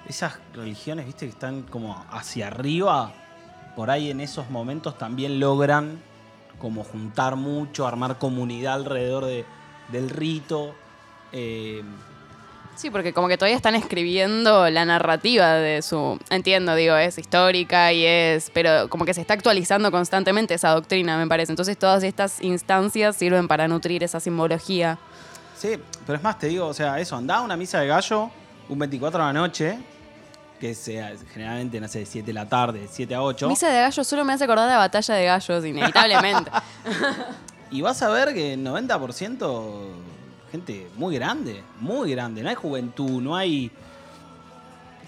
esas 0.07 0.39
religiones, 0.53 1.05
viste, 1.05 1.25
que 1.25 1.31
están 1.31 1.63
como 1.63 2.05
hacia 2.11 2.47
arriba, 2.47 3.11
por 3.75 3.89
ahí 3.89 4.11
en 4.11 4.21
esos 4.21 4.49
momentos 4.49 4.97
también 4.97 5.39
logran 5.39 6.01
como 6.59 6.83
juntar 6.83 7.35
mucho, 7.35 7.85
armar 7.87 8.17
comunidad 8.17 8.75
alrededor 8.75 9.25
de- 9.25 9.45
del 9.89 10.09
rito. 10.09 10.75
Eh, 11.31 11.83
Sí, 12.75 12.89
porque 12.89 13.13
como 13.13 13.29
que 13.29 13.37
todavía 13.37 13.55
están 13.55 13.75
escribiendo 13.75 14.69
la 14.69 14.83
narrativa 14.83 15.53
de 15.53 15.81
su... 15.81 16.19
Entiendo, 16.29 16.75
digo, 16.75 16.95
es 16.97 17.17
histórica 17.17 17.93
y 17.93 18.05
es... 18.05 18.51
Pero 18.53 18.89
como 18.89 19.05
que 19.05 19.13
se 19.13 19.21
está 19.21 19.33
actualizando 19.33 19.91
constantemente 19.91 20.53
esa 20.53 20.71
doctrina, 20.71 21.17
me 21.17 21.25
parece. 21.25 21.53
Entonces 21.53 21.77
todas 21.77 22.03
estas 22.03 22.41
instancias 22.43 23.15
sirven 23.15 23.47
para 23.47 23.69
nutrir 23.69 24.03
esa 24.03 24.19
simbología. 24.19 24.97
sí, 25.57 25.79
pero 26.05 26.17
es 26.17 26.23
más, 26.23 26.37
te 26.37 26.47
digo, 26.47 26.67
o 26.67 26.73
sea, 26.73 26.99
eso, 26.99 27.15
andá 27.15 27.37
a 27.37 27.41
una 27.41 27.55
misa 27.55 27.79
de 27.79 27.87
gallo 27.87 28.29
un 28.67 28.79
24 28.79 29.19
de 29.19 29.25
la 29.25 29.33
noche, 29.33 29.77
que 30.59 30.73
sea, 30.75 31.13
generalmente, 31.33 31.79
no 31.79 31.87
sé, 31.87 31.99
de 31.99 32.05
7 32.05 32.25
de 32.27 32.33
la 32.33 32.49
tarde, 32.49 32.79
de 32.79 32.87
7 32.89 33.15
a 33.15 33.21
8. 33.21 33.47
Misa 33.47 33.69
de 33.69 33.79
gallos 33.79 34.05
solo 34.05 34.25
me 34.25 34.33
hace 34.33 34.43
acordar 34.43 34.65
de 34.67 34.73
la 34.73 34.79
batalla 34.79 35.15
de 35.15 35.25
gallos, 35.25 35.65
inevitablemente. 35.65 36.51
Y 37.71 37.81
vas 37.81 38.01
a 38.03 38.09
ver 38.09 38.33
que 38.33 38.55
90% 38.57 39.87
muy 40.97 41.15
grande, 41.15 41.63
muy 41.79 42.11
grande. 42.11 42.41
No 42.43 42.49
hay 42.49 42.55
juventud, 42.55 43.21
no 43.21 43.35
hay. 43.35 43.71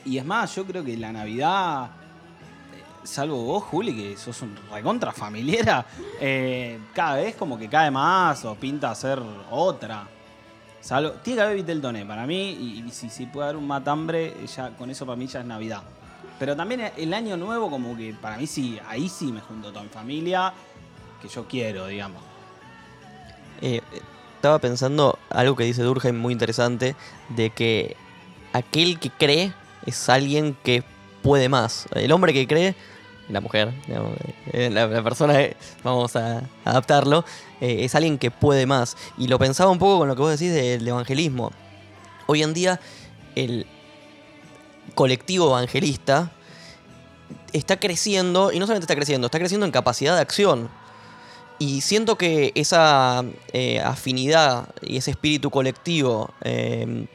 Y 0.05 0.17
es 0.17 0.25
más, 0.25 0.55
yo 0.55 0.65
creo 0.65 0.83
que 0.83 0.95
la 0.97 1.11
Navidad, 1.11 1.85
eh, 1.85 2.83
salvo 3.03 3.43
vos, 3.43 3.63
Juli, 3.65 3.95
que 3.95 4.17
sos 4.17 4.41
un 4.41 4.55
recontra 4.71 5.11
familiera, 5.11 5.85
eh, 6.21 6.79
cada 6.93 7.15
vez 7.15 7.35
como 7.35 7.57
que 7.57 7.67
cae 7.67 7.91
más 7.91 8.45
o 8.45 8.55
pinta 8.55 8.91
a 8.91 8.95
ser 8.95 9.21
otra. 9.51 10.07
Salvo, 10.79 11.11
tiene 11.23 11.37
que 11.37 11.43
haber 11.43 11.55
Viteltoné 11.57 12.05
para 12.05 12.25
mí, 12.25 12.51
y, 12.51 12.89
si, 12.91 13.09
si 13.09 13.25
puede 13.25 13.49
haber 13.49 13.57
un 13.57 13.67
matambre, 13.67 14.35
ya, 14.55 14.69
con 14.77 14.89
eso 14.89 15.05
para 15.05 15.17
mí 15.17 15.27
ya 15.27 15.41
es 15.41 15.45
Navidad. 15.45 15.83
Pero 16.39 16.55
también 16.55 16.91
el 16.95 17.13
año 17.13 17.35
nuevo, 17.35 17.69
como 17.69 17.97
que 17.97 18.13
para 18.13 18.37
mí 18.37 18.47
sí, 18.47 18.79
ahí 18.87 19.09
sí 19.09 19.31
me 19.31 19.41
junto 19.41 19.69
toda 19.69 19.83
mi 19.83 19.89
familia, 19.89 20.53
que 21.21 21.27
yo 21.27 21.45
quiero, 21.47 21.87
digamos. 21.87 22.21
Eh, 23.61 23.81
estaba 24.47 24.59
pensando 24.59 25.19
algo 25.29 25.57
que 25.57 25.65
dice 25.65 25.83
Durkheim 25.83 26.17
muy 26.17 26.31
interesante, 26.31 26.95
de 27.35 27.49
que 27.49 27.97
aquel 28.53 28.97
que 28.97 29.09
cree 29.09 29.51
es 29.85 30.07
alguien 30.07 30.55
que 30.63 30.85
puede 31.21 31.49
más. 31.49 31.85
El 31.91 32.13
hombre 32.13 32.31
que 32.31 32.47
cree, 32.47 32.73
la 33.27 33.41
mujer, 33.41 33.73
eh, 34.53 34.69
la, 34.71 34.87
la 34.87 35.03
persona, 35.03 35.41
eh, 35.41 35.57
vamos 35.83 36.15
a 36.15 36.43
adaptarlo, 36.63 37.25
eh, 37.59 37.79
es 37.83 37.93
alguien 37.93 38.17
que 38.17 38.31
puede 38.31 38.65
más. 38.65 38.95
Y 39.17 39.27
lo 39.27 39.37
pensaba 39.37 39.69
un 39.69 39.79
poco 39.79 39.99
con 39.99 40.07
lo 40.07 40.15
que 40.15 40.21
vos 40.21 40.31
decís 40.31 40.53
del 40.53 40.87
evangelismo. 40.87 41.51
Hoy 42.27 42.41
en 42.41 42.53
día, 42.53 42.79
el 43.35 43.67
colectivo 44.95 45.47
evangelista 45.49 46.31
está 47.51 47.81
creciendo, 47.81 48.53
y 48.53 48.59
no 48.59 48.65
solamente 48.65 48.85
está 48.85 48.95
creciendo, 48.95 49.27
está 49.27 49.39
creciendo 49.39 49.65
en 49.65 49.73
capacidad 49.73 50.15
de 50.15 50.21
acción. 50.21 50.69
Y 51.59 51.81
siento 51.81 52.17
que 52.17 52.51
esa 52.55 53.23
eh, 53.51 53.79
afinidad 53.79 54.69
y 54.81 54.97
ese 54.97 55.11
espíritu 55.11 55.49
colectivo 55.49 56.33
eh, 56.43 57.07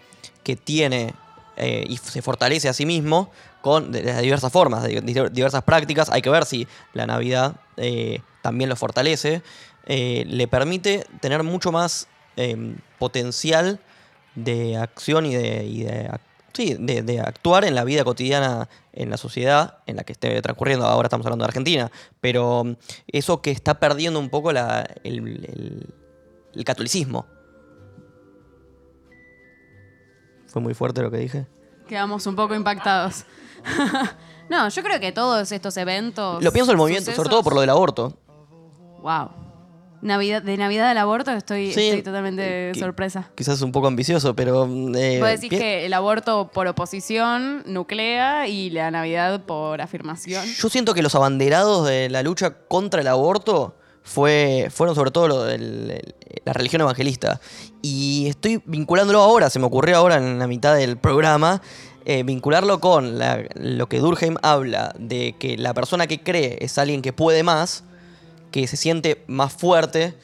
que 0.42 0.56
tiene 0.56 1.14
eh, 1.56 1.84
y 1.88 1.96
se 1.98 2.22
fortalece 2.22 2.68
a 2.68 2.72
sí 2.72 2.86
mismo 2.86 3.30
con 3.60 3.92
de, 3.92 4.20
diversas 4.22 4.50
formas, 4.50 4.82
de, 4.82 5.00
diversas 5.30 5.62
prácticas, 5.62 6.10
hay 6.10 6.22
que 6.22 6.30
ver 6.30 6.46
si 6.46 6.66
la 6.94 7.06
Navidad 7.06 7.56
eh, 7.76 8.20
también 8.40 8.70
lo 8.70 8.76
fortalece, 8.76 9.42
le 9.86 10.48
permite 10.48 11.04
tener 11.20 11.42
mucho 11.42 11.70
más 11.70 12.08
eh, 12.36 12.76
potencial 12.98 13.78
de 14.34 14.78
acción 14.78 15.26
y 15.26 15.34
de, 15.34 15.64
y 15.64 15.82
de 15.82 16.10
sí, 16.52 16.76
de, 16.78 17.02
de 17.02 17.20
actuar 17.20 17.64
en 17.64 17.74
la 17.74 17.84
vida 17.84 18.04
cotidiana 18.04 18.68
en 18.92 19.10
la 19.10 19.16
sociedad 19.16 19.78
en 19.86 19.96
la 19.96 20.04
que 20.04 20.12
esté 20.12 20.40
transcurriendo. 20.42 20.86
Ahora 20.86 21.06
estamos 21.06 21.26
hablando 21.26 21.44
de 21.44 21.48
Argentina, 21.48 21.90
pero 22.20 22.64
mm, 22.64 22.76
eso 23.08 23.40
que 23.42 23.50
está 23.50 23.78
perdiendo 23.80 24.18
un 24.18 24.28
poco 24.30 24.52
la- 24.52 24.88
el, 25.04 25.18
el- 25.18 25.94
el 26.54 26.64
catolicismo. 26.64 27.26
Fue 30.46 30.60
muy 30.60 30.74
fuerte 30.74 31.00
lo 31.02 31.10
que 31.10 31.16
dije. 31.18 31.46
Quedamos 31.88 32.26
un 32.26 32.36
poco 32.36 32.54
impactados. 32.54 33.24
no, 34.50 34.68
yo 34.68 34.82
creo 34.82 35.00
que 35.00 35.12
todos 35.12 35.50
estos 35.52 35.76
eventos... 35.76 36.42
Lo 36.42 36.52
pienso 36.52 36.70
el 36.72 36.76
movimiento, 36.78 37.10
sobre 37.12 37.30
todo 37.30 37.42
por 37.42 37.54
lo 37.54 37.60
del 37.62 37.70
aborto. 37.70 38.16
Wow. 39.00 39.30
Navidad, 40.02 40.42
de 40.42 40.56
Navidad 40.56 40.90
al 40.90 40.98
aborto 40.98 41.30
estoy, 41.30 41.72
Sí, 41.72 41.88
estoy 41.88 42.02
totalmente 42.02 42.70
eh, 42.70 42.74
sorpresa. 42.74 43.30
Quizás 43.34 43.62
un 43.62 43.72
poco 43.72 43.86
ambicioso, 43.86 44.34
pero... 44.36 44.64
eh, 44.96 45.18
Vos 45.20 45.28
decís 45.30 45.48
pi- 45.48 45.58
que 45.58 45.86
el 45.86 45.94
aborto 45.94 46.50
por 46.52 46.66
oposición 46.66 47.62
nuclea 47.66 48.48
y 48.48 48.70
la 48.70 48.90
Navidad 48.90 49.42
por 49.44 49.80
afirmación. 49.80 50.44
Yo 50.44 50.68
siento 50.68 50.92
que 50.92 51.02
los 51.02 51.14
abanderados 51.14 51.86
de 51.86 52.10
la 52.10 52.22
lucha 52.22 52.50
contra 52.68 53.00
el 53.00 53.06
aborto 53.08 53.76
fue, 54.02 54.68
fueron 54.70 54.94
sobre 54.96 55.12
todo 55.12 55.28
lo 55.28 55.44
del- 55.44 55.90
el- 55.92 56.14
la 56.44 56.52
religión 56.52 56.82
evangelista. 56.82 57.40
Y 57.80 58.26
estoy 58.28 58.60
vinculándolo 58.66 59.20
ahora, 59.20 59.48
se 59.50 59.58
me 59.60 59.66
ocurrió 59.66 59.96
ahora 59.96 60.16
en 60.16 60.38
la 60.40 60.48
mitad 60.48 60.74
del 60.74 60.96
programa, 60.96 61.62
eh, 62.04 62.24
vincularlo 62.24 62.80
con 62.80 63.18
la- 63.20 63.44
lo 63.54 63.88
que 63.88 64.00
Durkheim 64.00 64.34
habla 64.42 64.92
de 64.98 65.36
que 65.38 65.56
la 65.56 65.72
persona 65.74 66.08
que 66.08 66.20
cree 66.20 66.58
es 66.60 66.76
alguien 66.78 67.00
que 67.02 67.12
puede 67.12 67.44
más, 67.44 67.84
que 68.52 68.66
se 68.68 68.76
siente 68.76 69.24
más 69.26 69.52
fuerte, 69.52 70.14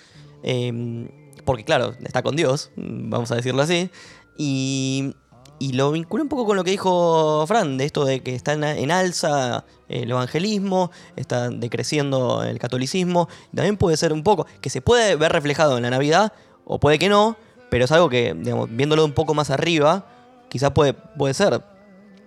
eh, 0.45 1.09
porque 1.45 1.65
claro, 1.65 1.95
está 2.05 2.23
con 2.23 2.37
Dios, 2.37 2.71
vamos 2.77 3.33
a 3.33 3.35
decirlo 3.35 3.63
así, 3.63 3.91
y, 4.37 5.15
y 5.59 5.73
lo 5.73 5.91
vinculé 5.91 6.23
un 6.23 6.29
poco 6.29 6.47
con 6.47 6.57
lo 6.57 6.63
que 6.63 6.71
dijo 6.71 7.45
Fran, 7.47 7.79
de 7.79 7.85
esto 7.85 8.05
de 8.05 8.21
que 8.21 8.35
está 8.35 8.53
en, 8.53 8.63
en 8.63 8.91
alza 8.91 9.65
el 9.89 10.11
evangelismo, 10.11 10.91
está 11.17 11.49
decreciendo 11.49 12.45
el 12.45 12.59
catolicismo, 12.59 13.29
también 13.55 13.77
puede 13.77 13.97
ser 13.97 14.13
un 14.13 14.23
poco, 14.23 14.47
que 14.61 14.71
se 14.71 14.81
puede 14.83 15.17
ver 15.17 15.33
reflejado 15.33 15.77
en 15.77 15.83
la 15.83 15.91
Navidad, 15.91 16.33
o 16.65 16.79
puede 16.79 16.99
que 16.99 17.09
no, 17.09 17.37
pero 17.71 17.87
es 17.87 17.93
algo 17.93 18.09
que, 18.09 18.35
digamos, 18.35 18.69
viéndolo 18.71 19.05
un 19.05 19.13
poco 19.13 19.35
más 19.35 19.51
arriba, 19.51 20.07
quizás 20.49 20.71
puede, 20.73 20.93
puede 20.93 21.35
ser. 21.35 21.63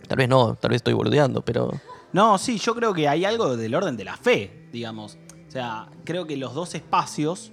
Tal 0.08 0.18
vez 0.18 0.28
no, 0.28 0.56
tal 0.56 0.70
vez 0.70 0.78
estoy 0.78 0.94
boludeando, 0.94 1.42
pero... 1.42 1.72
No, 2.12 2.38
sí, 2.38 2.58
yo 2.58 2.76
creo 2.76 2.94
que 2.94 3.08
hay 3.08 3.24
algo 3.24 3.56
del 3.56 3.74
orden 3.74 3.96
de 3.96 4.04
la 4.04 4.18
fe, 4.18 4.68
digamos. 4.72 5.18
O 5.52 5.54
sea, 5.54 5.88
creo 6.06 6.26
que 6.28 6.38
los 6.38 6.54
dos 6.54 6.76
espacios, 6.76 7.52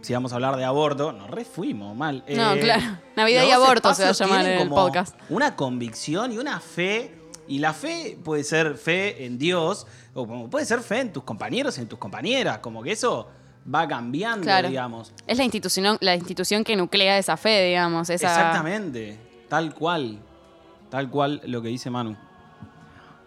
si 0.00 0.12
vamos 0.12 0.32
a 0.32 0.34
hablar 0.34 0.56
de 0.56 0.64
aborto, 0.64 1.12
nos 1.12 1.30
refuimos 1.30 1.96
mal. 1.96 2.24
No, 2.28 2.54
Eh, 2.54 2.58
claro. 2.58 2.98
Navidad 3.14 3.44
y 3.46 3.50
aborto 3.52 3.94
se 3.94 4.02
va 4.02 4.08
a 4.08 4.12
llamar 4.12 4.44
el 4.44 4.58
como 4.58 4.74
podcast. 4.74 5.16
Una 5.28 5.54
convicción 5.54 6.32
y 6.32 6.38
una 6.38 6.58
fe. 6.58 7.14
Y 7.46 7.60
la 7.60 7.72
fe 7.72 8.18
puede 8.24 8.42
ser 8.42 8.74
fe 8.74 9.24
en 9.24 9.38
Dios, 9.38 9.86
o 10.14 10.26
como 10.26 10.50
puede 10.50 10.66
ser 10.66 10.80
fe 10.80 10.98
en 10.98 11.12
tus 11.12 11.22
compañeros 11.22 11.78
y 11.78 11.82
en 11.82 11.86
tus 11.86 12.00
compañeras. 12.00 12.58
Como 12.58 12.82
que 12.82 12.90
eso 12.90 13.28
va 13.72 13.86
cambiando, 13.86 14.42
Claro. 14.42 14.66
digamos. 14.68 15.12
Es 15.28 15.38
la 15.38 15.44
institución, 15.44 15.98
la 16.00 16.16
institución 16.16 16.64
que 16.64 16.74
nuclea 16.74 17.18
esa 17.18 17.36
fe, 17.36 17.66
digamos. 17.68 18.10
Esa... 18.10 18.26
Exactamente. 18.26 19.16
Tal 19.48 19.72
cual. 19.74 20.18
Tal 20.90 21.08
cual 21.08 21.40
lo 21.44 21.62
que 21.62 21.68
dice 21.68 21.88
Manu. 21.88 22.16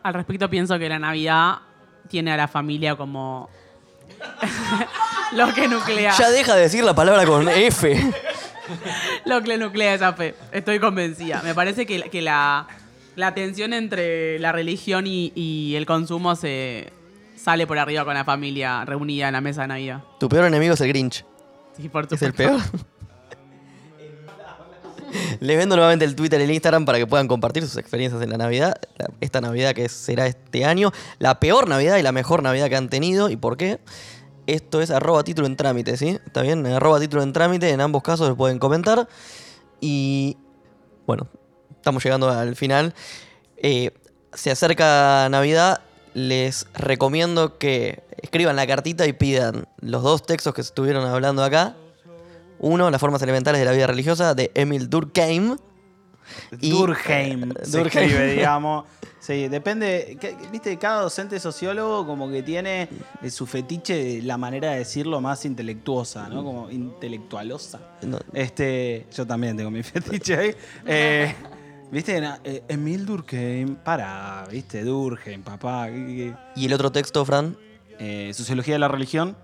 Al 0.03 0.13
respecto 0.13 0.49
pienso 0.49 0.77
que 0.77 0.89
la 0.89 0.99
Navidad 0.99 1.59
tiene 2.09 2.33
a 2.33 2.35
la 2.35 2.49
familia 2.49 2.97
como 2.97 3.47
lo 5.33 5.53
que 5.53 5.67
nuclea. 5.67 6.13
Ya 6.17 6.29
deja 6.29 6.55
de 6.55 6.61
decir 6.61 6.83
la 6.83 6.93
palabra 6.93 7.25
con 7.25 7.47
F. 7.47 8.11
Lo 9.25 9.41
que 9.41 9.57
nuclea 9.57 9.93
esa 9.93 10.13
fe. 10.13 10.35
Estoy 10.51 10.79
convencida. 10.79 11.41
Me 11.43 11.53
parece 11.55 11.85
que, 11.85 12.03
que 12.03 12.21
la, 12.21 12.67
la 13.15 13.33
tensión 13.33 13.73
entre 13.73 14.39
la 14.39 14.51
religión 14.51 15.07
y, 15.07 15.31
y 15.35 15.75
el 15.75 15.85
consumo 15.85 16.35
se 16.35 16.91
sale 17.35 17.65
por 17.65 17.79
arriba 17.79 18.05
con 18.05 18.13
la 18.13 18.25
familia 18.25 18.85
reunida 18.85 19.27
en 19.27 19.33
la 19.33 19.41
mesa 19.41 19.61
de 19.61 19.67
Navidad. 19.69 20.03
Tu 20.19 20.29
peor 20.29 20.45
enemigo 20.45 20.73
es 20.73 20.81
el 20.81 20.89
Grinch. 20.89 21.25
Sí, 21.77 21.89
por 21.89 22.07
Es 22.11 22.21
el 22.21 22.33
peor. 22.33 22.59
Les 25.39 25.57
vendo 25.57 25.75
nuevamente 25.75 26.05
el 26.05 26.15
Twitter 26.15 26.39
y 26.41 26.43
el 26.43 26.51
Instagram 26.51 26.85
para 26.85 26.97
que 26.97 27.07
puedan 27.07 27.27
compartir 27.27 27.63
sus 27.63 27.77
experiencias 27.77 28.21
en 28.21 28.29
la 28.29 28.37
Navidad. 28.37 28.79
Esta 29.21 29.41
Navidad 29.41 29.73
que 29.73 29.89
será 29.89 30.27
este 30.27 30.65
año. 30.65 30.91
La 31.19 31.39
peor 31.39 31.67
Navidad 31.67 31.97
y 31.97 32.03
la 32.03 32.11
mejor 32.11 32.43
Navidad 32.43 32.69
que 32.69 32.75
han 32.75 32.89
tenido. 32.89 33.29
¿Y 33.29 33.35
por 33.35 33.57
qué? 33.57 33.79
Esto 34.47 34.81
es 34.81 34.89
arroba 34.91 35.23
título 35.23 35.47
en 35.47 35.55
trámite, 35.55 35.95
¿sí? 35.97 36.19
¿Está 36.25 36.41
bien? 36.41 36.65
En 36.65 36.73
arroba 36.73 36.99
título 36.99 37.23
en 37.23 37.33
trámite. 37.33 37.69
En 37.69 37.81
ambos 37.81 38.03
casos 38.03 38.27
lo 38.27 38.35
pueden 38.35 38.59
comentar. 38.59 39.07
Y 39.79 40.37
bueno, 41.05 41.27
estamos 41.75 42.03
llegando 42.03 42.29
al 42.29 42.55
final. 42.55 42.93
Eh, 43.57 43.91
se 44.33 44.51
acerca 44.51 45.27
Navidad. 45.29 45.81
Les 46.15 46.65
recomiendo 46.73 47.59
que 47.59 48.01
escriban 48.21 48.55
la 48.55 48.65
cartita 48.65 49.05
y 49.05 49.13
pidan 49.13 49.67
los 49.79 50.01
dos 50.01 50.25
textos 50.25 50.53
que 50.53 50.61
estuvieron 50.61 51.05
hablando 51.05 51.43
acá. 51.43 51.75
Uno, 52.59 52.89
Las 52.91 52.99
formas 53.01 53.21
elementales 53.21 53.59
de 53.59 53.65
la 53.65 53.71
vida 53.71 53.87
religiosa, 53.87 54.35
de 54.35 54.51
Emil 54.53 54.89
Durkheim. 54.89 55.55
Y- 56.61 56.69
Durkheim 56.71 57.53
se 57.63 57.77
Durkheim. 57.79 58.05
escribe, 58.09 58.27
digamos. 58.35 58.85
Sí, 59.19 59.47
depende. 59.47 60.17
que- 60.19 60.35
Viste, 60.51 60.77
cada 60.77 61.01
docente 61.01 61.39
sociólogo 61.39 62.05
como 62.05 62.29
que 62.29 62.43
tiene 62.43 62.87
eh, 63.21 63.29
su 63.29 63.45
fetiche 63.47 63.95
de 63.95 64.21
la 64.23 64.37
manera 64.37 64.71
de 64.71 64.79
decirlo 64.79 65.21
más 65.21 65.43
intelectuosa, 65.45 66.29
¿no? 66.29 66.43
Como 66.43 66.69
intelectualosa. 66.69 67.79
No, 68.03 68.19
Este, 68.33 69.07
yo 69.15 69.25
también 69.25 69.57
tengo 69.57 69.71
mi 69.71 69.83
fetiche 69.83 70.35
ahí. 70.37 70.55
Eh, 70.85 71.33
¿Viste? 71.91 72.21
Eh, 72.43 72.63
Emil 72.67 73.05
Durkheim. 73.05 73.75
Para, 73.77 74.45
¿viste? 74.51 74.83
Durkheim, 74.83 75.41
papá. 75.41 75.87
¿qué- 75.87 75.93
qué- 76.05 76.35
Y 76.55 76.65
el 76.65 76.73
otro 76.73 76.91
texto, 76.91 77.25
Fran? 77.25 77.57
Eh, 77.97 78.31
Sociología 78.35 78.75
de 78.75 78.79
la 78.79 78.87
religión 78.87 79.35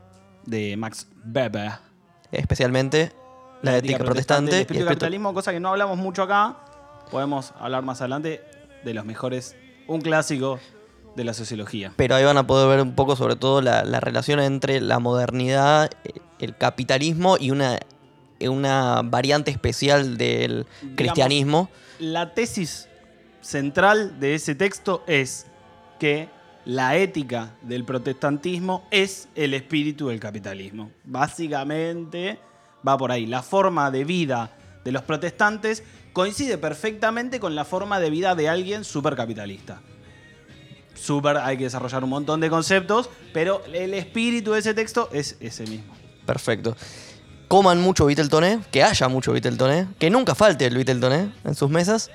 de 0.45 0.78
Max 0.78 1.07
Weber. 1.26 1.72
Especialmente 2.32 3.11
la, 3.61 3.78
ética, 3.78 3.97
protestante. 3.97 4.51
El 4.51 4.57
y 4.57 4.61
espíritu 4.61 4.86
capitalismo, 4.86 5.34
cosa 5.34 5.51
que 5.51 5.59
no 5.59 5.69
hablamos 5.69 5.97
mucho 5.97 6.23
acá. 6.23 6.57
Podemos 7.11 7.53
hablar 7.59 7.84
más 7.84 8.01
adelante 8.01 8.41
de 8.84 8.93
los 8.93 9.05
mejores. 9.05 9.55
Un 9.88 10.01
clásico 10.01 10.59
de 11.15 11.23
la 11.23 11.34
sociología. 11.34 11.93
Pero 11.95 12.15
ahí 12.15 12.23
van 12.23 12.38
a 12.38 12.45
poder 12.45 12.67
ver 12.67 12.82
un 12.82 12.95
poco 12.95 13.15
sobre 13.15 13.36
todo 13.36 13.61
la, 13.61 13.84
la 13.84 13.99
relación 13.99 14.39
entre 14.39 14.82
la 14.82 14.99
modernidad, 14.99 15.91
eh, 16.03 16.13
el 16.39 16.57
capitalismo 16.57 17.38
y 17.39 17.51
una, 17.51 17.80
una 18.41 19.01
variante 19.03 19.51
especial 19.51 20.17
del 20.17 20.65
cristianismo. 20.95 21.69
La 21.99 22.34
tesis 22.34 22.89
central 23.41 24.19
de 24.19 24.36
ese 24.36 24.55
texto 24.55 25.03
es 25.07 25.47
que 25.99 26.30
la 26.66 26.97
ética 26.97 27.55
del 27.61 27.86
protestantismo 27.86 28.88
es 28.91 29.30
el 29.36 29.53
espíritu 29.53 30.07
del 30.07 30.20
capitalismo. 30.20 30.91
Básicamente 31.03 32.39
va 32.86 32.97
por 32.97 33.11
ahí. 33.11 33.26
La 33.26 33.43
forma 33.43 33.91
de 33.91 34.03
vida 34.03 34.51
de 34.84 34.91
los 34.91 35.03
protestantes 35.03 35.84
coincide 36.13 36.57
perfectamente 36.57 37.39
con 37.39 37.55
la 37.55 37.66
forma 37.66 37.99
de 37.99 38.09
vida 38.09 38.36
de 38.36 38.49
alguien 38.49 38.84
supercapitalista. 38.84 39.82
Super, 40.95 41.38
hay 41.38 41.57
que 41.57 41.66
desarrollar 41.66 42.03
un 42.03 42.09
montón 42.09 42.39
de 42.39 42.49
conceptos, 42.49 43.09
pero 43.34 43.61
el 43.74 43.93
espíritu 43.93 44.53
de 44.53 44.59
ese 44.59 44.74
texto 44.74 45.09
es 45.11 45.38
ese 45.39 45.68
mismo. 45.68 45.93
Perfecto. 46.26 46.76
Coman 47.47 47.82
mucho 47.82 48.05
Viteltoné, 48.05 48.61
que 48.72 48.82
haya 48.82 49.07
mucho 49.07 49.34
Viteltoné, 49.34 49.88
que 49.99 50.09
nunca 50.09 50.34
falte 50.34 50.66
el 50.66 50.78
Viteltoné 50.78 51.32
en 51.43 51.53
sus 51.53 51.70
mesas. 51.70 52.09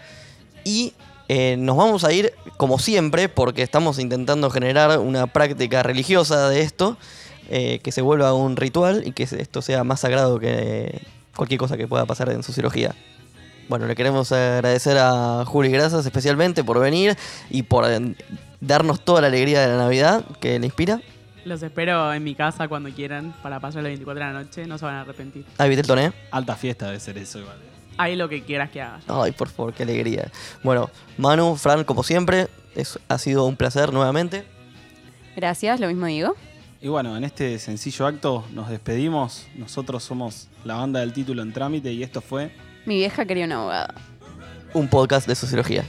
Y 0.65 0.95
eh, 1.33 1.57
nos 1.57 1.77
vamos 1.77 2.03
a 2.03 2.13
ir, 2.13 2.33
como 2.57 2.81
siempre, 2.81 3.29
porque 3.29 3.63
estamos 3.63 4.01
intentando 4.01 4.51
generar 4.51 4.99
una 4.99 5.29
práctica 5.29 5.85
religiosa 5.85 6.49
de 6.49 6.63
esto, 6.63 6.99
eh, 7.49 7.79
que 7.85 7.93
se 7.93 8.03
vuelva 8.03 8.35
un 8.35 8.57
ritual 8.57 9.05
y 9.07 9.13
que 9.13 9.23
esto 9.23 9.63
sea 9.63 9.85
más 9.85 10.01
sagrado 10.01 10.41
que 10.41 11.03
cualquier 11.37 11.61
cosa 11.61 11.77
que 11.77 11.87
pueda 11.87 12.05
pasar 12.05 12.31
en 12.31 12.43
sociología. 12.43 12.97
Bueno, 13.69 13.87
le 13.87 13.95
queremos 13.95 14.33
agradecer 14.33 14.99
a 14.99 15.45
Juli 15.47 15.71
Grasas 15.71 16.05
especialmente 16.05 16.65
por 16.65 16.81
venir 16.81 17.17
y 17.49 17.63
por 17.63 17.89
eh, 17.89 18.17
darnos 18.61 19.01
toda 19.01 19.21
la 19.21 19.29
alegría 19.29 19.61
de 19.61 19.69
la 19.69 19.77
Navidad 19.77 20.25
que 20.41 20.59
le 20.59 20.67
inspira. 20.67 21.01
Los 21.45 21.63
espero 21.63 22.13
en 22.13 22.25
mi 22.25 22.35
casa 22.35 22.67
cuando 22.67 22.91
quieran 22.91 23.37
para 23.41 23.61
pasar 23.61 23.85
las 23.85 23.91
24 23.91 24.19
de 24.19 24.33
la 24.33 24.43
noche. 24.43 24.67
No 24.67 24.79
se 24.79 24.85
van 24.85 24.97
a 24.97 25.01
arrepentir. 25.03 25.45
Ah, 25.59 25.67
Viteltoné. 25.67 26.13
Alta 26.33 26.57
fiesta 26.57 26.87
debe 26.87 26.99
ser 26.99 27.19
eso 27.19 27.39
igual 27.39 27.70
ahí 28.01 28.17
lo 28.17 28.29
que 28.29 28.43
quieras 28.43 28.71
que 28.71 28.81
hagas. 28.81 29.05
Ay, 29.09 29.33
por 29.33 29.49
favor, 29.49 29.75
qué 29.75 29.83
alegría. 29.83 30.31
Bueno, 30.63 30.91
Manu, 31.19 31.57
Fran, 31.57 31.85
como 31.85 32.03
siempre, 32.03 32.49
es, 32.75 32.99
ha 33.09 33.19
sido 33.19 33.45
un 33.45 33.57
placer 33.57 33.93
nuevamente. 33.93 34.45
Gracias, 35.37 35.81
lo 35.81 35.89
mismo 35.89 36.07
digo. 36.07 36.35
Y 36.81 36.89
bueno, 36.89 37.17
en 37.17 37.25
este 37.25 37.59
sencillo 37.59 38.07
acto 38.07 38.45
nos 38.53 38.71
despedimos. 38.71 39.47
Nosotros 39.55 40.03
somos 40.03 40.49
la 40.65 40.77
banda 40.77 41.01
del 41.01 41.13
título 41.13 41.43
en 41.43 41.53
trámite 41.53 41.93
y 41.93 42.03
esto 42.03 42.21
fue... 42.23 42.51
Mi 42.87 42.97
vieja 42.97 43.27
quería 43.27 43.45
una 43.45 43.57
abogada. 43.57 43.95
Un 44.73 44.89
podcast 44.89 45.27
de 45.27 45.35
sociología. 45.35 45.85